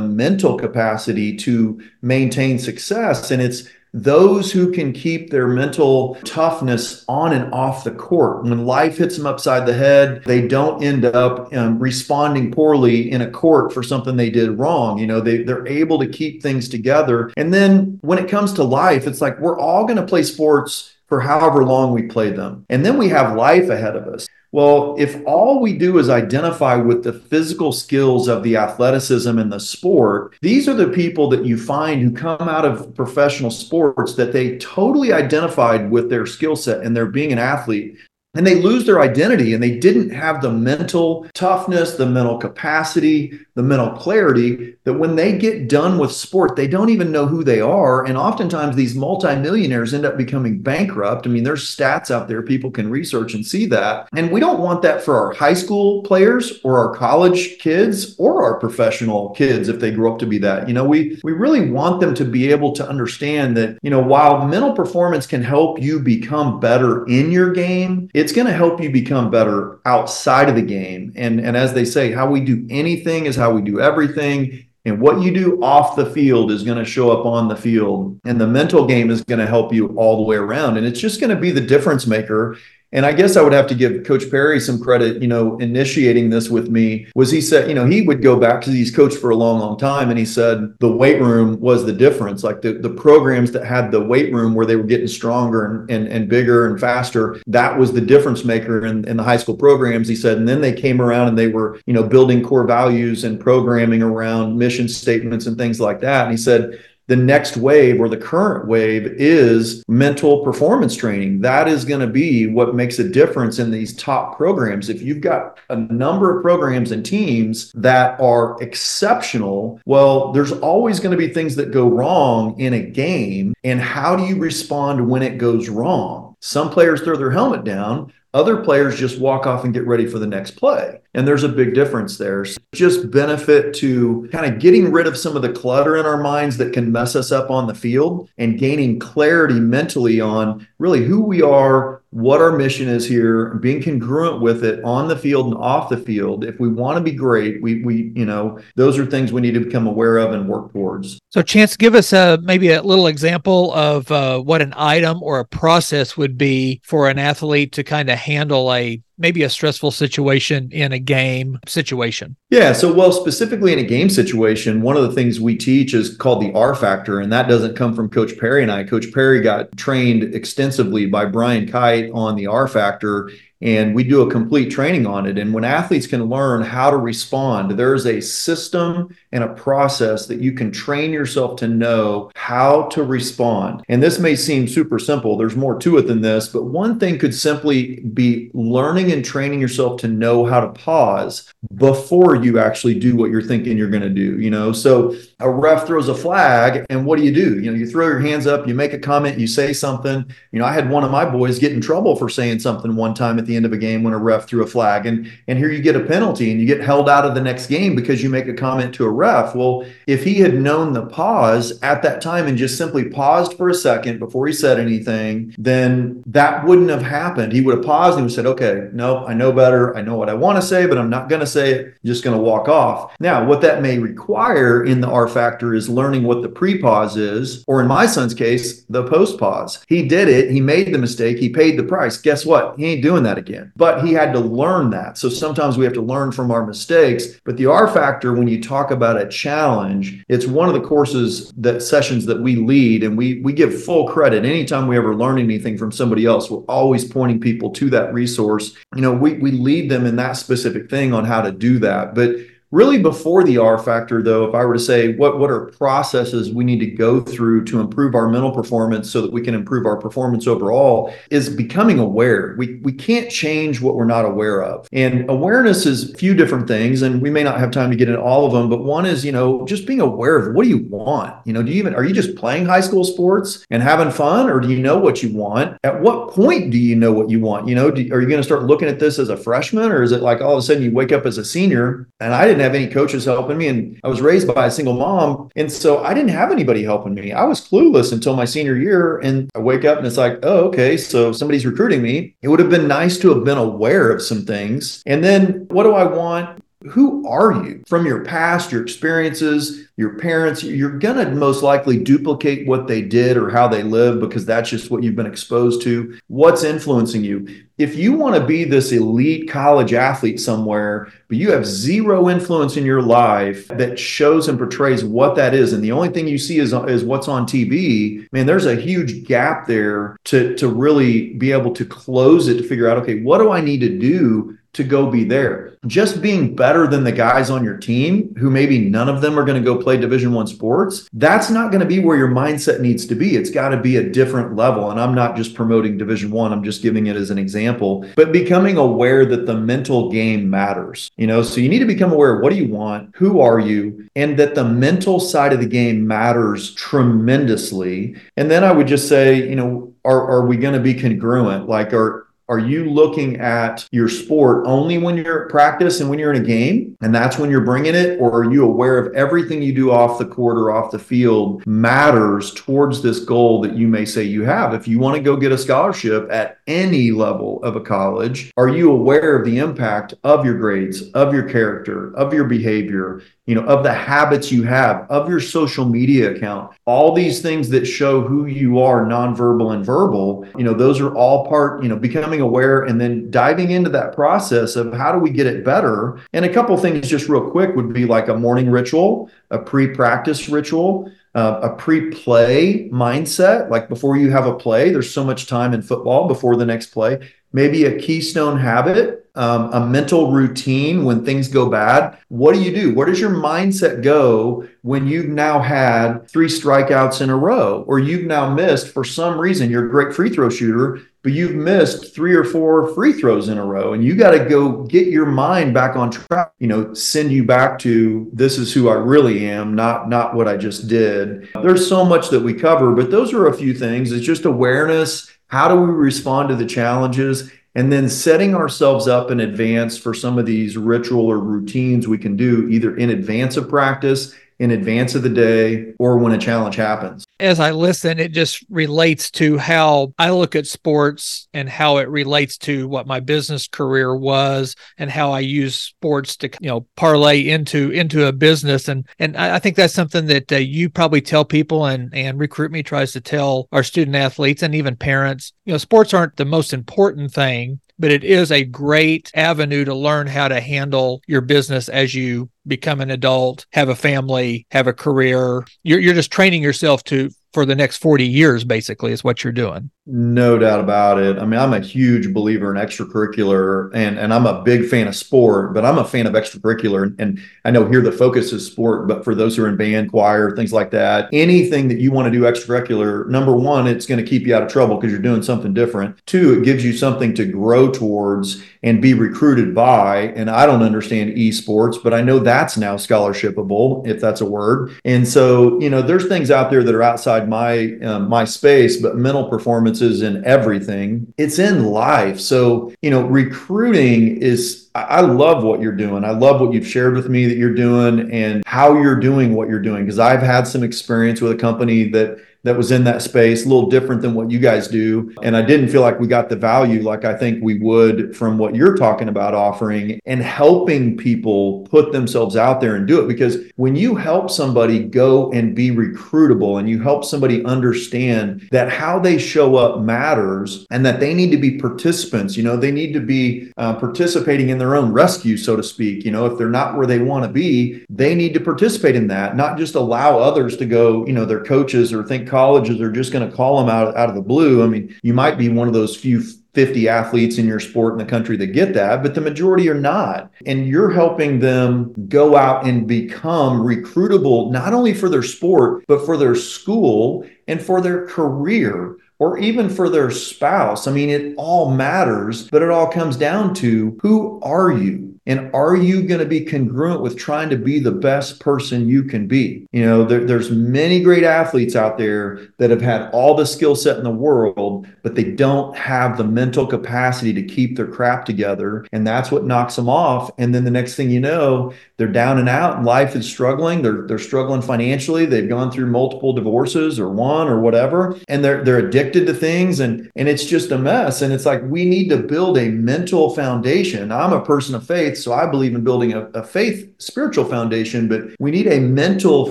mental 0.00 0.58
capacity 0.58 1.36
to 1.36 1.80
maintain 2.02 2.58
success. 2.58 3.30
And 3.30 3.40
it's 3.40 3.68
those 3.92 4.52
who 4.52 4.70
can 4.70 4.92
keep 4.92 5.30
their 5.30 5.48
mental 5.48 6.16
toughness 6.24 7.04
on 7.08 7.32
and 7.32 7.52
off 7.52 7.84
the 7.84 7.90
court. 7.90 8.44
When 8.44 8.64
life 8.64 8.98
hits 8.98 9.16
them 9.16 9.26
upside 9.26 9.66
the 9.66 9.74
head, 9.74 10.22
they 10.24 10.46
don't 10.46 10.82
end 10.82 11.04
up 11.04 11.52
um, 11.54 11.78
responding 11.78 12.52
poorly 12.52 13.10
in 13.10 13.22
a 13.22 13.30
court 13.30 13.72
for 13.72 13.82
something 13.82 14.16
they 14.16 14.30
did 14.30 14.58
wrong. 14.58 14.98
You 14.98 15.06
know, 15.06 15.20
they, 15.20 15.42
they're 15.42 15.66
able 15.66 15.98
to 15.98 16.08
keep 16.08 16.42
things 16.42 16.68
together. 16.68 17.32
And 17.36 17.52
then 17.52 17.98
when 18.02 18.18
it 18.18 18.30
comes 18.30 18.52
to 18.54 18.64
life, 18.64 19.06
it's 19.06 19.20
like 19.20 19.38
we're 19.40 19.58
all 19.58 19.84
going 19.84 19.98
to 19.98 20.06
play 20.06 20.22
sports 20.22 20.94
for 21.08 21.20
however 21.20 21.64
long 21.64 21.92
we 21.92 22.02
play 22.04 22.30
them. 22.30 22.64
And 22.70 22.86
then 22.86 22.96
we 22.96 23.08
have 23.08 23.36
life 23.36 23.68
ahead 23.68 23.96
of 23.96 24.06
us. 24.06 24.28
Well, 24.52 24.96
if 24.98 25.22
all 25.26 25.60
we 25.60 25.78
do 25.78 25.98
is 25.98 26.08
identify 26.08 26.74
with 26.74 27.04
the 27.04 27.12
physical 27.12 27.70
skills 27.70 28.26
of 28.26 28.42
the 28.42 28.56
athleticism 28.56 29.38
and 29.38 29.52
the 29.52 29.60
sport, 29.60 30.34
these 30.40 30.68
are 30.68 30.74
the 30.74 30.88
people 30.88 31.28
that 31.30 31.44
you 31.44 31.56
find 31.56 32.02
who 32.02 32.10
come 32.10 32.48
out 32.48 32.64
of 32.64 32.92
professional 32.96 33.52
sports 33.52 34.14
that 34.14 34.32
they 34.32 34.58
totally 34.58 35.12
identified 35.12 35.90
with 35.90 36.10
their 36.10 36.26
skill 36.26 36.56
set 36.56 36.82
and 36.84 36.96
their 36.96 37.06
being 37.06 37.30
an 37.30 37.38
athlete 37.38 37.96
and 38.34 38.46
they 38.46 38.56
lose 38.56 38.86
their 38.86 39.00
identity 39.00 39.54
and 39.54 39.62
they 39.62 39.76
didn't 39.78 40.10
have 40.10 40.40
the 40.40 40.52
mental 40.52 41.26
toughness, 41.34 41.94
the 41.94 42.06
mental 42.06 42.38
capacity, 42.38 43.38
the 43.54 43.62
mental 43.62 43.90
clarity 43.90 44.76
that 44.84 44.94
when 44.94 45.16
they 45.16 45.36
get 45.36 45.68
done 45.68 45.98
with 45.98 46.12
sport, 46.12 46.54
they 46.54 46.68
don't 46.68 46.90
even 46.90 47.10
know 47.10 47.26
who 47.26 47.42
they 47.42 47.60
are. 47.60 48.04
And 48.04 48.16
oftentimes 48.16 48.76
these 48.76 48.94
multimillionaires 48.94 49.92
end 49.92 50.04
up 50.04 50.16
becoming 50.16 50.60
bankrupt. 50.62 51.26
I 51.26 51.30
mean, 51.30 51.42
there's 51.42 51.76
stats 51.76 52.10
out 52.10 52.28
there 52.28 52.42
people 52.42 52.70
can 52.70 52.88
research 52.88 53.34
and 53.34 53.44
see 53.44 53.66
that. 53.66 54.08
And 54.14 54.30
we 54.30 54.38
don't 54.38 54.60
want 54.60 54.82
that 54.82 55.02
for 55.02 55.16
our 55.16 55.32
high 55.32 55.54
school 55.54 56.02
players 56.04 56.60
or 56.62 56.78
our 56.78 56.94
college 56.94 57.58
kids 57.58 58.14
or 58.18 58.44
our 58.44 58.58
professional 58.60 59.30
kids 59.30 59.68
if 59.68 59.80
they 59.80 59.90
grow 59.90 60.12
up 60.12 60.20
to 60.20 60.26
be 60.26 60.38
that. 60.38 60.68
You 60.68 60.74
know, 60.74 60.84
we 60.84 61.20
we 61.24 61.32
really 61.32 61.70
want 61.70 62.00
them 62.00 62.14
to 62.14 62.24
be 62.24 62.50
able 62.50 62.72
to 62.72 62.88
understand 62.88 63.56
that, 63.56 63.78
you 63.82 63.90
know, 63.90 64.00
while 64.00 64.46
mental 64.46 64.72
performance 64.72 65.26
can 65.26 65.42
help 65.42 65.80
you 65.82 65.98
become 65.98 66.60
better 66.60 67.04
in 67.06 67.32
your 67.32 67.52
game, 67.52 68.08
it's 68.20 68.32
going 68.32 68.46
to 68.46 68.52
help 68.52 68.82
you 68.82 68.90
become 68.90 69.30
better 69.30 69.80
outside 69.86 70.48
of 70.50 70.54
the 70.54 70.62
game. 70.62 71.12
And, 71.16 71.40
and 71.40 71.56
as 71.56 71.72
they 71.72 71.86
say, 71.86 72.12
how 72.12 72.28
we 72.28 72.40
do 72.40 72.66
anything 72.68 73.24
is 73.24 73.34
how 73.34 73.52
we 73.52 73.62
do 73.62 73.80
everything. 73.80 74.66
And 74.84 75.00
what 75.00 75.22
you 75.22 75.32
do 75.32 75.62
off 75.62 75.96
the 75.96 76.10
field 76.10 76.52
is 76.52 76.62
going 76.62 76.78
to 76.78 76.84
show 76.84 77.10
up 77.10 77.24
on 77.24 77.48
the 77.48 77.56
field. 77.56 78.20
And 78.26 78.38
the 78.38 78.46
mental 78.46 78.86
game 78.86 79.10
is 79.10 79.22
going 79.24 79.38
to 79.38 79.46
help 79.46 79.72
you 79.72 79.88
all 79.96 80.16
the 80.18 80.22
way 80.22 80.36
around. 80.36 80.76
And 80.76 80.86
it's 80.86 81.00
just 81.00 81.18
going 81.18 81.34
to 81.34 81.40
be 81.40 81.50
the 81.50 81.60
difference 81.62 82.06
maker 82.06 82.58
And 82.92 83.06
I 83.06 83.12
guess 83.12 83.36
I 83.36 83.42
would 83.42 83.52
have 83.52 83.68
to 83.68 83.74
give 83.74 84.04
Coach 84.04 84.28
Perry 84.30 84.58
some 84.58 84.80
credit, 84.80 85.22
you 85.22 85.28
know, 85.28 85.56
initiating 85.58 86.30
this 86.30 86.50
with 86.50 86.68
me 86.68 87.06
was 87.14 87.30
he 87.30 87.40
said, 87.40 87.68
you 87.68 87.74
know, 87.74 87.86
he 87.86 88.02
would 88.02 88.22
go 88.22 88.38
back 88.38 88.60
to 88.62 88.70
he's 88.70 88.94
coached 88.94 89.18
for 89.18 89.30
a 89.30 89.36
long, 89.36 89.60
long 89.60 89.78
time. 89.78 90.10
And 90.10 90.18
he 90.18 90.24
said 90.24 90.74
the 90.80 90.90
weight 90.90 91.20
room 91.20 91.60
was 91.60 91.86
the 91.86 91.92
difference. 91.92 92.42
Like 92.42 92.62
the, 92.62 92.72
the 92.72 92.90
programs 92.90 93.52
that 93.52 93.64
had 93.64 93.92
the 93.92 94.02
weight 94.02 94.32
room 94.32 94.54
where 94.54 94.66
they 94.66 94.76
were 94.76 94.82
getting 94.82 95.06
stronger 95.06 95.66
and, 95.66 95.90
and, 95.90 96.08
and 96.08 96.28
bigger 96.28 96.66
and 96.66 96.80
faster, 96.80 97.40
that 97.46 97.78
was 97.78 97.92
the 97.92 98.00
difference 98.00 98.44
maker 98.44 98.84
in, 98.84 99.06
in 99.06 99.16
the 99.16 99.22
high 99.22 99.36
school 99.36 99.56
programs, 99.56 100.08
he 100.08 100.16
said. 100.16 100.38
And 100.38 100.48
then 100.48 100.60
they 100.60 100.72
came 100.72 101.00
around 101.00 101.28
and 101.28 101.38
they 101.38 101.48
were, 101.48 101.78
you 101.86 101.94
know, 101.94 102.02
building 102.02 102.42
core 102.42 102.66
values 102.66 103.22
and 103.22 103.38
programming 103.38 104.02
around 104.02 104.58
mission 104.58 104.88
statements 104.88 105.46
and 105.46 105.56
things 105.56 105.80
like 105.80 106.00
that. 106.00 106.24
And 106.24 106.32
he 106.32 106.36
said, 106.36 106.80
the 107.10 107.16
next 107.16 107.56
wave 107.56 108.00
or 108.00 108.08
the 108.08 108.16
current 108.16 108.68
wave 108.68 109.04
is 109.04 109.82
mental 109.88 110.44
performance 110.44 110.94
training. 110.94 111.40
That 111.40 111.66
is 111.66 111.84
going 111.84 111.98
to 111.98 112.06
be 112.06 112.46
what 112.46 112.76
makes 112.76 113.00
a 113.00 113.08
difference 113.08 113.58
in 113.58 113.72
these 113.72 113.96
top 113.96 114.36
programs. 114.36 114.88
If 114.88 115.02
you've 115.02 115.20
got 115.20 115.58
a 115.70 115.74
number 115.74 116.36
of 116.36 116.40
programs 116.40 116.92
and 116.92 117.04
teams 117.04 117.72
that 117.72 118.20
are 118.20 118.62
exceptional, 118.62 119.80
well, 119.86 120.30
there's 120.30 120.52
always 120.52 121.00
going 121.00 121.10
to 121.10 121.18
be 121.18 121.34
things 121.34 121.56
that 121.56 121.72
go 121.72 121.88
wrong 121.88 122.56
in 122.60 122.74
a 122.74 122.80
game. 122.80 123.54
And 123.64 123.80
how 123.80 124.14
do 124.14 124.22
you 124.26 124.36
respond 124.36 125.08
when 125.08 125.24
it 125.24 125.36
goes 125.36 125.68
wrong? 125.68 126.36
Some 126.38 126.70
players 126.70 127.00
throw 127.00 127.16
their 127.16 127.32
helmet 127.32 127.64
down. 127.64 128.12
Other 128.32 128.58
players 128.58 128.98
just 128.98 129.20
walk 129.20 129.46
off 129.46 129.64
and 129.64 129.74
get 129.74 129.86
ready 129.86 130.06
for 130.06 130.20
the 130.20 130.26
next 130.26 130.52
play. 130.52 131.00
And 131.14 131.26
there's 131.26 131.42
a 131.42 131.48
big 131.48 131.74
difference 131.74 132.16
there. 132.16 132.44
So 132.44 132.58
just 132.72 133.10
benefit 133.10 133.74
to 133.76 134.28
kind 134.30 134.46
of 134.46 134.60
getting 134.60 134.92
rid 134.92 135.08
of 135.08 135.16
some 135.16 135.34
of 135.34 135.42
the 135.42 135.52
clutter 135.52 135.96
in 135.96 136.06
our 136.06 136.22
minds 136.22 136.56
that 136.58 136.72
can 136.72 136.92
mess 136.92 137.16
us 137.16 137.32
up 137.32 137.50
on 137.50 137.66
the 137.66 137.74
field 137.74 138.28
and 138.38 138.58
gaining 138.58 139.00
clarity 139.00 139.58
mentally 139.58 140.20
on 140.20 140.66
really 140.78 141.04
who 141.04 141.22
we 141.22 141.42
are, 141.42 141.99
what 142.10 142.40
our 142.40 142.52
mission 142.52 142.88
is 142.88 143.06
here, 143.06 143.54
being 143.54 143.82
congruent 143.82 144.40
with 144.40 144.64
it 144.64 144.82
on 144.84 145.08
the 145.08 145.16
field 145.16 145.46
and 145.46 145.54
off 145.54 145.88
the 145.88 145.96
field. 145.96 146.44
If 146.44 146.58
we 146.58 146.68
want 146.68 146.98
to 146.98 147.02
be 147.02 147.12
great, 147.12 147.62
we 147.62 147.82
we 147.84 148.12
you 148.14 148.24
know 148.24 148.58
those 148.74 148.98
are 148.98 149.06
things 149.06 149.32
we 149.32 149.40
need 149.40 149.54
to 149.54 149.60
become 149.60 149.86
aware 149.86 150.18
of 150.18 150.32
and 150.32 150.48
work 150.48 150.72
towards. 150.72 151.20
So, 151.30 151.42
Chance, 151.42 151.76
give 151.76 151.94
us 151.94 152.12
a 152.12 152.38
maybe 152.42 152.70
a 152.70 152.82
little 152.82 153.06
example 153.06 153.72
of 153.74 154.10
uh, 154.10 154.40
what 154.40 154.60
an 154.60 154.74
item 154.76 155.22
or 155.22 155.38
a 155.38 155.44
process 155.44 156.16
would 156.16 156.36
be 156.36 156.80
for 156.84 157.08
an 157.08 157.18
athlete 157.18 157.72
to 157.72 157.84
kind 157.84 158.10
of 158.10 158.18
handle 158.18 158.72
a 158.72 159.00
maybe 159.20 159.42
a 159.44 159.50
stressful 159.50 159.92
situation 159.92 160.70
in 160.72 160.92
a 160.92 160.98
game 160.98 161.60
situation? 161.68 162.36
Yeah. 162.48 162.72
So, 162.72 162.92
well, 162.92 163.12
specifically 163.12 163.72
in 163.72 163.78
a 163.78 163.84
game 163.84 164.10
situation, 164.10 164.82
one 164.82 164.96
of 164.96 165.02
the 165.02 165.12
things 165.12 165.40
we 165.40 165.56
teach 165.56 165.94
is 165.94 166.16
called 166.16 166.42
the 166.42 166.52
R 166.54 166.74
factor. 166.74 167.20
And 167.20 167.32
that 167.32 167.48
doesn't 167.48 167.76
come 167.76 167.94
from 167.94 168.08
Coach 168.08 168.38
Perry 168.38 168.62
and 168.62 168.72
I. 168.72 168.82
Coach 168.84 169.12
Perry 169.12 169.40
got 169.40 169.76
trained 169.76 170.34
extensively 170.34 171.06
by 171.06 171.26
Brian 171.26 171.68
Kight 171.68 172.10
on 172.12 172.34
the 172.34 172.46
R 172.46 172.66
factor 172.66 173.30
and 173.60 173.94
we 173.94 174.04
do 174.04 174.22
a 174.22 174.30
complete 174.30 174.70
training 174.70 175.06
on 175.06 175.26
it. 175.26 175.38
And 175.38 175.52
when 175.52 175.64
athletes 175.64 176.06
can 176.06 176.24
learn 176.24 176.62
how 176.62 176.90
to 176.90 176.96
respond, 176.96 177.72
there's 177.72 178.06
a 178.06 178.20
system 178.20 179.14
and 179.32 179.44
a 179.44 179.54
process 179.54 180.26
that 180.26 180.40
you 180.40 180.52
can 180.52 180.72
train 180.72 181.12
yourself 181.12 181.56
to 181.60 181.68
know 181.68 182.30
how 182.34 182.84
to 182.88 183.02
respond. 183.02 183.84
And 183.88 184.02
this 184.02 184.18
may 184.18 184.34
seem 184.34 184.66
super 184.66 184.98
simple, 184.98 185.36
there's 185.36 185.56
more 185.56 185.78
to 185.80 185.98
it 185.98 186.06
than 186.06 186.22
this, 186.22 186.48
but 186.48 186.64
one 186.64 186.98
thing 186.98 187.18
could 187.18 187.34
simply 187.34 188.00
be 188.00 188.50
learning 188.54 189.12
and 189.12 189.24
training 189.24 189.60
yourself 189.60 190.00
to 190.00 190.08
know 190.08 190.44
how 190.44 190.60
to 190.60 190.68
pause 190.68 191.52
before 191.74 192.36
you 192.36 192.58
actually 192.58 192.98
do 192.98 193.16
what 193.16 193.30
you're 193.30 193.42
thinking 193.42 193.76
you're 193.76 193.90
going 193.90 194.02
to 194.02 194.08
do. 194.08 194.40
You 194.40 194.50
know, 194.50 194.72
so 194.72 195.14
a 195.40 195.50
ref 195.50 195.86
throws 195.86 196.08
a 196.08 196.14
flag, 196.14 196.86
and 196.90 197.04
what 197.04 197.18
do 197.18 197.24
you 197.24 197.32
do? 197.32 197.60
You 197.60 197.70
know, 197.70 197.76
you 197.76 197.86
throw 197.86 198.06
your 198.06 198.20
hands 198.20 198.46
up, 198.46 198.66
you 198.66 198.74
make 198.74 198.92
a 198.92 198.98
comment, 198.98 199.38
you 199.38 199.46
say 199.46 199.72
something. 199.72 200.24
You 200.52 200.58
know, 200.58 200.64
I 200.64 200.72
had 200.72 200.90
one 200.90 201.04
of 201.04 201.10
my 201.10 201.24
boys 201.24 201.58
get 201.58 201.72
in 201.72 201.80
trouble 201.80 202.16
for 202.16 202.28
saying 202.28 202.60
something 202.60 202.96
one 202.96 203.14
time 203.14 203.38
at 203.38 203.46
the 203.46 203.49
end 203.56 203.66
of 203.66 203.72
a 203.72 203.78
game 203.78 204.02
when 204.02 204.12
a 204.12 204.18
ref 204.18 204.46
threw 204.46 204.62
a 204.62 204.66
flag, 204.66 205.06
and 205.06 205.30
and 205.48 205.58
here 205.58 205.70
you 205.70 205.82
get 205.82 205.96
a 205.96 206.00
penalty 206.00 206.50
and 206.50 206.60
you 206.60 206.66
get 206.66 206.80
held 206.80 207.08
out 207.08 207.24
of 207.24 207.34
the 207.34 207.40
next 207.40 207.66
game 207.66 207.94
because 207.94 208.22
you 208.22 208.28
make 208.28 208.48
a 208.48 208.54
comment 208.54 208.94
to 208.94 209.04
a 209.04 209.10
ref. 209.10 209.54
Well, 209.54 209.84
if 210.06 210.24
he 210.24 210.34
had 210.34 210.54
known 210.54 210.92
the 210.92 211.06
pause 211.06 211.80
at 211.82 212.02
that 212.02 212.20
time 212.20 212.46
and 212.46 212.58
just 212.58 212.76
simply 212.76 213.08
paused 213.08 213.56
for 213.56 213.68
a 213.68 213.74
second 213.74 214.18
before 214.18 214.46
he 214.46 214.52
said 214.52 214.78
anything, 214.78 215.54
then 215.58 216.22
that 216.26 216.64
wouldn't 216.64 216.90
have 216.90 217.02
happened. 217.02 217.52
He 217.52 217.60
would 217.60 217.76
have 217.76 217.84
paused 217.84 218.18
and 218.18 218.30
said, 218.30 218.46
"Okay, 218.46 218.88
no, 218.92 219.26
I 219.26 219.34
know 219.34 219.52
better. 219.52 219.96
I 219.96 220.02
know 220.02 220.16
what 220.16 220.28
I 220.28 220.34
want 220.34 220.56
to 220.56 220.62
say, 220.66 220.86
but 220.86 220.98
I'm 220.98 221.10
not 221.10 221.28
going 221.28 221.40
to 221.40 221.46
say 221.46 221.72
it. 221.72 221.86
I'm 221.86 221.94
just 222.04 222.24
going 222.24 222.36
to 222.36 222.42
walk 222.42 222.68
off." 222.68 223.12
Now, 223.20 223.44
what 223.44 223.60
that 223.62 223.82
may 223.82 223.98
require 223.98 224.84
in 224.84 225.00
the 225.00 225.08
R 225.08 225.28
factor 225.28 225.74
is 225.74 225.88
learning 225.88 226.24
what 226.24 226.42
the 226.42 226.48
pre-pause 226.48 227.16
is, 227.16 227.64
or 227.66 227.80
in 227.80 227.88
my 227.88 228.06
son's 228.06 228.34
case, 228.34 228.84
the 228.84 229.04
post-pause. 229.04 229.84
He 229.88 230.06
did 230.06 230.28
it. 230.28 230.50
He 230.50 230.60
made 230.60 230.92
the 230.92 230.98
mistake. 230.98 231.38
He 231.38 231.48
paid 231.48 231.78
the 231.78 231.84
price. 231.84 232.16
Guess 232.16 232.46
what? 232.46 232.78
He 232.78 232.86
ain't 232.86 233.02
doing 233.02 233.22
that 233.24 233.38
again. 233.40 233.72
But 233.76 234.04
he 234.04 234.12
had 234.12 234.32
to 234.34 234.38
learn 234.38 234.90
that. 234.90 235.18
So 235.18 235.28
sometimes 235.28 235.76
we 235.76 235.84
have 235.84 235.94
to 235.94 236.02
learn 236.02 236.30
from 236.30 236.52
our 236.52 236.64
mistakes. 236.64 237.40
But 237.44 237.56
the 237.56 237.66
R 237.66 237.88
factor, 237.88 238.32
when 238.34 238.46
you 238.46 238.62
talk 238.62 238.92
about 238.92 239.20
a 239.20 239.28
challenge, 239.28 240.22
it's 240.28 240.46
one 240.46 240.68
of 240.68 240.74
the 240.74 240.86
courses 240.86 241.52
that 241.56 241.82
sessions 241.82 242.26
that 242.26 242.40
we 242.40 242.56
lead, 242.56 243.02
and 243.02 243.18
we 243.18 243.40
we 243.40 243.52
give 243.52 243.82
full 243.82 244.06
credit. 244.06 244.44
Anytime 244.44 244.86
we 244.86 244.96
ever 244.96 245.16
learn 245.16 245.38
anything 245.38 245.76
from 245.76 245.90
somebody 245.90 246.26
else, 246.26 246.50
we're 246.50 246.58
always 246.68 247.04
pointing 247.04 247.40
people 247.40 247.70
to 247.70 247.90
that 247.90 248.14
resource. 248.14 248.76
You 248.94 249.02
know, 249.02 249.12
we 249.12 249.34
we 249.34 249.50
lead 249.50 249.90
them 249.90 250.06
in 250.06 250.16
that 250.16 250.34
specific 250.34 250.88
thing 250.88 251.12
on 251.12 251.24
how 251.24 251.42
to 251.42 251.50
do 251.50 251.78
that. 251.80 252.14
But 252.14 252.36
Really, 252.72 252.98
before 252.98 253.42
the 253.42 253.58
R 253.58 253.78
factor, 253.78 254.22
though, 254.22 254.44
if 254.44 254.54
I 254.54 254.64
were 254.64 254.74
to 254.74 254.78
say 254.78 255.16
what, 255.16 255.40
what 255.40 255.50
are 255.50 255.66
processes 255.72 256.52
we 256.52 256.62
need 256.62 256.78
to 256.78 256.86
go 256.86 257.20
through 257.20 257.64
to 257.64 257.80
improve 257.80 258.14
our 258.14 258.28
mental 258.28 258.52
performance 258.52 259.10
so 259.10 259.20
that 259.22 259.32
we 259.32 259.42
can 259.42 259.56
improve 259.56 259.86
our 259.86 259.96
performance 259.96 260.46
overall, 260.46 261.12
is 261.30 261.50
becoming 261.50 261.98
aware. 261.98 262.54
We, 262.58 262.76
we 262.82 262.92
can't 262.92 263.28
change 263.28 263.80
what 263.80 263.96
we're 263.96 264.04
not 264.04 264.24
aware 264.24 264.62
of. 264.62 264.86
And 264.92 265.28
awareness 265.28 265.84
is 265.84 266.12
a 266.12 266.16
few 266.16 266.32
different 266.32 266.68
things, 266.68 267.02
and 267.02 267.20
we 267.20 267.28
may 267.28 267.42
not 267.42 267.58
have 267.58 267.72
time 267.72 267.90
to 267.90 267.96
get 267.96 268.08
into 268.08 268.22
all 268.22 268.46
of 268.46 268.52
them, 268.52 268.70
but 268.70 268.84
one 268.84 269.04
is, 269.04 269.24
you 269.24 269.32
know, 269.32 269.66
just 269.66 269.84
being 269.84 270.00
aware 270.00 270.36
of 270.36 270.54
what 270.54 270.62
do 270.62 270.68
you 270.68 270.86
want? 270.86 271.44
You 271.44 271.52
know, 271.52 271.64
do 271.64 271.72
you 271.72 271.78
even, 271.80 271.96
are 271.96 272.04
you 272.04 272.14
just 272.14 272.36
playing 272.36 272.66
high 272.66 272.82
school 272.82 273.02
sports 273.02 273.66
and 273.70 273.82
having 273.82 274.12
fun, 274.12 274.48
or 274.48 274.60
do 274.60 274.68
you 274.68 274.78
know 274.78 274.96
what 274.96 275.24
you 275.24 275.34
want? 275.34 275.76
At 275.82 276.00
what 276.00 276.30
point 276.30 276.70
do 276.70 276.78
you 276.78 276.94
know 276.94 277.12
what 277.12 277.30
you 277.30 277.40
want? 277.40 277.66
You 277.66 277.74
know, 277.74 277.90
do, 277.90 278.02
are 278.12 278.20
you 278.20 278.28
going 278.28 278.40
to 278.40 278.44
start 278.44 278.62
looking 278.62 278.86
at 278.86 279.00
this 279.00 279.18
as 279.18 279.28
a 279.28 279.36
freshman, 279.36 279.90
or 279.90 280.04
is 280.04 280.12
it 280.12 280.22
like 280.22 280.40
all 280.40 280.52
of 280.52 280.58
a 280.60 280.62
sudden 280.62 280.84
you 280.84 280.92
wake 280.92 281.10
up 281.10 281.26
as 281.26 281.36
a 281.36 281.44
senior 281.44 282.06
and 282.20 282.32
I 282.32 282.46
didn't 282.46 282.59
didn't 282.60 282.72
have 282.74 282.82
any 282.82 282.92
coaches 282.92 283.24
helping 283.24 283.58
me. 283.58 283.68
And 283.68 284.00
I 284.04 284.08
was 284.08 284.20
raised 284.20 284.52
by 284.52 284.66
a 284.66 284.70
single 284.70 284.94
mom. 284.94 285.50
And 285.56 285.70
so 285.70 286.02
I 286.04 286.14
didn't 286.14 286.30
have 286.30 286.52
anybody 286.52 286.82
helping 286.82 287.14
me. 287.14 287.32
I 287.32 287.44
was 287.44 287.60
clueless 287.60 288.12
until 288.12 288.36
my 288.36 288.44
senior 288.44 288.76
year. 288.76 289.18
And 289.18 289.50
I 289.54 289.58
wake 289.58 289.84
up 289.84 289.98
and 289.98 290.06
it's 290.06 290.16
like, 290.16 290.38
oh, 290.42 290.66
okay, 290.68 290.96
so 290.96 291.32
somebody's 291.32 291.66
recruiting 291.66 292.02
me. 292.02 292.34
It 292.42 292.48
would 292.48 292.60
have 292.60 292.70
been 292.70 292.88
nice 292.88 293.18
to 293.18 293.34
have 293.34 293.44
been 293.44 293.58
aware 293.58 294.10
of 294.10 294.22
some 294.22 294.44
things. 294.44 295.02
And 295.06 295.24
then 295.24 295.66
what 295.70 295.84
do 295.84 295.94
I 295.94 296.04
want? 296.04 296.62
Who 296.88 297.28
are 297.28 297.52
you 297.52 297.82
from 297.86 298.06
your 298.06 298.24
past, 298.24 298.72
your 298.72 298.82
experiences, 298.82 299.86
your 299.98 300.16
parents? 300.18 300.62
You're 300.62 300.98
going 300.98 301.22
to 301.22 301.30
most 301.34 301.62
likely 301.62 302.02
duplicate 302.02 302.66
what 302.66 302.86
they 302.86 303.02
did 303.02 303.36
or 303.36 303.50
how 303.50 303.68
they 303.68 303.82
live 303.82 304.18
because 304.18 304.46
that's 304.46 304.70
just 304.70 304.90
what 304.90 305.02
you've 305.02 305.14
been 305.14 305.26
exposed 305.26 305.82
to. 305.82 306.18
What's 306.28 306.64
influencing 306.64 307.22
you? 307.22 307.64
If 307.80 307.96
you 307.96 308.12
want 308.12 308.34
to 308.34 308.44
be 308.44 308.64
this 308.64 308.92
elite 308.92 309.48
college 309.48 309.94
athlete 309.94 310.38
somewhere, 310.38 311.10
but 311.28 311.38
you 311.38 311.50
have 311.50 311.64
zero 311.64 312.28
influence 312.28 312.76
in 312.76 312.84
your 312.84 313.00
life 313.00 313.68
that 313.68 313.98
shows 313.98 314.48
and 314.48 314.58
portrays 314.58 315.02
what 315.02 315.34
that 315.36 315.54
is, 315.54 315.72
and 315.72 315.82
the 315.82 315.92
only 315.92 316.10
thing 316.10 316.28
you 316.28 316.36
see 316.36 316.58
is, 316.58 316.74
is 316.74 317.04
what's 317.04 317.26
on 317.26 317.46
TV, 317.46 318.30
man, 318.32 318.44
there's 318.44 318.66
a 318.66 318.76
huge 318.76 319.24
gap 319.24 319.66
there 319.66 320.18
to, 320.24 320.54
to 320.56 320.68
really 320.68 321.32
be 321.32 321.52
able 321.52 321.72
to 321.72 321.86
close 321.86 322.48
it 322.48 322.58
to 322.58 322.62
figure 322.64 322.86
out, 322.86 322.98
okay, 322.98 323.22
what 323.22 323.38
do 323.38 323.50
I 323.50 323.62
need 323.62 323.80
to 323.80 323.98
do 323.98 324.58
to 324.72 324.84
go 324.84 325.10
be 325.10 325.24
there. 325.24 325.76
Just 325.86 326.20
being 326.20 326.54
better 326.54 326.86
than 326.86 327.04
the 327.04 327.12
guys 327.12 327.50
on 327.50 327.64
your 327.64 327.76
team, 327.76 328.34
who 328.36 328.50
maybe 328.50 328.78
none 328.78 329.08
of 329.08 329.20
them 329.20 329.38
are 329.38 329.44
going 329.44 329.60
to 329.60 329.64
go 329.64 329.80
play 329.80 329.96
Division 329.96 330.32
One 330.32 330.46
sports, 330.46 331.08
that's 331.14 331.50
not 331.50 331.70
going 331.70 331.80
to 331.80 331.86
be 331.86 332.00
where 332.00 332.16
your 332.16 332.28
mindset 332.28 332.80
needs 332.80 333.06
to 333.06 333.14
be. 333.14 333.36
It's 333.36 333.50
got 333.50 333.70
to 333.70 333.76
be 333.78 333.96
a 333.96 334.08
different 334.08 334.56
level. 334.56 334.90
And 334.90 335.00
I'm 335.00 335.14
not 335.14 335.36
just 335.36 335.54
promoting 335.54 335.96
Division 335.96 336.30
One; 336.30 336.52
I'm 336.52 336.62
just 336.62 336.82
giving 336.82 337.06
it 337.06 337.16
as 337.16 337.30
an 337.30 337.38
example. 337.38 338.06
But 338.14 338.32
becoming 338.32 338.76
aware 338.76 339.24
that 339.26 339.46
the 339.46 339.56
mental 339.56 340.10
game 340.10 340.50
matters. 340.50 341.10
You 341.16 341.26
know, 341.26 341.42
so 341.42 341.60
you 341.60 341.68
need 341.68 341.78
to 341.80 341.86
become 341.86 342.12
aware 342.12 342.34
of 342.34 342.42
what 342.42 342.50
do 342.50 342.58
you 342.58 342.68
want, 342.68 343.14
who 343.16 343.40
are 343.40 343.58
you, 343.58 344.08
and 344.14 344.38
that 344.38 344.54
the 344.54 344.64
mental 344.64 345.18
side 345.18 345.52
of 345.52 345.60
the 345.60 345.66
game 345.66 346.06
matters 346.06 346.74
tremendously. 346.74 348.16
And 348.36 348.50
then 348.50 348.64
I 348.64 348.72
would 348.72 348.86
just 348.86 349.08
say, 349.08 349.48
you 349.48 349.56
know, 349.56 349.92
are, 350.04 350.30
are 350.30 350.46
we 350.46 350.56
going 350.56 350.74
to 350.74 350.80
be 350.80 350.94
congruent? 350.94 351.68
Like, 351.68 351.92
are 351.92 352.26
are 352.50 352.58
you 352.58 352.90
looking 352.90 353.36
at 353.36 353.86
your 353.92 354.08
sport 354.08 354.64
only 354.66 354.98
when 354.98 355.16
you're 355.16 355.44
at 355.44 355.50
practice 355.50 356.00
and 356.00 356.10
when 356.10 356.18
you're 356.18 356.32
in 356.32 356.42
a 356.42 356.44
game, 356.44 356.96
and 357.00 357.14
that's 357.14 357.38
when 357.38 357.48
you're 357.48 357.60
bringing 357.60 357.94
it? 357.94 358.20
Or 358.20 358.42
are 358.42 358.52
you 358.52 358.64
aware 358.64 358.98
of 358.98 359.14
everything 359.14 359.62
you 359.62 359.72
do 359.72 359.92
off 359.92 360.18
the 360.18 360.26
court 360.26 360.58
or 360.58 360.72
off 360.72 360.90
the 360.90 360.98
field 360.98 361.64
matters 361.64 362.52
towards 362.54 363.02
this 363.02 363.20
goal 363.20 363.60
that 363.60 363.76
you 363.76 363.86
may 363.86 364.04
say 364.04 364.24
you 364.24 364.42
have? 364.42 364.74
If 364.74 364.88
you 364.88 364.98
want 364.98 365.16
to 365.16 365.22
go 365.22 365.36
get 365.36 365.52
a 365.52 365.58
scholarship 365.58 366.28
at 366.32 366.58
any 366.66 367.12
level 367.12 367.62
of 367.62 367.76
a 367.76 367.80
college, 367.80 368.50
are 368.56 368.68
you 368.68 368.90
aware 368.90 369.36
of 369.36 369.44
the 369.44 369.58
impact 369.58 370.14
of 370.24 370.44
your 370.44 370.58
grades, 370.58 371.08
of 371.12 371.32
your 371.32 371.48
character, 371.48 372.12
of 372.16 372.34
your 372.34 372.44
behavior? 372.44 373.22
you 373.50 373.56
know, 373.56 373.64
of 373.64 373.82
the 373.82 373.92
habits 373.92 374.52
you 374.52 374.62
have, 374.62 375.10
of 375.10 375.28
your 375.28 375.40
social 375.40 375.84
media 375.84 376.30
account, 376.30 376.72
all 376.84 377.12
these 377.12 377.42
things 377.42 377.68
that 377.70 377.84
show 377.84 378.20
who 378.20 378.46
you 378.46 378.78
are, 378.78 379.04
nonverbal 379.04 379.74
and 379.74 379.84
verbal, 379.84 380.46
you 380.56 380.62
know, 380.62 380.72
those 380.72 381.00
are 381.00 381.12
all 381.16 381.48
part, 381.48 381.82
you 381.82 381.88
know, 381.88 381.96
becoming 381.96 382.39
becoming 382.40 382.48
aware 382.48 382.82
and 382.82 383.00
then 383.00 383.30
diving 383.30 383.70
into 383.70 383.90
that 383.90 384.14
process 384.14 384.76
of 384.76 384.92
how 384.92 385.12
do 385.12 385.18
we 385.18 385.30
get 385.30 385.46
it 385.46 385.64
better. 385.64 386.18
And 386.32 386.44
a 386.44 386.52
couple 386.52 386.76
things 386.76 387.08
just 387.08 387.28
real 387.28 387.50
quick 387.50 387.76
would 387.76 387.92
be 387.92 388.06
like 388.06 388.28
a 388.28 388.34
morning 388.34 388.70
ritual, 388.70 389.30
a 389.50 389.58
pre-practice 389.58 390.48
ritual, 390.48 391.10
uh, 391.34 391.60
a 391.62 391.76
pre-play 391.76 392.88
mindset. 392.90 393.70
Like 393.70 393.88
before 393.88 394.16
you 394.16 394.30
have 394.30 394.46
a 394.46 394.54
play, 394.54 394.90
there's 394.90 395.12
so 395.12 395.24
much 395.24 395.46
time 395.46 395.74
in 395.74 395.82
football 395.82 396.28
before 396.28 396.56
the 396.56 396.66
next 396.66 396.92
play. 396.92 397.18
Maybe 397.52 397.84
a 397.84 397.98
keystone 397.98 398.58
habit, 398.58 399.28
um, 399.34 399.72
a 399.72 399.84
mental 399.84 400.30
routine 400.30 401.04
when 401.04 401.24
things 401.24 401.48
go 401.48 401.68
bad. 401.68 402.16
What 402.28 402.54
do 402.54 402.62
you 402.62 402.72
do? 402.72 402.94
Where 402.94 403.06
does 403.06 403.20
your 403.20 403.30
mindset 403.30 404.02
go 404.02 404.68
when 404.82 405.06
you've 405.06 405.28
now 405.28 405.60
had 405.60 406.28
three 406.28 406.46
strikeouts 406.46 407.20
in 407.20 407.30
a 407.30 407.36
row, 407.36 407.84
or 407.88 407.98
you've 407.98 408.26
now 408.26 408.54
missed 408.54 408.88
for 408.88 409.04
some 409.04 409.40
reason? 409.40 409.70
You're 409.70 409.86
a 409.86 409.90
great 409.90 410.14
free 410.14 410.30
throw 410.30 410.48
shooter, 410.48 411.00
but 411.22 411.32
you've 411.32 411.54
missed 411.54 412.14
three 412.14 412.34
or 412.34 412.44
four 412.44 412.94
free 412.94 413.12
throws 413.12 413.48
in 413.48 413.58
a 413.58 413.64
row 413.64 413.92
and 413.92 414.04
you 414.04 414.14
got 414.14 414.30
to 414.30 414.44
go 414.44 414.84
get 414.84 415.08
your 415.08 415.26
mind 415.26 415.74
back 415.74 415.96
on 415.96 416.10
track 416.10 416.52
you 416.58 416.66
know 416.66 416.92
send 416.94 417.30
you 417.30 417.44
back 417.44 417.78
to 417.78 418.28
this 418.32 418.58
is 418.58 418.72
who 418.72 418.88
i 418.88 418.94
really 418.94 419.46
am 419.46 419.74
not 419.74 420.08
not 420.08 420.34
what 420.34 420.48
i 420.48 420.56
just 420.56 420.88
did. 420.88 421.48
There's 421.54 421.88
so 421.88 422.04
much 422.04 422.30
that 422.30 422.40
we 422.40 422.54
cover 422.54 422.92
but 422.92 423.10
those 423.10 423.32
are 423.32 423.48
a 423.48 423.56
few 423.56 423.74
things. 423.74 424.12
It's 424.12 424.24
just 424.24 424.44
awareness. 424.44 425.30
How 425.48 425.68
do 425.68 425.80
we 425.80 425.92
respond 425.92 426.48
to 426.48 426.56
the 426.56 426.66
challenges? 426.66 427.50
And 427.74 427.92
then 427.92 428.08
setting 428.08 428.54
ourselves 428.54 429.06
up 429.06 429.30
in 429.30 429.40
advance 429.40 429.96
for 429.96 430.12
some 430.12 430.38
of 430.38 430.46
these 430.46 430.76
ritual 430.76 431.26
or 431.26 431.38
routines 431.38 432.08
we 432.08 432.18
can 432.18 432.36
do 432.36 432.68
either 432.68 432.96
in 432.96 433.10
advance 433.10 433.56
of 433.56 433.68
practice 433.68 434.34
in 434.60 434.72
advance 434.72 435.14
of 435.14 435.22
the 435.22 435.30
day 435.30 435.94
or 435.98 436.18
when 436.18 436.32
a 436.32 436.38
challenge 436.38 436.76
happens. 436.76 437.24
As 437.40 437.58
I 437.58 437.70
listen, 437.70 438.18
it 438.18 438.32
just 438.32 438.64
relates 438.68 439.30
to 439.32 439.56
how 439.56 440.12
I 440.18 440.30
look 440.30 440.54
at 440.54 440.66
sports 440.66 441.48
and 441.54 441.68
how 441.68 441.96
it 441.96 442.08
relates 442.08 442.58
to 442.58 442.86
what 442.86 443.06
my 443.06 443.20
business 443.20 443.66
career 443.66 444.14
was 444.14 444.76
and 444.98 445.10
how 445.10 445.32
I 445.32 445.40
use 445.40 445.74
sports 445.74 446.36
to 446.38 446.50
you 446.60 446.68
know 446.68 446.86
parlay 446.96 447.48
into 447.48 447.90
into 447.90 448.26
a 448.26 448.32
business. 448.32 448.88
And 448.88 449.06
and 449.18 449.36
I 449.36 449.58
think 449.58 449.76
that's 449.76 449.94
something 449.94 450.26
that 450.26 450.52
uh, 450.52 450.56
you 450.56 450.90
probably 450.90 451.22
tell 451.22 451.44
people 451.44 451.86
and 451.86 452.14
and 452.14 452.38
recruit 452.38 452.72
me 452.72 452.82
tries 452.82 453.12
to 453.12 453.20
tell 453.20 453.68
our 453.72 453.82
student 453.82 454.16
athletes 454.16 454.62
and 454.62 454.74
even 454.74 454.96
parents 454.96 455.52
you 455.64 455.72
know 455.72 455.78
sports 455.78 456.12
aren't 456.12 456.36
the 456.36 456.44
most 456.44 456.72
important 456.72 457.32
thing 457.32 457.80
but 458.00 458.10
it 458.10 458.24
is 458.24 458.50
a 458.50 458.64
great 458.64 459.30
avenue 459.34 459.84
to 459.84 459.94
learn 459.94 460.26
how 460.26 460.48
to 460.48 460.60
handle 460.60 461.20
your 461.26 461.42
business 461.42 461.88
as 461.88 462.14
you 462.14 462.48
become 462.66 463.00
an 463.00 463.10
adult, 463.10 463.66
have 463.72 463.90
a 463.90 463.94
family, 463.94 464.66
have 464.70 464.86
a 464.86 464.92
career. 464.92 465.64
You're, 465.82 466.00
you're 466.00 466.14
just 466.14 466.32
training 466.32 466.62
yourself 466.62 467.04
to 467.04 467.30
for 467.52 467.64
the 467.64 467.74
next 467.74 467.98
40 467.98 468.26
years 468.26 468.64
basically 468.64 469.12
is 469.12 469.24
what 469.24 469.42
you're 469.42 469.52
doing 469.52 469.90
no 470.06 470.58
doubt 470.58 470.80
about 470.80 471.18
it. 471.18 471.38
I 471.38 471.44
mean 471.44 471.60
i'm 471.60 471.74
a 471.74 471.80
huge 471.80 472.32
believer 472.32 472.74
in 472.74 472.80
extracurricular 472.80 473.90
and 473.94 474.18
and 474.18 474.32
i'm 474.32 474.46
a 474.46 474.62
big 474.62 474.88
fan 474.88 475.06
of 475.06 475.14
sport 475.14 475.74
but 475.74 475.84
i'm 475.84 475.98
a 475.98 476.04
fan 476.04 476.26
of 476.26 476.32
extracurricular 476.32 477.14
and 477.18 477.38
i 477.64 477.70
know 477.70 477.86
here 477.86 478.00
the 478.00 478.10
focus 478.10 478.52
is 478.52 478.66
sport 478.66 479.06
but 479.06 479.24
for 479.24 479.34
those 479.34 479.56
who 479.56 479.64
are 479.64 479.68
in 479.68 479.76
band 479.76 480.10
choir 480.10 480.56
things 480.56 480.72
like 480.72 480.90
that 480.90 481.28
anything 481.32 481.88
that 481.88 481.98
you 481.98 482.12
want 482.12 482.26
to 482.26 482.30
do 482.30 482.44
extracurricular 482.44 483.28
number 483.28 483.54
one 483.54 483.86
it's 483.86 484.06
going 484.06 484.22
to 484.22 484.28
keep 484.28 484.46
you 484.46 484.54
out 484.54 484.62
of 484.62 484.72
trouble 484.72 484.96
because 484.96 485.10
you're 485.10 485.20
doing 485.20 485.42
something 485.42 485.74
different. 485.74 486.16
Two 486.26 486.60
it 486.60 486.64
gives 486.64 486.84
you 486.84 486.92
something 486.92 487.34
to 487.34 487.44
grow 487.44 487.90
towards 487.90 488.62
and 488.82 489.02
be 489.02 489.12
recruited 489.12 489.74
by 489.74 490.22
and 490.36 490.48
i 490.48 490.64
don't 490.64 490.82
understand 490.82 491.36
esports 491.36 492.02
but 492.02 492.14
i 492.14 492.22
know 492.22 492.38
that's 492.38 492.76
now 492.76 492.96
scholarshipable 492.96 494.06
if 494.06 494.20
that's 494.20 494.40
a 494.40 494.46
word. 494.46 494.92
And 495.04 495.26
so 495.26 495.78
you 495.80 495.90
know 495.90 496.02
there's 496.02 496.26
things 496.26 496.50
out 496.50 496.70
there 496.70 496.82
that 496.82 496.94
are 496.94 497.02
outside 497.02 497.48
my 497.48 497.96
um, 498.02 498.28
my 498.28 498.44
space, 498.44 498.96
but 498.96 499.16
mental 499.16 499.48
performance 499.48 499.99
is 500.00 500.22
in 500.22 500.44
everything. 500.44 501.32
It's 501.36 501.58
in 501.58 501.84
life. 501.86 502.40
So 502.40 502.92
you 503.02 503.10
know, 503.10 503.22
recruiting 503.22 504.38
is. 504.38 504.88
I 504.92 505.20
love 505.20 505.62
what 505.62 505.80
you're 505.80 505.92
doing. 505.92 506.24
I 506.24 506.30
love 506.30 506.60
what 506.60 506.72
you've 506.72 506.86
shared 506.86 507.14
with 507.14 507.28
me 507.28 507.46
that 507.46 507.56
you're 507.56 507.74
doing 507.74 508.32
and 508.32 508.64
how 508.66 509.00
you're 509.00 509.20
doing 509.20 509.54
what 509.54 509.68
you're 509.68 509.80
doing 509.80 510.04
because 510.04 510.18
I've 510.18 510.42
had 510.42 510.66
some 510.66 510.82
experience 510.82 511.40
with 511.40 511.52
a 511.52 511.56
company 511.56 512.08
that 512.10 512.38
that 512.62 512.76
was 512.76 512.90
in 512.90 513.04
that 513.04 513.22
space, 513.22 513.64
a 513.64 513.68
little 513.68 513.88
different 513.88 514.22
than 514.22 514.34
what 514.34 514.50
you 514.50 514.58
guys 514.58 514.88
do. 514.88 515.34
And 515.42 515.56
I 515.56 515.62
didn't 515.62 515.88
feel 515.88 516.02
like 516.02 516.20
we 516.20 516.26
got 516.26 516.48
the 516.48 516.56
value 516.56 517.02
like 517.02 517.24
I 517.24 517.34
think 517.34 517.62
we 517.62 517.78
would 517.78 518.36
from 518.36 518.58
what 518.58 518.74
you're 518.74 518.96
talking 518.96 519.28
about 519.28 519.54
offering 519.54 520.20
and 520.26 520.42
helping 520.42 521.16
people 521.16 521.86
put 521.90 522.12
themselves 522.12 522.56
out 522.56 522.80
there 522.80 522.96
and 522.96 523.06
do 523.06 523.22
it. 523.22 523.28
Because 523.28 523.58
when 523.76 523.96
you 523.96 524.14
help 524.14 524.50
somebody 524.50 525.04
go 525.04 525.50
and 525.52 525.74
be 525.74 525.90
recruitable 525.90 526.78
and 526.78 526.88
you 526.88 527.00
help 527.00 527.24
somebody 527.24 527.64
understand 527.64 528.68
that 528.70 528.90
how 528.90 529.18
they 529.18 529.38
show 529.38 529.76
up 529.76 530.00
matters 530.00 530.86
and 530.90 531.04
that 531.06 531.20
they 531.20 531.32
need 531.34 531.50
to 531.50 531.56
be 531.56 531.78
participants, 531.78 532.56
you 532.56 532.62
know, 532.62 532.76
they 532.76 532.92
need 532.92 533.12
to 533.12 533.20
be 533.20 533.72
uh, 533.76 533.94
participating 533.94 534.68
in 534.68 534.78
their 534.78 534.96
own 534.96 535.12
rescue, 535.12 535.56
so 535.56 535.76
to 535.76 535.82
speak. 535.82 536.24
You 536.24 536.30
know, 536.30 536.46
if 536.46 536.58
they're 536.58 536.68
not 536.68 536.96
where 536.96 537.06
they 537.06 537.18
want 537.18 537.44
to 537.44 537.50
be, 537.50 538.04
they 538.10 538.34
need 538.34 538.54
to 538.54 538.60
participate 538.60 539.16
in 539.16 539.28
that, 539.28 539.56
not 539.56 539.78
just 539.78 539.94
allow 539.94 540.38
others 540.38 540.76
to 540.78 540.86
go, 540.86 541.26
you 541.26 541.32
know, 541.32 541.44
their 541.44 541.64
coaches 541.64 542.12
or 542.12 542.22
think 542.22 542.49
colleges 542.50 543.00
are 543.00 543.12
just 543.12 543.32
going 543.32 543.48
to 543.48 543.56
call 543.56 543.78
them 543.78 543.88
out, 543.88 544.16
out 544.16 544.28
of 544.28 544.34
the 544.34 544.42
blue. 544.42 544.82
I 544.82 544.86
mean, 544.86 545.16
you 545.22 545.32
might 545.32 545.56
be 545.56 545.68
one 545.68 545.88
of 545.88 545.94
those 545.94 546.16
few 546.16 546.42
50 546.74 547.08
athletes 547.08 547.58
in 547.58 547.66
your 547.66 547.80
sport 547.80 548.12
in 548.12 548.18
the 548.18 548.24
country 548.24 548.56
that 548.56 548.68
get 548.68 548.94
that, 548.94 549.22
but 549.22 549.34
the 549.34 549.40
majority 549.40 549.88
are 549.88 549.94
not. 549.94 550.52
And 550.66 550.86
you're 550.86 551.10
helping 551.10 551.58
them 551.58 552.12
go 552.28 552.56
out 552.56 552.86
and 552.86 553.08
become 553.08 553.80
recruitable, 553.80 554.70
not 554.70 554.92
only 554.92 555.14
for 555.14 555.28
their 555.28 555.42
sport, 555.42 556.04
but 556.06 556.24
for 556.24 556.36
their 556.36 556.54
school 556.54 557.44
and 557.66 557.82
for 557.82 558.00
their 558.00 558.26
career 558.26 559.16
or 559.40 559.58
even 559.58 559.88
for 559.88 560.08
their 560.08 560.30
spouse. 560.30 561.06
I 561.06 561.12
mean, 561.12 561.30
it 561.30 561.54
all 561.56 561.90
matters, 561.90 562.68
but 562.68 562.82
it 562.82 562.90
all 562.90 563.08
comes 563.08 563.36
down 563.36 563.74
to 563.76 564.16
who 564.22 564.60
are 564.62 564.92
you? 564.92 565.39
And 565.46 565.70
are 565.74 565.96
you 565.96 566.22
going 566.22 566.40
to 566.40 566.46
be 566.46 566.64
congruent 566.64 567.22
with 567.22 567.38
trying 567.38 567.70
to 567.70 567.76
be 567.76 567.98
the 567.98 568.12
best 568.12 568.60
person 568.60 569.08
you 569.08 569.24
can 569.24 569.46
be? 569.46 569.86
You 569.90 570.04
know, 570.04 570.24
there, 570.24 570.44
there's 570.44 570.70
many 570.70 571.20
great 571.20 571.44
athletes 571.44 571.96
out 571.96 572.18
there 572.18 572.60
that 572.78 572.90
have 572.90 573.00
had 573.00 573.30
all 573.32 573.54
the 573.54 573.64
skill 573.64 573.96
set 573.96 574.18
in 574.18 574.24
the 574.24 574.30
world, 574.30 575.06
but 575.22 575.34
they 575.34 575.44
don't 575.44 575.96
have 575.96 576.36
the 576.36 576.44
mental 576.44 576.86
capacity 576.86 577.54
to 577.54 577.62
keep 577.62 577.96
their 577.96 578.06
crap 578.06 578.44
together. 578.44 579.06
And 579.12 579.26
that's 579.26 579.50
what 579.50 579.64
knocks 579.64 579.96
them 579.96 580.08
off. 580.08 580.50
And 580.58 580.74
then 580.74 580.84
the 580.84 580.90
next 580.90 581.14
thing 581.14 581.30
you 581.30 581.40
know, 581.40 581.94
they're 582.18 582.28
down 582.28 582.58
and 582.58 582.68
out 582.68 582.98
and 582.98 583.06
life 583.06 583.34
is 583.34 583.50
struggling. 583.50 584.02
They're, 584.02 584.26
they're 584.26 584.38
struggling 584.38 584.82
financially. 584.82 585.46
They've 585.46 585.68
gone 585.68 585.90
through 585.90 586.06
multiple 586.06 586.52
divorces 586.52 587.18
or 587.18 587.30
one 587.30 587.66
or 587.66 587.80
whatever, 587.80 588.36
and 588.48 588.62
they're, 588.62 588.84
they're 588.84 588.98
addicted 588.98 589.46
to 589.46 589.54
things. 589.54 590.00
And, 590.00 590.30
and 590.36 590.48
it's 590.48 590.64
just 590.64 590.90
a 590.90 590.98
mess. 590.98 591.40
And 591.40 591.52
it's 591.52 591.66
like, 591.66 591.82
we 591.84 592.04
need 592.04 592.28
to 592.28 592.36
build 592.36 592.76
a 592.76 592.90
mental 592.90 593.54
foundation. 593.54 594.30
I'm 594.30 594.52
a 594.52 594.64
person 594.64 594.94
of 594.94 595.06
faith 595.06 595.29
faith. 595.30 595.42
So 595.42 595.52
I 595.52 595.66
believe 595.66 595.94
in 595.94 596.04
building 596.04 596.32
a, 596.32 596.46
a 596.54 596.62
faith 596.62 597.10
spiritual 597.18 597.64
foundation, 597.64 598.28
but 598.28 598.42
we 598.58 598.70
need 598.70 598.86
a 598.86 599.00
mental 599.00 599.70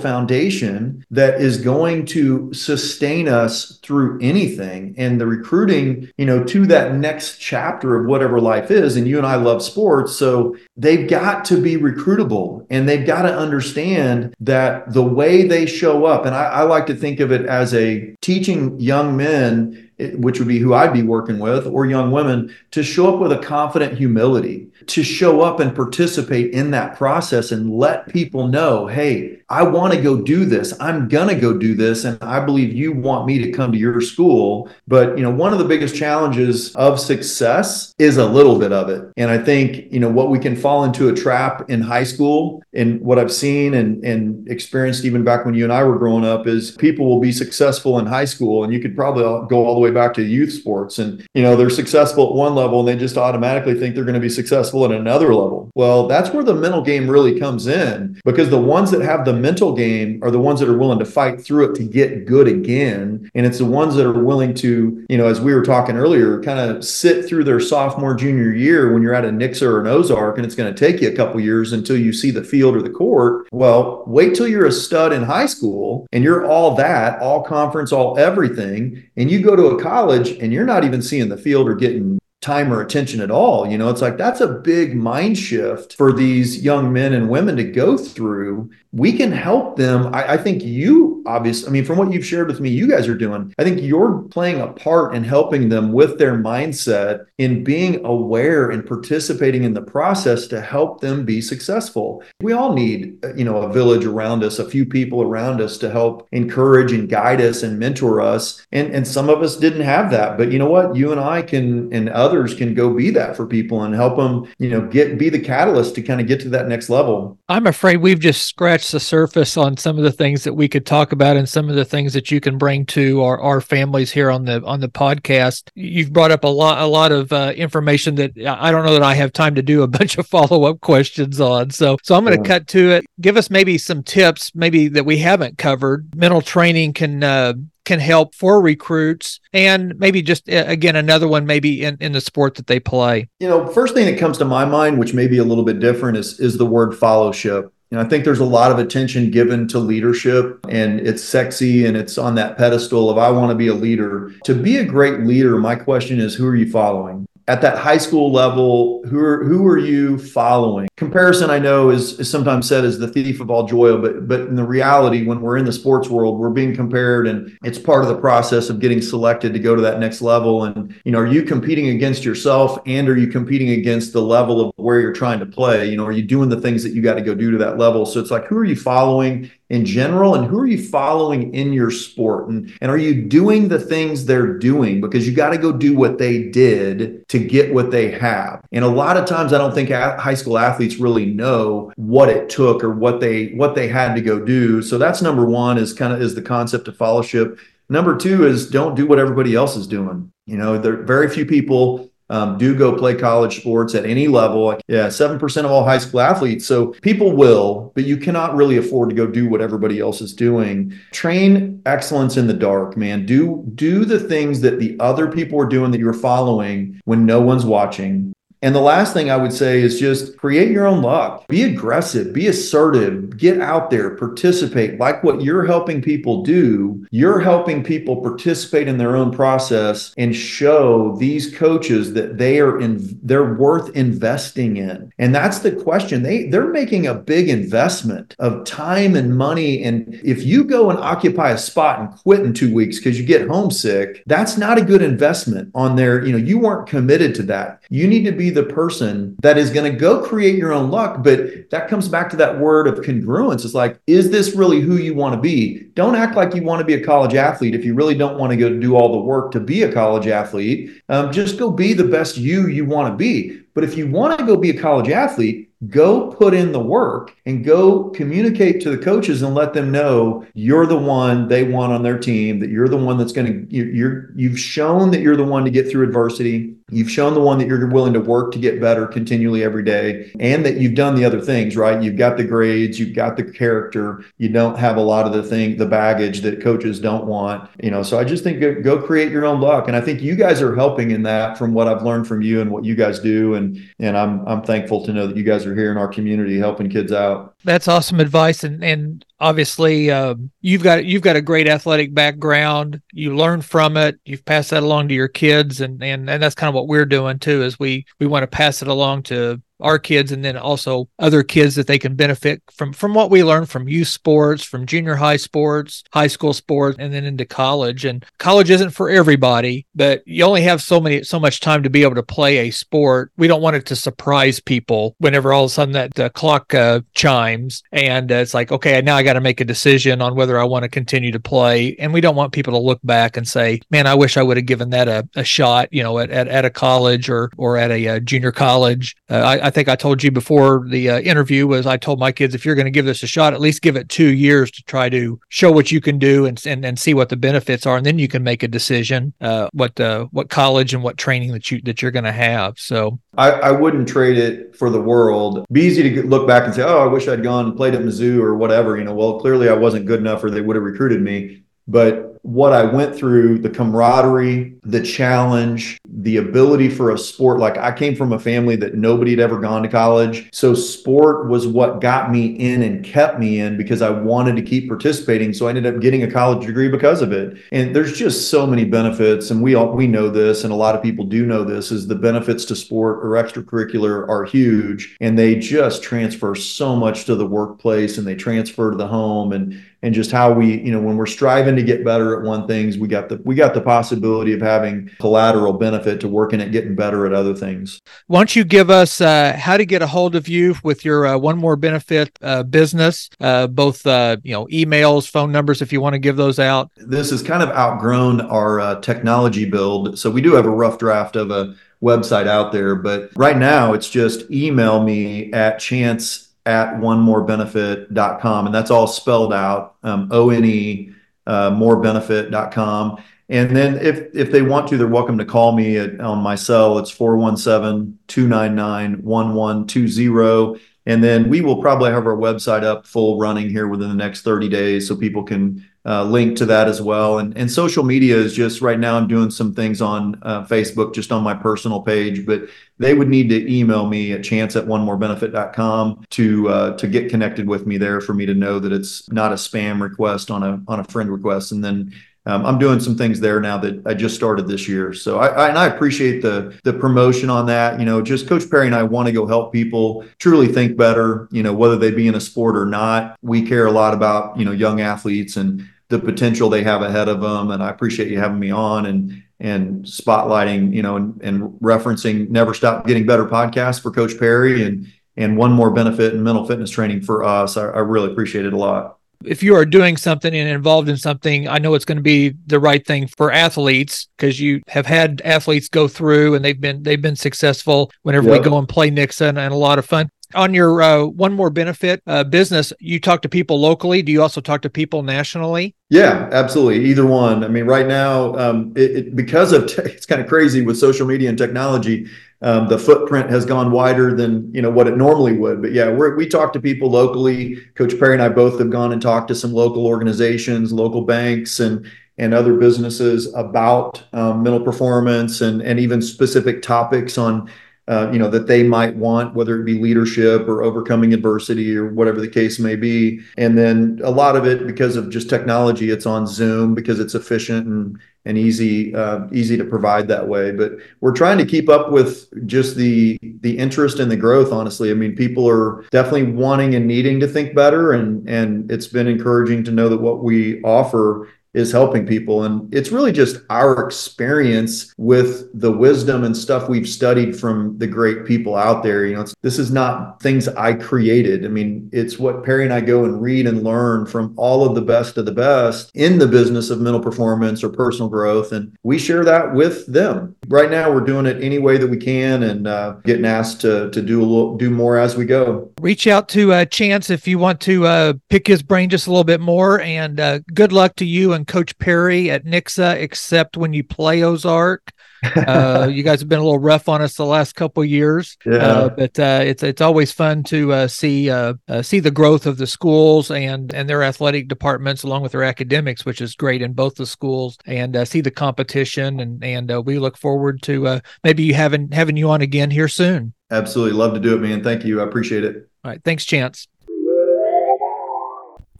foundation 0.00 1.04
that 1.10 1.40
is 1.40 1.60
going 1.60 2.06
to 2.06 2.52
sustain 2.52 3.28
us 3.28 3.78
through 3.82 4.18
anything. 4.20 4.94
And 4.96 5.20
the 5.20 5.26
recruiting, 5.26 6.08
you 6.16 6.26
know, 6.26 6.44
to 6.44 6.66
that 6.66 6.94
next 6.94 7.38
chapter 7.38 8.00
of 8.00 8.06
whatever 8.06 8.40
life 8.40 8.70
is. 8.70 8.96
And 8.96 9.06
you 9.06 9.18
and 9.18 9.26
I 9.26 9.36
love 9.36 9.62
sports. 9.62 10.16
So 10.16 10.56
they've 10.76 11.08
got 11.08 11.44
to 11.46 11.60
be 11.60 11.76
recruitable 11.76 12.66
and 12.70 12.88
they've 12.88 13.06
got 13.06 13.22
to 13.22 13.36
understand 13.36 14.34
that 14.40 14.92
the 14.92 15.02
way 15.02 15.46
they 15.46 15.66
show 15.66 16.04
up, 16.04 16.24
and 16.26 16.34
I, 16.34 16.44
I 16.44 16.62
like 16.62 16.86
to 16.86 16.94
think 16.94 17.20
of 17.20 17.32
it 17.32 17.46
as 17.46 17.74
a 17.74 18.14
teaching 18.20 18.78
young 18.78 19.16
men 19.16 19.89
which 20.16 20.38
would 20.38 20.48
be 20.48 20.58
who 20.58 20.74
I'd 20.74 20.92
be 20.92 21.02
working 21.02 21.38
with, 21.38 21.66
or 21.66 21.86
young 21.86 22.10
women, 22.10 22.54
to 22.72 22.82
show 22.82 23.12
up 23.12 23.20
with 23.20 23.32
a 23.32 23.38
confident 23.38 23.96
humility, 23.98 24.68
to 24.86 25.02
show 25.02 25.40
up 25.40 25.60
and 25.60 25.74
participate 25.74 26.52
in 26.52 26.70
that 26.72 26.96
process 26.96 27.52
and 27.52 27.70
let 27.70 28.08
people 28.08 28.48
know, 28.48 28.86
hey, 28.86 29.38
I 29.48 29.64
want 29.64 29.92
to 29.92 30.00
go 30.00 30.20
do 30.20 30.44
this. 30.44 30.72
I'm 30.80 31.08
going 31.08 31.28
to 31.28 31.34
go 31.34 31.58
do 31.58 31.74
this. 31.74 32.04
And 32.04 32.22
I 32.22 32.38
believe 32.38 32.72
you 32.72 32.92
want 32.92 33.26
me 33.26 33.42
to 33.42 33.50
come 33.50 33.72
to 33.72 33.78
your 33.78 34.00
school. 34.00 34.70
But, 34.86 35.18
you 35.18 35.24
know, 35.24 35.30
one 35.30 35.52
of 35.52 35.58
the 35.58 35.64
biggest 35.64 35.96
challenges 35.96 36.74
of 36.76 37.00
success 37.00 37.92
is 37.98 38.16
a 38.16 38.26
little 38.26 38.60
bit 38.60 38.72
of 38.72 38.88
it. 38.88 39.12
And 39.16 39.28
I 39.28 39.38
think, 39.38 39.92
you 39.92 39.98
know, 39.98 40.08
what 40.08 40.30
we 40.30 40.38
can 40.38 40.54
fall 40.54 40.84
into 40.84 41.08
a 41.08 41.14
trap 41.14 41.68
in 41.68 41.80
high 41.80 42.04
school 42.04 42.62
and 42.72 43.00
what 43.00 43.18
I've 43.18 43.32
seen 43.32 43.74
and, 43.74 44.04
and 44.04 44.48
experienced 44.48 45.04
even 45.04 45.24
back 45.24 45.44
when 45.44 45.54
you 45.54 45.64
and 45.64 45.72
I 45.72 45.82
were 45.82 45.98
growing 45.98 46.24
up 46.24 46.46
is 46.46 46.72
people 46.72 47.06
will 47.06 47.20
be 47.20 47.32
successful 47.32 47.98
in 47.98 48.06
high 48.06 48.24
school. 48.24 48.62
And 48.62 48.72
you 48.72 48.80
could 48.80 48.94
probably 48.94 49.22
go 49.48 49.66
all 49.66 49.74
the 49.74 49.80
way 49.80 49.90
back 49.90 50.14
to 50.14 50.22
youth 50.22 50.52
sports. 50.52 50.98
And, 50.98 51.26
you 51.34 51.42
know, 51.42 51.56
they're 51.56 51.70
successful 51.70 52.28
at 52.28 52.34
one 52.34 52.54
level 52.54 52.80
and 52.80 52.88
they 52.88 52.96
just 52.96 53.16
automatically 53.16 53.74
think 53.74 53.94
they're 53.94 54.04
going 54.04 54.14
to 54.14 54.20
be 54.20 54.28
successful 54.28 54.84
at 54.84 54.92
another 54.92 55.34
level. 55.34 55.70
Well, 55.74 56.06
that's 56.06 56.30
where 56.30 56.44
the 56.44 56.54
mental 56.54 56.82
game 56.82 57.10
really 57.10 57.38
comes 57.38 57.66
in 57.66 58.20
because 58.24 58.50
the 58.50 58.60
ones 58.60 58.90
that 58.92 59.02
have 59.02 59.24
the 59.24 59.32
mental 59.32 59.74
game 59.74 60.20
are 60.22 60.30
the 60.30 60.38
ones 60.38 60.60
that 60.60 60.68
are 60.68 60.78
willing 60.78 61.00
to 61.00 61.04
fight 61.04 61.40
through 61.40 61.70
it 61.70 61.74
to 61.76 61.84
get 61.84 62.26
good 62.26 62.46
again. 62.46 63.30
And 63.34 63.46
it's 63.46 63.58
the 63.58 63.64
ones 63.64 63.96
that 63.96 64.06
are 64.06 64.24
willing 64.24 64.54
to, 64.54 65.04
you 65.08 65.18
know, 65.18 65.26
as 65.26 65.40
we 65.40 65.54
were 65.54 65.64
talking 65.64 65.96
earlier, 65.96 66.40
kind 66.42 66.58
of 66.58 66.84
sit 66.84 67.26
through 67.26 67.44
their 67.44 67.60
sophomore, 67.60 68.14
junior 68.14 68.52
year 68.52 68.92
when 68.92 69.02
you're 69.02 69.14
at 69.14 69.24
a 69.24 69.28
Nixa 69.28 69.62
or 69.62 69.80
an 69.80 69.86
Ozark 69.86 70.36
and 70.36 70.46
it's 70.46 70.54
going 70.54 70.72
to 70.72 70.78
take 70.78 71.00
you 71.00 71.08
a 71.08 71.16
couple 71.16 71.40
years 71.40 71.72
until 71.72 71.96
you 71.96 72.12
see 72.12 72.30
the 72.30 72.44
field 72.44 72.59
or 72.68 72.82
the 72.82 72.90
court. 72.90 73.48
Well, 73.52 74.04
wait 74.06 74.34
till 74.34 74.48
you're 74.48 74.66
a 74.66 74.72
stud 74.72 75.12
in 75.12 75.22
high 75.22 75.46
school 75.46 76.06
and 76.12 76.22
you're 76.24 76.46
all 76.46 76.74
that, 76.76 77.20
all 77.20 77.42
conference, 77.42 77.92
all 77.92 78.18
everything. 78.18 79.02
And 79.16 79.30
you 79.30 79.40
go 79.42 79.56
to 79.56 79.66
a 79.66 79.82
college 79.82 80.30
and 80.30 80.52
you're 80.52 80.64
not 80.64 80.84
even 80.84 81.02
seeing 81.02 81.28
the 81.28 81.36
field 81.36 81.68
or 81.68 81.74
getting 81.74 82.18
time 82.40 82.72
or 82.72 82.80
attention 82.80 83.20
at 83.20 83.30
all. 83.30 83.70
You 83.70 83.76
know, 83.76 83.90
it's 83.90 84.00
like 84.00 84.16
that's 84.16 84.40
a 84.40 84.46
big 84.46 84.96
mind 84.96 85.36
shift 85.38 85.94
for 85.94 86.12
these 86.12 86.62
young 86.62 86.92
men 86.92 87.12
and 87.12 87.28
women 87.28 87.56
to 87.56 87.64
go 87.64 87.98
through. 87.98 88.70
We 88.92 89.12
can 89.12 89.30
help 89.30 89.76
them. 89.76 90.12
I, 90.14 90.32
I 90.32 90.36
think 90.36 90.62
you 90.64 91.22
obviously, 91.26 91.68
I 91.68 91.70
mean, 91.70 91.84
from 91.84 91.98
what 91.98 92.12
you've 92.12 92.26
shared 92.26 92.48
with 92.48 92.60
me, 92.60 92.70
you 92.70 92.88
guys 92.88 93.06
are 93.08 93.14
doing, 93.14 93.54
I 93.58 93.64
think 93.64 93.80
you're 93.82 94.22
playing 94.30 94.60
a 94.60 94.68
part 94.68 95.14
in 95.14 95.22
helping 95.22 95.68
them 95.68 95.92
with 95.92 96.18
their 96.18 96.34
mindset 96.34 97.26
in 97.38 97.62
being 97.62 98.04
aware 98.04 98.70
and 98.70 98.86
participating 98.86 99.64
in 99.64 99.74
the 99.74 99.82
process 99.82 100.46
to 100.48 100.60
help 100.60 101.00
them 101.00 101.24
be 101.24 101.40
successful. 101.40 102.22
We 102.40 102.52
all 102.52 102.72
need, 102.72 103.24
you 103.36 103.44
know, 103.44 103.58
a 103.58 103.72
village 103.72 104.04
around 104.04 104.42
us, 104.42 104.58
a 104.58 104.68
few 104.68 104.84
people 104.84 105.22
around 105.22 105.60
us 105.60 105.78
to 105.78 105.90
help 105.90 106.26
encourage 106.32 106.92
and 106.92 107.08
guide 107.08 107.40
us 107.40 107.62
and 107.62 107.78
mentor 107.78 108.20
us. 108.20 108.66
And, 108.72 108.92
and 108.94 109.06
some 109.06 109.28
of 109.28 109.42
us 109.42 109.56
didn't 109.56 109.82
have 109.82 110.10
that. 110.10 110.36
But 110.36 110.50
you 110.50 110.58
know 110.58 110.70
what? 110.70 110.96
You 110.96 111.12
and 111.12 111.20
I 111.20 111.42
can, 111.42 111.92
and 111.92 112.08
others 112.08 112.29
can 112.56 112.74
go 112.74 112.92
be 112.92 113.10
that 113.10 113.36
for 113.36 113.46
people 113.46 113.82
and 113.82 113.94
help 113.94 114.16
them, 114.16 114.52
you 114.58 114.70
know, 114.70 114.80
get, 114.80 115.18
be 115.18 115.28
the 115.28 115.38
catalyst 115.38 115.94
to 115.94 116.02
kind 116.02 116.20
of 116.20 116.26
get 116.26 116.40
to 116.40 116.48
that 116.50 116.68
next 116.68 116.90
level. 116.90 117.38
I'm 117.48 117.66
afraid 117.66 117.98
we've 117.98 118.20
just 118.20 118.46
scratched 118.46 118.92
the 118.92 119.00
surface 119.00 119.56
on 119.56 119.76
some 119.76 119.98
of 119.98 120.04
the 120.04 120.12
things 120.12 120.44
that 120.44 120.54
we 120.54 120.68
could 120.68 120.86
talk 120.86 121.12
about 121.12 121.36
and 121.36 121.48
some 121.48 121.68
of 121.68 121.76
the 121.76 121.84
things 121.84 122.12
that 122.12 122.30
you 122.30 122.40
can 122.40 122.58
bring 122.58 122.86
to 122.86 123.22
our, 123.22 123.40
our 123.40 123.60
families 123.60 124.10
here 124.10 124.30
on 124.30 124.44
the, 124.44 124.64
on 124.64 124.80
the 124.80 124.88
podcast. 124.88 125.70
You've 125.74 126.12
brought 126.12 126.30
up 126.30 126.44
a 126.44 126.48
lot, 126.48 126.80
a 126.80 126.86
lot 126.86 127.12
of 127.12 127.32
uh, 127.32 127.52
information 127.56 128.14
that 128.16 128.32
I 128.38 128.70
don't 128.70 128.84
know 128.84 128.92
that 128.92 129.02
I 129.02 129.14
have 129.14 129.32
time 129.32 129.54
to 129.54 129.62
do 129.62 129.82
a 129.82 129.88
bunch 130.00 130.18
of 130.18 130.26
follow 130.26 130.64
up 130.64 130.80
questions 130.80 131.40
on. 131.40 131.70
So, 131.70 131.98
so 132.02 132.14
I'm 132.14 132.24
going 132.24 132.40
to 132.40 132.48
yeah. 132.48 132.58
cut 132.58 132.66
to 132.68 132.90
it. 132.90 133.04
Give 133.20 133.36
us 133.36 133.50
maybe 133.50 133.78
some 133.78 134.02
tips, 134.02 134.52
maybe 134.54 134.88
that 134.88 135.04
we 135.04 135.18
haven't 135.18 135.58
covered. 135.58 136.14
Mental 136.14 136.40
training 136.40 136.92
can 136.92 137.22
uh, 137.22 137.54
can 137.84 137.98
help 137.98 138.34
for 138.34 138.60
recruits 138.60 139.40
and 139.52 139.98
maybe 139.98 140.22
just 140.22 140.48
again 140.48 140.96
another 140.96 141.26
one 141.26 141.46
maybe 141.46 141.82
in, 141.82 141.96
in 142.00 142.12
the 142.12 142.20
sport 142.20 142.54
that 142.54 142.66
they 142.66 142.78
play 142.78 143.28
you 143.40 143.48
know 143.48 143.66
first 143.68 143.94
thing 143.94 144.06
that 144.06 144.18
comes 144.18 144.38
to 144.38 144.44
my 144.44 144.64
mind 144.64 144.98
which 144.98 145.14
may 145.14 145.26
be 145.26 145.38
a 145.38 145.44
little 145.44 145.64
bit 145.64 145.80
different 145.80 146.16
is 146.16 146.38
is 146.40 146.58
the 146.58 146.66
word 146.66 146.96
fellowship 146.96 147.72
you 147.90 147.98
know, 147.98 148.04
I 148.04 148.08
think 148.08 148.24
there's 148.24 148.38
a 148.38 148.44
lot 148.44 148.70
of 148.70 148.78
attention 148.78 149.32
given 149.32 149.66
to 149.68 149.80
leadership 149.80 150.64
and 150.68 151.00
it's 151.00 151.24
sexy 151.24 151.86
and 151.86 151.96
it's 151.96 152.18
on 152.18 152.36
that 152.36 152.56
pedestal 152.56 153.10
of 153.10 153.18
I 153.18 153.30
want 153.30 153.50
to 153.50 153.56
be 153.56 153.66
a 153.66 153.74
leader. 153.74 154.30
To 154.44 154.54
be 154.54 154.76
a 154.76 154.84
great 154.84 155.20
leader, 155.20 155.58
my 155.58 155.74
question 155.74 156.20
is 156.20 156.36
who 156.36 156.46
are 156.46 156.54
you 156.54 156.70
following? 156.70 157.26
At 157.50 157.60
that 157.62 157.76
high 157.76 157.98
school 157.98 158.30
level, 158.30 159.02
who 159.08 159.18
are 159.18 159.42
who 159.42 159.66
are 159.66 159.76
you 159.76 160.16
following? 160.18 160.88
Comparison, 160.96 161.50
I 161.50 161.58
know, 161.58 161.90
is, 161.90 162.20
is 162.20 162.30
sometimes 162.30 162.68
said 162.68 162.84
as 162.84 163.00
the 163.00 163.08
thief 163.08 163.40
of 163.40 163.50
all 163.50 163.66
joy, 163.66 163.96
but 163.96 164.28
but 164.28 164.42
in 164.42 164.54
the 164.54 164.62
reality, 164.62 165.26
when 165.26 165.40
we're 165.40 165.56
in 165.56 165.64
the 165.64 165.72
sports 165.72 166.08
world, 166.08 166.38
we're 166.38 166.50
being 166.50 166.76
compared, 166.76 167.26
and 167.26 167.58
it's 167.64 167.76
part 167.76 168.04
of 168.04 168.08
the 168.08 168.20
process 168.20 168.70
of 168.70 168.78
getting 168.78 169.02
selected 169.02 169.52
to 169.52 169.58
go 169.58 169.74
to 169.74 169.82
that 169.82 169.98
next 169.98 170.22
level. 170.22 170.62
And 170.62 170.94
you 171.04 171.10
know, 171.10 171.18
are 171.18 171.26
you 171.26 171.42
competing 171.42 171.88
against 171.88 172.24
yourself, 172.24 172.78
and 172.86 173.08
are 173.08 173.18
you 173.18 173.26
competing 173.26 173.70
against 173.70 174.12
the 174.12 174.22
level 174.22 174.60
of 174.60 174.72
where 174.76 175.00
you're 175.00 175.12
trying 175.12 175.40
to 175.40 175.46
play? 175.46 175.90
You 175.90 175.96
know, 175.96 176.06
are 176.06 176.12
you 176.12 176.22
doing 176.22 176.50
the 176.50 176.60
things 176.60 176.84
that 176.84 176.90
you 176.90 177.02
got 177.02 177.14
to 177.14 177.22
go 177.22 177.34
do 177.34 177.50
to 177.50 177.58
that 177.58 177.78
level? 177.78 178.06
So 178.06 178.20
it's 178.20 178.30
like, 178.30 178.46
who 178.46 178.58
are 178.58 178.64
you 178.64 178.76
following? 178.76 179.50
In 179.70 179.86
general? 179.86 180.34
And 180.34 180.46
who 180.46 180.58
are 180.58 180.66
you 180.66 180.82
following 180.82 181.54
in 181.54 181.72
your 181.72 181.90
sport? 181.90 182.48
And, 182.48 182.72
and 182.80 182.90
are 182.90 182.98
you 182.98 183.22
doing 183.22 183.68
the 183.68 183.78
things 183.78 184.26
they're 184.26 184.58
doing? 184.58 185.00
Because 185.00 185.26
you 185.26 185.34
got 185.34 185.50
to 185.50 185.58
go 185.58 185.72
do 185.72 185.96
what 185.96 186.18
they 186.18 186.42
did 186.42 187.26
to 187.28 187.38
get 187.38 187.72
what 187.72 187.90
they 187.90 188.10
have. 188.10 188.62
And 188.72 188.84
a 188.84 188.88
lot 188.88 189.16
of 189.16 189.26
times 189.26 189.52
i 189.52 189.58
don't 189.58 189.74
think 189.74 189.90
high 189.90 190.34
school 190.34 190.58
athletes 190.58 190.96
really 190.96 191.26
know 191.26 191.92
what 191.96 192.28
it 192.28 192.48
took 192.48 192.82
or 192.82 192.90
what 192.90 193.20
they 193.20 193.48
what 193.52 193.74
they 193.74 193.88
had 193.88 194.14
to 194.14 194.20
go 194.20 194.44
do. 194.44 194.82
So 194.82 194.98
that's 194.98 195.22
number 195.22 195.46
one 195.46 195.78
is 195.78 195.92
kind 195.92 196.12
of 196.12 196.20
is 196.20 196.34
the 196.34 196.42
concept 196.42 196.88
of 196.88 196.96
fellowship. 196.96 197.58
Number 197.88 198.16
two 198.16 198.46
is 198.46 198.68
don't 198.68 198.94
do 198.94 199.06
what 199.06 199.18
everybody 199.18 199.54
else 199.54 199.76
is 199.76 199.86
doing. 199.86 200.32
You 200.46 200.56
know 200.56 200.78
there 200.78 201.02
very 201.02 201.28
few 201.28 201.46
people 201.46 202.09
um, 202.30 202.56
do 202.56 202.74
go 202.74 202.96
play 202.96 203.14
college 203.14 203.58
sports 203.58 203.94
at 203.94 204.06
any 204.06 204.28
level. 204.28 204.78
Yeah, 204.88 205.08
7% 205.08 205.64
of 205.64 205.70
all 205.70 205.84
high 205.84 205.98
school 205.98 206.20
athletes. 206.20 206.64
So 206.64 206.94
people 207.02 207.32
will, 207.32 207.92
but 207.94 208.04
you 208.04 208.16
cannot 208.16 208.54
really 208.54 208.76
afford 208.76 209.10
to 209.10 209.16
go 209.16 209.26
do 209.26 209.48
what 209.48 209.60
everybody 209.60 210.00
else 210.00 210.20
is 210.20 210.32
doing. 210.32 210.94
Train 211.10 211.82
excellence 211.84 212.36
in 212.36 212.46
the 212.46 212.54
dark, 212.54 212.96
man. 212.96 213.26
Do 213.26 213.64
do 213.74 214.04
the 214.04 214.20
things 214.20 214.60
that 214.60 214.78
the 214.78 214.96
other 215.00 215.30
people 215.30 215.60
are 215.60 215.66
doing 215.66 215.90
that 215.90 215.98
you're 215.98 216.12
following 216.12 217.00
when 217.04 217.26
no 217.26 217.40
one's 217.40 217.66
watching. 217.66 218.32
And 218.62 218.74
the 218.74 218.80
last 218.80 219.14
thing 219.14 219.30
I 219.30 219.38
would 219.38 219.54
say 219.54 219.80
is 219.80 219.98
just 219.98 220.36
create 220.36 220.70
your 220.70 220.86
own 220.86 221.00
luck. 221.00 221.48
Be 221.48 221.62
aggressive, 221.62 222.34
be 222.34 222.46
assertive, 222.46 223.38
get 223.38 223.58
out 223.60 223.90
there, 223.90 224.16
participate. 224.16 225.00
Like 225.00 225.24
what 225.24 225.40
you're 225.40 225.64
helping 225.64 226.02
people 226.02 226.42
do, 226.42 227.06
you're 227.10 227.40
helping 227.40 227.82
people 227.82 228.20
participate 228.20 228.86
in 228.86 228.98
their 228.98 229.16
own 229.16 229.32
process 229.32 230.12
and 230.18 230.36
show 230.36 231.16
these 231.16 231.54
coaches 231.56 232.12
that 232.12 232.36
they 232.36 232.60
are 232.60 232.78
in 232.78 233.18
they're 233.22 233.54
worth 233.54 233.96
investing 233.96 234.76
in. 234.76 235.10
And 235.18 235.34
that's 235.34 235.60
the 235.60 235.72
question. 235.72 236.22
They 236.22 236.48
they're 236.48 236.68
making 236.68 237.06
a 237.06 237.14
big 237.14 237.48
investment 237.48 238.36
of 238.38 238.64
time 238.64 239.16
and 239.16 239.36
money 239.36 239.82
and 239.82 240.20
if 240.22 240.44
you 240.44 240.64
go 240.64 240.90
and 240.90 240.98
occupy 240.98 241.50
a 241.50 241.58
spot 241.58 242.00
and 242.00 242.10
quit 242.10 242.40
in 242.40 242.52
2 242.52 242.74
weeks 242.74 242.98
cuz 242.98 243.18
you 243.18 243.24
get 243.24 243.48
homesick, 243.48 244.22
that's 244.26 244.58
not 244.58 244.76
a 244.76 244.84
good 244.84 245.00
investment 245.00 245.70
on 245.74 245.96
their, 245.96 246.24
you 246.24 246.32
know, 246.32 246.38
you 246.38 246.58
weren't 246.58 246.86
committed 246.86 247.34
to 247.36 247.42
that. 247.44 247.80
You 247.88 248.06
need 248.06 248.24
to 248.24 248.32
be 248.32 248.49
the 248.50 248.64
person 248.64 249.36
that 249.42 249.58
is 249.58 249.70
going 249.70 249.90
to 249.90 249.98
go 249.98 250.22
create 250.22 250.56
your 250.56 250.72
own 250.72 250.90
luck. 250.90 251.22
But 251.22 251.70
that 251.70 251.88
comes 251.88 252.08
back 252.08 252.30
to 252.30 252.36
that 252.36 252.58
word 252.58 252.86
of 252.86 253.04
congruence. 253.04 253.64
It's 253.64 253.74
like, 253.74 254.00
is 254.06 254.30
this 254.30 254.54
really 254.54 254.80
who 254.80 254.96
you 254.96 255.14
want 255.14 255.34
to 255.34 255.40
be? 255.40 255.80
Don't 255.94 256.16
act 256.16 256.36
like 256.36 256.54
you 256.54 256.62
want 256.62 256.80
to 256.80 256.84
be 256.84 256.94
a 256.94 257.04
college 257.04 257.34
athlete 257.34 257.74
if 257.74 257.84
you 257.84 257.94
really 257.94 258.14
don't 258.14 258.38
want 258.38 258.50
to 258.50 258.56
go 258.56 258.70
do 258.78 258.96
all 258.96 259.12
the 259.12 259.18
work 259.18 259.52
to 259.52 259.60
be 259.60 259.82
a 259.82 259.92
college 259.92 260.26
athlete. 260.26 261.02
Um, 261.08 261.32
just 261.32 261.58
go 261.58 261.70
be 261.70 261.92
the 261.92 262.04
best 262.04 262.36
you 262.36 262.68
you 262.68 262.84
want 262.84 263.12
to 263.12 263.16
be. 263.16 263.60
But 263.74 263.84
if 263.84 263.96
you 263.96 264.08
want 264.08 264.38
to 264.38 264.44
go 264.44 264.56
be 264.56 264.70
a 264.70 264.80
college 264.80 265.08
athlete, 265.08 265.70
go 265.88 266.30
put 266.32 266.52
in 266.52 266.72
the 266.72 266.80
work 266.80 267.34
and 267.46 267.64
go 267.64 268.10
communicate 268.10 268.82
to 268.82 268.90
the 268.90 268.98
coaches 269.02 269.40
and 269.40 269.54
let 269.54 269.72
them 269.72 269.90
know 269.90 270.46
you're 270.52 270.86
the 270.86 270.96
one 270.96 271.48
they 271.48 271.64
want 271.64 271.90
on 271.90 272.02
their 272.02 272.18
team 272.18 272.58
that 272.58 272.68
you're 272.68 272.88
the 272.88 272.96
one 272.96 273.16
that's 273.16 273.32
going 273.32 273.66
to 273.66 273.74
you're 273.74 274.30
you've 274.36 274.60
shown 274.60 275.10
that 275.10 275.20
you're 275.20 275.36
the 275.36 275.44
one 275.44 275.64
to 275.64 275.70
get 275.70 275.88
through 275.88 276.04
adversity 276.04 276.74
you've 276.90 277.10
shown 277.10 277.32
the 277.32 277.40
one 277.40 277.58
that 277.58 277.66
you're 277.66 277.88
willing 277.88 278.12
to 278.12 278.20
work 278.20 278.52
to 278.52 278.58
get 278.58 278.80
better 278.80 279.06
continually 279.06 279.64
every 279.64 279.82
day 279.82 280.30
and 280.38 280.64
that 280.66 280.76
you've 280.76 280.94
done 280.94 281.14
the 281.14 281.24
other 281.24 281.40
things 281.40 281.76
right? 281.76 282.02
You've 282.02 282.16
got 282.18 282.36
the 282.36 282.44
grades 282.44 282.98
you've 282.98 283.16
got 283.16 283.36
the 283.38 283.44
character. 283.44 284.22
You 284.36 284.50
don't 284.50 284.78
have 284.78 284.96
a 284.96 285.02
lot 285.02 285.26
of 285.26 285.32
the 285.32 285.42
thing 285.42 285.78
the 285.78 285.86
baggage 285.86 286.40
that 286.42 286.62
coaches 286.62 287.00
don't 287.00 287.24
want 287.24 287.68
you 287.82 287.90
know? 287.90 288.02
So 288.02 288.18
i 288.18 288.24
just 288.24 288.44
think 288.44 288.60
go, 288.60 288.80
go 288.80 289.00
create 289.00 289.32
your 289.32 289.46
own 289.46 289.60
luck. 289.60 289.88
And 289.88 289.96
i 289.96 290.00
think 290.00 290.20
you 290.20 290.34
guys 290.34 290.60
are 290.60 290.74
helping 290.74 291.10
in 291.10 291.22
that 291.22 291.56
from 291.56 291.72
what 291.72 291.88
i've 291.88 292.02
learned 292.02 292.26
from 292.26 292.42
you 292.42 292.60
and 292.60 292.70
what 292.70 292.84
you 292.84 292.94
guys 292.94 293.18
do. 293.18 293.54
And 293.54 293.80
and 293.98 294.16
i'm 294.16 294.46
i'm 294.46 294.62
thankful 294.62 295.04
to 295.06 295.12
know 295.12 295.26
that 295.26 295.36
you 295.36 295.42
guys 295.42 295.64
are 295.64 295.70
are 295.70 295.74
here 295.74 295.90
in 295.90 295.96
our 295.96 296.08
community 296.08 296.58
helping 296.58 296.90
kids 296.90 297.12
out. 297.12 297.49
That's 297.62 297.88
awesome 297.88 298.20
advice, 298.20 298.64
and 298.64 298.82
and 298.82 299.24
obviously 299.38 300.10
uh, 300.10 300.34
you've 300.62 300.82
got 300.82 301.04
you've 301.04 301.22
got 301.22 301.36
a 301.36 301.42
great 301.42 301.68
athletic 301.68 302.14
background. 302.14 303.02
You 303.12 303.36
learn 303.36 303.60
from 303.60 303.98
it. 303.98 304.18
You've 304.24 304.44
passed 304.44 304.70
that 304.70 304.82
along 304.82 305.08
to 305.08 305.14
your 305.14 305.28
kids, 305.28 305.82
and 305.82 306.02
and 306.02 306.30
and 306.30 306.42
that's 306.42 306.54
kind 306.54 306.68
of 306.68 306.74
what 306.74 306.88
we're 306.88 307.04
doing 307.04 307.38
too. 307.38 307.62
Is 307.62 307.78
we 307.78 308.06
we 308.18 308.26
want 308.26 308.44
to 308.44 308.46
pass 308.46 308.80
it 308.80 308.88
along 308.88 309.24
to 309.24 309.60
our 309.80 309.98
kids 309.98 310.32
and 310.32 310.44
then 310.44 310.56
also 310.56 311.08
other 311.18 311.42
kids 311.42 311.74
that 311.76 311.86
they 311.86 311.98
can 311.98 312.14
benefit 312.14 312.62
from 312.70 312.92
from 312.92 313.14
what 313.14 313.30
we 313.30 313.44
learn 313.44 313.66
from 313.66 313.88
youth 313.88 314.08
sports 314.08 314.64
from 314.64 314.86
junior 314.86 315.14
high 315.14 315.36
sports 315.36 316.02
high 316.12 316.26
school 316.26 316.52
sports 316.52 316.96
and 316.98 317.12
then 317.12 317.24
into 317.24 317.44
college. 317.44 318.04
And 318.04 318.24
college 318.38 318.70
isn't 318.70 318.90
for 318.90 319.08
everybody 319.08 319.86
but 319.94 320.22
you 320.26 320.44
only 320.44 320.62
have 320.62 320.82
so 320.82 321.00
many 321.00 321.22
so 321.22 321.38
much 321.38 321.60
time 321.60 321.82
to 321.82 321.90
be 321.90 322.02
able 322.02 322.14
to 322.14 322.22
play 322.22 322.58
a 322.58 322.70
sport. 322.70 323.32
We 323.36 323.48
don't 323.48 323.62
want 323.62 323.76
it 323.76 323.86
to 323.86 323.96
surprise 323.96 324.60
people 324.60 325.14
whenever 325.18 325.52
all 325.52 325.64
of 325.64 325.70
a 325.70 325.74
sudden 325.74 325.92
that 325.92 326.34
clock 326.34 326.74
uh, 326.74 327.00
chimes 327.14 327.82
and 327.92 328.30
uh, 328.30 328.36
it's 328.36 328.54
like 328.54 328.72
okay 328.72 329.00
now 329.00 329.16
i 329.16 329.22
got 329.22 329.34
to 329.34 329.40
make 329.40 329.60
a 329.60 329.64
decision 329.64 330.20
on 330.20 330.34
whether 330.34 330.58
i 330.58 330.64
want 330.64 330.82
to 330.82 330.88
continue 330.88 331.32
to 331.32 331.40
play. 331.40 331.96
And 331.98 332.12
we 332.12 332.20
don't 332.20 332.36
want 332.36 332.52
people 332.52 332.72
to 332.72 332.78
look 332.78 333.00
back 333.04 333.36
and 333.36 333.46
say 333.46 333.80
man 333.90 334.06
i 334.06 334.14
wish 334.14 334.36
i 334.36 334.42
would 334.42 334.56
have 334.56 334.66
given 334.66 334.90
that 334.90 335.08
a, 335.08 335.28
a 335.36 335.44
shot 335.44 335.88
you 335.92 336.02
know 336.02 336.18
at, 336.18 336.30
at, 336.30 336.48
at 336.48 336.64
a 336.64 336.70
college 336.70 337.28
or 337.28 337.50
or 337.56 337.76
at 337.76 337.90
a, 337.90 338.00
a 338.00 338.16
uh, 338.16 338.20
junior 338.20 338.52
college. 338.52 339.16
Uh, 339.28 339.58
I 339.62 339.69
I 339.70 339.72
think 339.72 339.88
I 339.88 339.94
told 339.94 340.20
you 340.20 340.32
before 340.32 340.84
the 340.88 341.10
uh, 341.10 341.20
interview 341.20 341.64
was 341.64 341.86
I 341.86 341.96
told 341.96 342.18
my 342.18 342.32
kids 342.32 342.56
if 342.56 342.64
you're 342.64 342.74
going 342.74 342.86
to 342.86 342.90
give 342.90 343.04
this 343.04 343.22
a 343.22 343.28
shot, 343.28 343.54
at 343.54 343.60
least 343.60 343.82
give 343.82 343.94
it 343.94 344.08
two 344.08 344.34
years 344.34 344.68
to 344.72 344.82
try 344.82 345.08
to 345.10 345.38
show 345.48 345.70
what 345.70 345.92
you 345.92 346.00
can 346.00 346.18
do 346.18 346.44
and 346.44 346.60
and, 346.66 346.84
and 346.84 346.98
see 346.98 347.14
what 347.14 347.28
the 347.28 347.36
benefits 347.36 347.86
are, 347.86 347.96
and 347.96 348.04
then 348.04 348.18
you 348.18 348.26
can 348.26 348.42
make 348.42 348.64
a 348.64 348.68
decision 348.68 349.32
uh, 349.40 349.68
what 349.72 350.00
uh, 350.00 350.24
what 350.32 350.50
college 350.50 350.92
and 350.92 351.04
what 351.04 351.18
training 351.18 351.52
that 351.52 351.70
you 351.70 351.80
that 351.82 352.02
you're 352.02 352.10
going 352.10 352.24
to 352.24 352.32
have. 352.32 352.80
So 352.80 353.20
I, 353.38 353.52
I 353.52 353.70
wouldn't 353.70 354.08
trade 354.08 354.38
it 354.38 354.74
for 354.74 354.90
the 354.90 355.00
world. 355.00 355.64
Be 355.70 355.82
easy 355.82 356.02
to 356.02 356.26
look 356.26 356.48
back 356.48 356.64
and 356.64 356.74
say, 356.74 356.82
oh, 356.82 356.98
I 356.98 357.06
wish 357.06 357.28
I'd 357.28 357.44
gone 357.44 357.66
and 357.66 357.76
played 357.76 357.94
at 357.94 358.00
Mizzou 358.00 358.40
or 358.40 358.56
whatever. 358.56 358.96
You 358.96 359.04
know, 359.04 359.14
well, 359.14 359.38
clearly 359.38 359.68
I 359.68 359.74
wasn't 359.74 360.06
good 360.06 360.18
enough, 360.18 360.42
or 360.42 360.50
they 360.50 360.62
would 360.62 360.74
have 360.74 360.84
recruited 360.84 361.22
me. 361.22 361.62
But 361.90 362.38
what 362.42 362.72
I 362.72 362.84
went 362.84 363.14
through, 363.16 363.58
the 363.58 363.68
camaraderie, 363.68 364.74
the 364.82 365.02
challenge, 365.02 365.98
the 366.08 366.38
ability 366.38 366.88
for 366.88 367.10
a 367.10 367.18
sport. 367.18 367.58
Like 367.58 367.76
I 367.76 367.92
came 367.92 368.14
from 368.14 368.32
a 368.32 368.38
family 368.38 368.76
that 368.76 368.94
nobody 368.94 369.32
had 369.32 369.40
ever 369.40 369.58
gone 369.58 369.82
to 369.82 369.88
college. 369.88 370.48
So 370.52 370.72
sport 370.74 371.48
was 371.48 371.66
what 371.66 372.00
got 372.00 372.30
me 372.30 372.46
in 372.46 372.82
and 372.82 373.04
kept 373.04 373.38
me 373.38 373.60
in 373.60 373.76
because 373.76 374.02
I 374.02 374.10
wanted 374.10 374.56
to 374.56 374.62
keep 374.62 374.88
participating. 374.88 375.52
So 375.52 375.66
I 375.66 375.70
ended 375.70 375.86
up 375.86 376.00
getting 376.00 376.22
a 376.22 376.30
college 376.30 376.66
degree 376.66 376.88
because 376.88 377.22
of 377.22 377.32
it. 377.32 377.58
And 377.72 377.94
there's 377.94 378.16
just 378.16 378.50
so 378.50 378.66
many 378.66 378.84
benefits. 378.84 379.50
And 379.50 379.62
we 379.62 379.74
all 379.74 379.92
we 379.92 380.06
know 380.06 380.30
this, 380.30 380.64
and 380.64 380.72
a 380.72 380.76
lot 380.76 380.94
of 380.94 381.02
people 381.02 381.24
do 381.24 381.44
know 381.44 381.64
this, 381.64 381.90
is 381.90 382.06
the 382.06 382.14
benefits 382.14 382.64
to 382.66 382.76
sport 382.76 383.18
or 383.18 383.30
extracurricular 383.32 384.28
are 384.28 384.44
huge. 384.44 385.16
And 385.20 385.38
they 385.38 385.56
just 385.56 386.02
transfer 386.02 386.54
so 386.54 386.96
much 386.96 387.24
to 387.24 387.34
the 387.34 387.46
workplace 387.46 388.18
and 388.18 388.26
they 388.26 388.36
transfer 388.36 388.90
to 388.90 388.96
the 388.96 389.08
home. 389.08 389.52
And 389.52 389.82
and 390.02 390.14
just 390.14 390.30
how 390.30 390.52
we 390.52 390.80
you 390.80 390.92
know 390.92 391.00
when 391.00 391.16
we're 391.16 391.26
striving 391.26 391.76
to 391.76 391.82
get 391.82 392.04
better 392.04 392.38
at 392.38 392.46
one 392.46 392.66
things 392.66 392.98
we 392.98 393.08
got 393.08 393.28
the 393.28 393.40
we 393.44 393.54
got 393.54 393.74
the 393.74 393.80
possibility 393.80 394.52
of 394.52 394.60
having 394.60 395.10
collateral 395.18 395.72
benefit 395.72 396.20
to 396.20 396.28
working 396.28 396.60
at 396.60 396.72
getting 396.72 396.94
better 396.94 397.26
at 397.26 397.32
other 397.32 397.54
things. 397.54 398.00
Why 398.26 398.40
don't 398.40 398.56
you 398.56 398.64
give 398.64 398.90
us 398.90 399.20
uh, 399.20 399.56
how 399.58 399.76
to 399.76 399.84
get 399.84 400.02
a 400.02 400.06
hold 400.06 400.34
of 400.34 400.48
you 400.48 400.76
with 400.82 401.04
your 401.04 401.26
uh, 401.26 401.38
one 401.38 401.58
more 401.58 401.76
benefit 401.76 402.38
uh, 402.42 402.62
business 402.62 403.28
uh, 403.40 403.66
both 403.66 404.06
uh, 404.06 404.36
you 404.42 404.52
know 404.52 404.66
emails 404.66 405.28
phone 405.28 405.52
numbers 405.52 405.82
if 405.82 405.92
you 405.92 406.00
want 406.00 406.14
to 406.14 406.18
give 406.18 406.36
those 406.36 406.58
out? 406.58 406.90
This 406.96 407.30
has 407.30 407.42
kind 407.42 407.62
of 407.62 407.70
outgrown 407.70 408.40
our 408.42 408.80
uh, 408.80 409.00
technology 409.00 409.68
build. 409.68 410.18
So 410.18 410.30
we 410.30 410.40
do 410.40 410.54
have 410.54 410.66
a 410.66 410.70
rough 410.70 410.98
draft 410.98 411.36
of 411.36 411.50
a 411.50 411.74
website 412.02 412.46
out 412.46 412.72
there 412.72 412.94
but 412.94 413.30
right 413.36 413.58
now 413.58 413.92
it's 413.92 414.08
just 414.08 414.50
email 414.50 415.02
me 415.02 415.52
at 415.52 415.78
chance 415.78 416.49
at 416.70 416.94
onemorebenefit.com. 416.94 418.66
And 418.66 418.74
that's 418.74 418.90
all 418.90 419.08
spelled 419.08 419.52
out 419.52 419.96
um, 420.04 420.28
O 420.30 420.50
N 420.50 420.64
E, 420.64 421.12
uh, 421.46 421.70
morebenefit.com. 421.72 423.22
And 423.48 423.76
then 423.76 423.96
if, 423.96 424.32
if 424.32 424.52
they 424.52 424.62
want 424.62 424.86
to, 424.88 424.96
they're 424.96 425.08
welcome 425.08 425.36
to 425.38 425.44
call 425.44 425.72
me 425.72 425.96
at, 425.98 426.20
on 426.20 426.38
my 426.38 426.54
cell. 426.54 426.98
It's 426.98 427.10
417 427.10 428.16
299 428.28 429.22
1120. 429.24 430.80
And 431.06 431.24
then 431.24 431.48
we 431.48 431.60
will 431.60 431.80
probably 431.80 432.12
have 432.12 432.26
our 432.26 432.36
website 432.36 432.84
up 432.84 433.04
full 433.04 433.38
running 433.38 433.68
here 433.68 433.88
within 433.88 434.08
the 434.08 434.14
next 434.14 434.42
30 434.42 434.68
days 434.68 435.08
so 435.08 435.16
people 435.16 435.42
can 435.42 435.84
link 436.04 436.56
to 436.56 436.66
that 436.66 436.88
as 436.88 437.02
well. 437.02 437.38
And, 437.38 437.56
and 437.56 437.70
social 437.70 438.04
media 438.04 438.36
is 438.36 438.54
just 438.54 438.80
right 438.80 438.98
now, 438.98 439.16
I'm 439.16 439.28
doing 439.28 439.50
some 439.50 439.74
things 439.74 440.00
on 440.00 440.38
uh, 440.42 440.64
Facebook 440.64 441.14
just 441.14 441.30
on 441.30 441.42
my 441.42 441.54
personal 441.54 442.00
page, 442.00 442.46
but 442.46 442.62
they 442.98 443.14
would 443.14 443.28
need 443.28 443.48
to 443.50 443.72
email 443.72 444.06
me 444.06 444.32
at 444.32 444.42
chance 444.42 444.76
at 444.76 444.86
onemorebenefit.com 444.86 446.24
to 446.30 446.68
uh, 446.68 446.96
to 446.96 447.06
get 447.06 447.30
connected 447.30 447.68
with 447.68 447.86
me 447.86 447.98
there 447.98 448.20
for 448.20 448.34
me 448.34 448.46
to 448.46 448.54
know 448.54 448.78
that 448.78 448.92
it's 448.92 449.30
not 449.30 449.52
a 449.52 449.56
spam 449.56 450.00
request 450.00 450.50
on 450.50 450.62
a 450.62 450.82
on 450.88 451.00
a 451.00 451.04
friend 451.04 451.30
request. 451.30 451.72
And 451.72 451.84
then 451.84 452.12
um, 452.46 452.64
I'm 452.64 452.78
doing 452.78 453.00
some 453.00 453.16
things 453.16 453.38
there 453.38 453.60
now 453.60 453.76
that 453.78 454.02
I 454.06 454.14
just 454.14 454.34
started 454.34 454.66
this 454.66 454.88
year. 454.88 455.12
So 455.12 455.38
I, 455.38 455.48
I, 455.48 455.68
and 455.68 455.78
I 455.78 455.86
appreciate 455.86 456.40
the 456.40 456.78
the 456.84 456.92
promotion 456.92 457.50
on 457.50 457.66
that. 457.66 458.00
You 458.00 458.06
know, 458.06 458.22
just 458.22 458.48
Coach 458.48 458.68
Perry 458.70 458.86
and 458.86 458.94
I 458.94 459.02
want 459.02 459.26
to 459.26 459.32
go 459.32 459.46
help 459.46 459.72
people 459.72 460.24
truly 460.38 460.68
think 460.68 460.96
better. 460.96 461.48
You 461.50 461.62
know, 461.62 461.74
whether 461.74 461.96
they 461.96 462.10
be 462.10 462.28
in 462.28 462.34
a 462.34 462.40
sport 462.40 462.76
or 462.76 462.86
not. 462.86 463.38
We 463.42 463.62
care 463.62 463.86
a 463.86 463.92
lot 463.92 464.14
about 464.14 464.58
you 464.58 464.64
know 464.64 464.72
young 464.72 465.02
athletes 465.02 465.56
and 465.56 465.86
the 466.08 466.18
potential 466.18 466.70
they 466.70 466.82
have 466.82 467.02
ahead 467.02 467.28
of 467.28 467.40
them. 467.40 467.70
And 467.70 467.82
I 467.82 467.90
appreciate 467.90 468.30
you 468.30 468.38
having 468.38 468.58
me 468.58 468.70
on 468.70 469.06
and 469.06 469.42
and 469.60 470.06
spotlighting, 470.06 470.94
you 470.94 471.02
know, 471.02 471.16
and, 471.16 471.40
and 471.42 471.62
referencing 471.80 472.48
Never 472.48 472.72
Stop 472.72 473.06
Getting 473.06 473.26
Better 473.26 473.44
podcast 473.44 474.00
for 474.00 474.10
Coach 474.10 474.38
Perry 474.38 474.82
and 474.82 475.06
and 475.36 475.58
one 475.58 475.72
more 475.72 475.90
benefit 475.90 476.32
in 476.32 476.42
mental 476.42 476.66
fitness 476.66 476.90
training 476.90 477.20
for 477.20 477.44
us. 477.44 477.76
I, 477.76 477.82
I 477.82 477.98
really 477.98 478.32
appreciate 478.32 478.64
it 478.64 478.72
a 478.72 478.78
lot 478.78 479.19
if 479.44 479.62
you 479.62 479.74
are 479.74 479.84
doing 479.84 480.16
something 480.16 480.54
and 480.54 480.68
involved 480.68 481.08
in 481.08 481.16
something, 481.16 481.68
I 481.68 481.78
know 481.78 481.94
it's 481.94 482.04
going 482.04 482.16
to 482.16 482.22
be 482.22 482.54
the 482.66 482.80
right 482.80 483.04
thing 483.06 483.26
for 483.26 483.50
athletes 483.50 484.28
because 484.36 484.60
you 484.60 484.82
have 484.88 485.06
had 485.06 485.40
athletes 485.44 485.88
go 485.88 486.08
through 486.08 486.54
and 486.54 486.64
they've 486.64 486.80
been 486.80 487.02
they've 487.02 487.20
been 487.20 487.36
successful 487.36 488.10
whenever 488.22 488.50
yep. 488.50 488.58
we 488.58 488.68
go 488.70 488.78
and 488.78 488.88
play 488.88 489.10
Nixa 489.10 489.48
and 489.48 489.58
a 489.58 489.76
lot 489.76 489.98
of 489.98 490.06
fun. 490.06 490.30
On 490.52 490.74
your 490.74 491.00
uh, 491.00 491.24
one 491.24 491.52
more 491.52 491.70
benefit 491.70 492.22
uh, 492.26 492.42
business 492.42 492.92
you 492.98 493.20
talk 493.20 493.40
to 493.42 493.48
people 493.48 493.80
locally. 493.80 494.20
Do 494.20 494.32
you 494.32 494.42
also 494.42 494.60
talk 494.60 494.82
to 494.82 494.90
people 494.90 495.22
nationally? 495.22 495.94
Yeah 496.08 496.48
absolutely. 496.52 497.04
Either 497.06 497.24
one. 497.24 497.64
I 497.64 497.68
mean 497.68 497.86
right 497.86 498.06
now 498.06 498.54
um, 498.56 498.92
it, 498.96 499.10
it, 499.10 499.36
because 499.36 499.72
of 499.72 499.86
te- 499.86 500.02
it's 500.10 500.26
kind 500.26 500.40
of 500.40 500.48
crazy 500.48 500.82
with 500.82 500.98
social 500.98 501.26
media 501.26 501.48
and 501.48 501.56
technology 501.56 502.28
um, 502.62 502.88
the 502.88 502.98
footprint 502.98 503.48
has 503.48 503.64
gone 503.64 503.90
wider 503.90 504.34
than 504.34 504.72
you 504.74 504.82
know 504.82 504.90
what 504.90 505.06
it 505.06 505.16
normally 505.16 505.56
would 505.56 505.80
but 505.82 505.92
yeah 505.92 506.10
we 506.10 506.46
talk 506.46 506.72
to 506.72 506.80
people 506.80 507.10
locally. 507.10 507.76
Coach 507.94 508.18
perry 508.18 508.34
and 508.34 508.42
i 508.42 508.48
both 508.48 508.78
have 508.78 508.90
gone 508.90 509.12
and 509.12 509.20
talked 509.20 509.48
to 509.48 509.54
some 509.54 509.72
local 509.72 510.06
organizations 510.06 510.92
local 510.92 511.22
banks 511.22 511.80
and 511.80 512.06
and 512.38 512.54
other 512.54 512.74
businesses 512.74 513.52
about 513.54 514.24
um, 514.32 514.62
mental 514.62 514.82
performance 514.82 515.60
and 515.60 515.82
and 515.82 516.00
even 516.00 516.22
specific 516.22 516.82
topics 516.82 517.36
on 517.36 517.70
uh, 518.08 518.28
you 518.32 518.40
know 518.40 518.50
that 518.50 518.66
they 518.66 518.82
might 518.82 519.14
want 519.14 519.54
whether 519.54 519.80
it 519.80 519.84
be 519.84 520.00
leadership 520.00 520.66
or 520.66 520.82
overcoming 520.82 521.32
adversity 521.32 521.96
or 521.96 522.12
whatever 522.12 522.40
the 522.40 522.48
case 522.48 522.80
may 522.80 522.96
be. 522.96 523.40
And 523.56 523.78
then 523.78 524.20
a 524.24 524.30
lot 524.30 524.56
of 524.56 524.66
it 524.66 524.84
because 524.84 525.14
of 525.14 525.30
just 525.30 525.48
technology 525.48 526.10
it's 526.10 526.26
on 526.26 526.44
zoom 526.46 526.92
because 526.94 527.20
it's 527.20 527.36
efficient 527.36 527.86
and 527.86 528.18
and 528.44 528.56
easy 528.56 529.14
uh, 529.14 529.46
easy 529.52 529.76
to 529.76 529.84
provide 529.84 530.28
that 530.28 530.48
way. 530.48 530.72
But 530.72 530.92
we're 531.20 531.34
trying 531.34 531.58
to 531.58 531.66
keep 531.66 531.88
up 531.88 532.10
with 532.10 532.48
just 532.66 532.96
the 532.96 533.38
the 533.60 533.76
interest 533.76 534.18
and 534.18 534.30
the 534.30 534.36
growth 534.36 534.72
honestly. 534.72 535.10
I 535.10 535.14
mean 535.14 535.36
people 535.36 535.68
are 535.68 536.02
definitely 536.10 536.52
wanting 536.52 536.94
and 536.94 537.06
needing 537.06 537.40
to 537.40 537.48
think 537.48 537.74
better 537.74 538.12
and 538.12 538.48
and 538.48 538.90
it's 538.90 539.06
been 539.06 539.26
encouraging 539.28 539.84
to 539.84 539.90
know 539.90 540.08
that 540.08 540.20
what 540.20 540.42
we 540.42 540.82
offer 540.82 541.48
is 541.74 541.92
helping 541.92 542.26
people. 542.26 542.64
And 542.64 542.92
it's 542.92 543.10
really 543.10 543.32
just 543.32 543.58
our 543.70 544.04
experience 544.04 545.14
with 545.16 545.68
the 545.78 545.92
wisdom 545.92 546.44
and 546.44 546.56
stuff 546.56 546.88
we've 546.88 547.08
studied 547.08 547.58
from 547.58 547.96
the 547.98 548.06
great 548.06 548.44
people 548.44 548.74
out 548.76 549.02
there. 549.02 549.26
You 549.26 549.36
know, 549.36 549.46
this 549.62 549.78
is 549.78 549.90
not 549.90 550.42
things 550.42 550.68
I 550.68 550.94
created. 550.94 551.64
I 551.64 551.68
mean, 551.68 552.08
it's 552.12 552.38
what 552.38 552.64
Perry 552.64 552.84
and 552.84 552.92
I 552.92 553.00
go 553.00 553.24
and 553.24 553.40
read 553.40 553.66
and 553.66 553.84
learn 553.84 554.26
from 554.26 554.54
all 554.56 554.84
of 554.84 554.94
the 554.94 555.02
best 555.02 555.36
of 555.36 555.46
the 555.46 555.52
best 555.52 556.10
in 556.14 556.38
the 556.38 556.46
business 556.46 556.90
of 556.90 557.00
mental 557.00 557.20
performance 557.20 557.84
or 557.84 557.88
personal 557.88 558.28
growth. 558.28 558.72
And 558.72 558.96
we 559.02 559.18
share 559.18 559.44
that 559.44 559.74
with 559.74 560.06
them. 560.06 560.56
Right 560.68 560.90
now, 560.90 561.12
we're 561.12 561.20
doing 561.20 561.46
it 561.46 561.62
any 561.62 561.78
way 561.78 561.98
that 561.98 562.08
we 562.08 562.16
can 562.16 562.62
and 562.62 562.86
uh, 562.86 563.12
getting 563.24 563.44
asked 563.44 563.80
to, 563.82 564.10
to 564.10 564.22
do 564.22 564.40
a 564.40 564.44
little, 564.44 564.76
do 564.76 564.90
more 564.90 565.18
as 565.18 565.36
we 565.36 565.44
go. 565.44 565.90
Reach 566.00 566.26
out 566.26 566.48
to 566.50 566.72
uh, 566.72 566.84
Chance 566.84 567.30
if 567.30 567.46
you 567.46 567.58
want 567.58 567.80
to 567.82 568.06
uh, 568.06 568.32
pick 568.48 568.66
his 568.66 568.82
brain 568.82 569.08
just 569.08 569.26
a 569.26 569.30
little 569.30 569.44
bit 569.44 569.60
more. 569.60 570.00
And 570.00 570.40
uh, 570.40 570.60
good 570.74 570.92
luck 570.92 571.16
to 571.16 571.24
you 571.24 571.52
and 571.52 571.59
Coach 571.64 571.96
Perry 571.98 572.50
at 572.50 572.64
Nixa, 572.64 573.16
except 573.16 573.76
when 573.76 573.92
you 573.92 574.04
play 574.04 574.42
Ozark. 574.42 575.12
uh, 575.56 576.08
you 576.12 576.22
guys 576.22 576.40
have 576.40 576.48
been 576.48 576.58
a 576.58 576.62
little 576.62 576.78
rough 576.78 577.08
on 577.08 577.22
us 577.22 577.34
the 577.34 577.46
last 577.46 577.74
couple 577.74 578.04
years, 578.04 578.58
yeah. 578.66 578.76
uh, 578.76 579.08
but 579.08 579.38
uh, 579.38 579.60
it's 579.64 579.82
it's 579.82 580.02
always 580.02 580.32
fun 580.32 580.62
to 580.64 580.92
uh, 580.92 581.08
see 581.08 581.48
uh, 581.48 581.74
uh, 581.88 582.02
see 582.02 582.20
the 582.20 582.30
growth 582.30 582.66
of 582.66 582.76
the 582.76 582.86
schools 582.86 583.50
and 583.50 583.92
and 583.94 584.08
their 584.08 584.22
athletic 584.22 584.68
departments 584.68 585.22
along 585.22 585.42
with 585.42 585.52
their 585.52 585.64
academics, 585.64 586.26
which 586.26 586.40
is 586.40 586.54
great 586.54 586.82
in 586.82 586.92
both 586.92 587.14
the 587.14 587.26
schools, 587.26 587.78
and 587.86 588.16
see 588.28 588.40
the 588.40 588.50
competition 588.50 589.40
and 589.40 589.64
and 589.64 590.04
we 590.04 590.18
look 590.18 590.36
forward 590.36 590.82
to 590.82 591.20
maybe 591.42 591.62
you 591.62 591.74
having 591.74 592.10
having 592.10 592.36
you 592.36 592.50
on 592.50 592.60
again 592.60 592.90
here 592.90 593.08
soon. 593.08 593.54
Absolutely, 593.70 594.18
love 594.18 594.34
to 594.34 594.40
do 594.40 594.54
it, 594.54 594.60
man. 594.60 594.82
Thank 594.82 595.04
you, 595.04 595.20
I 595.20 595.24
appreciate 595.24 595.64
it. 595.64 595.88
All 596.04 596.10
right, 596.10 596.22
thanks, 596.24 596.44
Chance. 596.44 596.88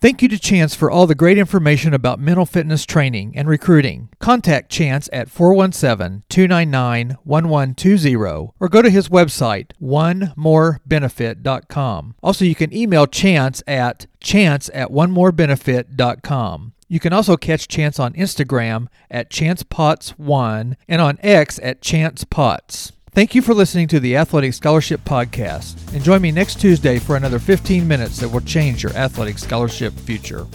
Thank 0.01 0.23
you 0.23 0.29
to 0.29 0.39
Chance 0.39 0.75
for 0.75 0.91
all 0.91 1.07
the 1.07 1.15
great 1.15 1.37
information 1.37 1.93
about 1.93 2.19
mental 2.19 2.47
fitness 2.47 2.87
training 2.87 3.35
and 3.37 3.47
recruiting. 3.47 4.09
Contact 4.19 4.71
Chance 4.71 5.11
at 5.13 5.29
417 5.29 6.23
299 6.31 7.19
1120 7.23 8.55
or 8.59 8.69
go 8.71 8.81
to 8.81 8.89
his 8.89 9.11
website, 9.11 9.73
onemorebenefit.com. 9.79 12.15
Also, 12.23 12.47
you 12.47 12.55
can 12.55 12.75
email 12.75 13.07
Chance 13.07 13.63
at 13.67 14.07
chance 14.21 14.71
at 14.73 14.89
onemorebenefit.com. 14.89 16.73
You 16.89 16.99
can 16.99 17.13
also 17.13 17.37
catch 17.37 17.69
Chance 17.69 18.01
on 18.01 18.15
Instagram 18.15 18.87
at 19.11 19.29
ChancePotts1 19.29 20.77
and 20.89 21.03
on 21.03 21.19
X 21.23 21.61
at 21.63 21.83
ChancePotts. 21.83 22.93
Thank 23.13 23.35
you 23.35 23.43
for 23.43 23.55
listening 23.55 23.89
to 23.89 23.99
the 23.99 24.17
Athletic 24.17 24.55
Scholarship 24.55 25.05
Podcast. 25.05 25.93
And 25.93 26.05
join 26.05 26.23
me 26.23 26.31
next 26.31 26.61
Tuesday 26.61 27.01
for 27.01 27.17
another 27.17 27.41
15 27.41 27.87
minutes 27.87 28.21
that 28.21 28.29
will 28.29 28.41
change 28.41 28.85
your 28.85 28.93
athletic 28.93 29.39
scholarship 29.39 29.93
future. 29.95 30.47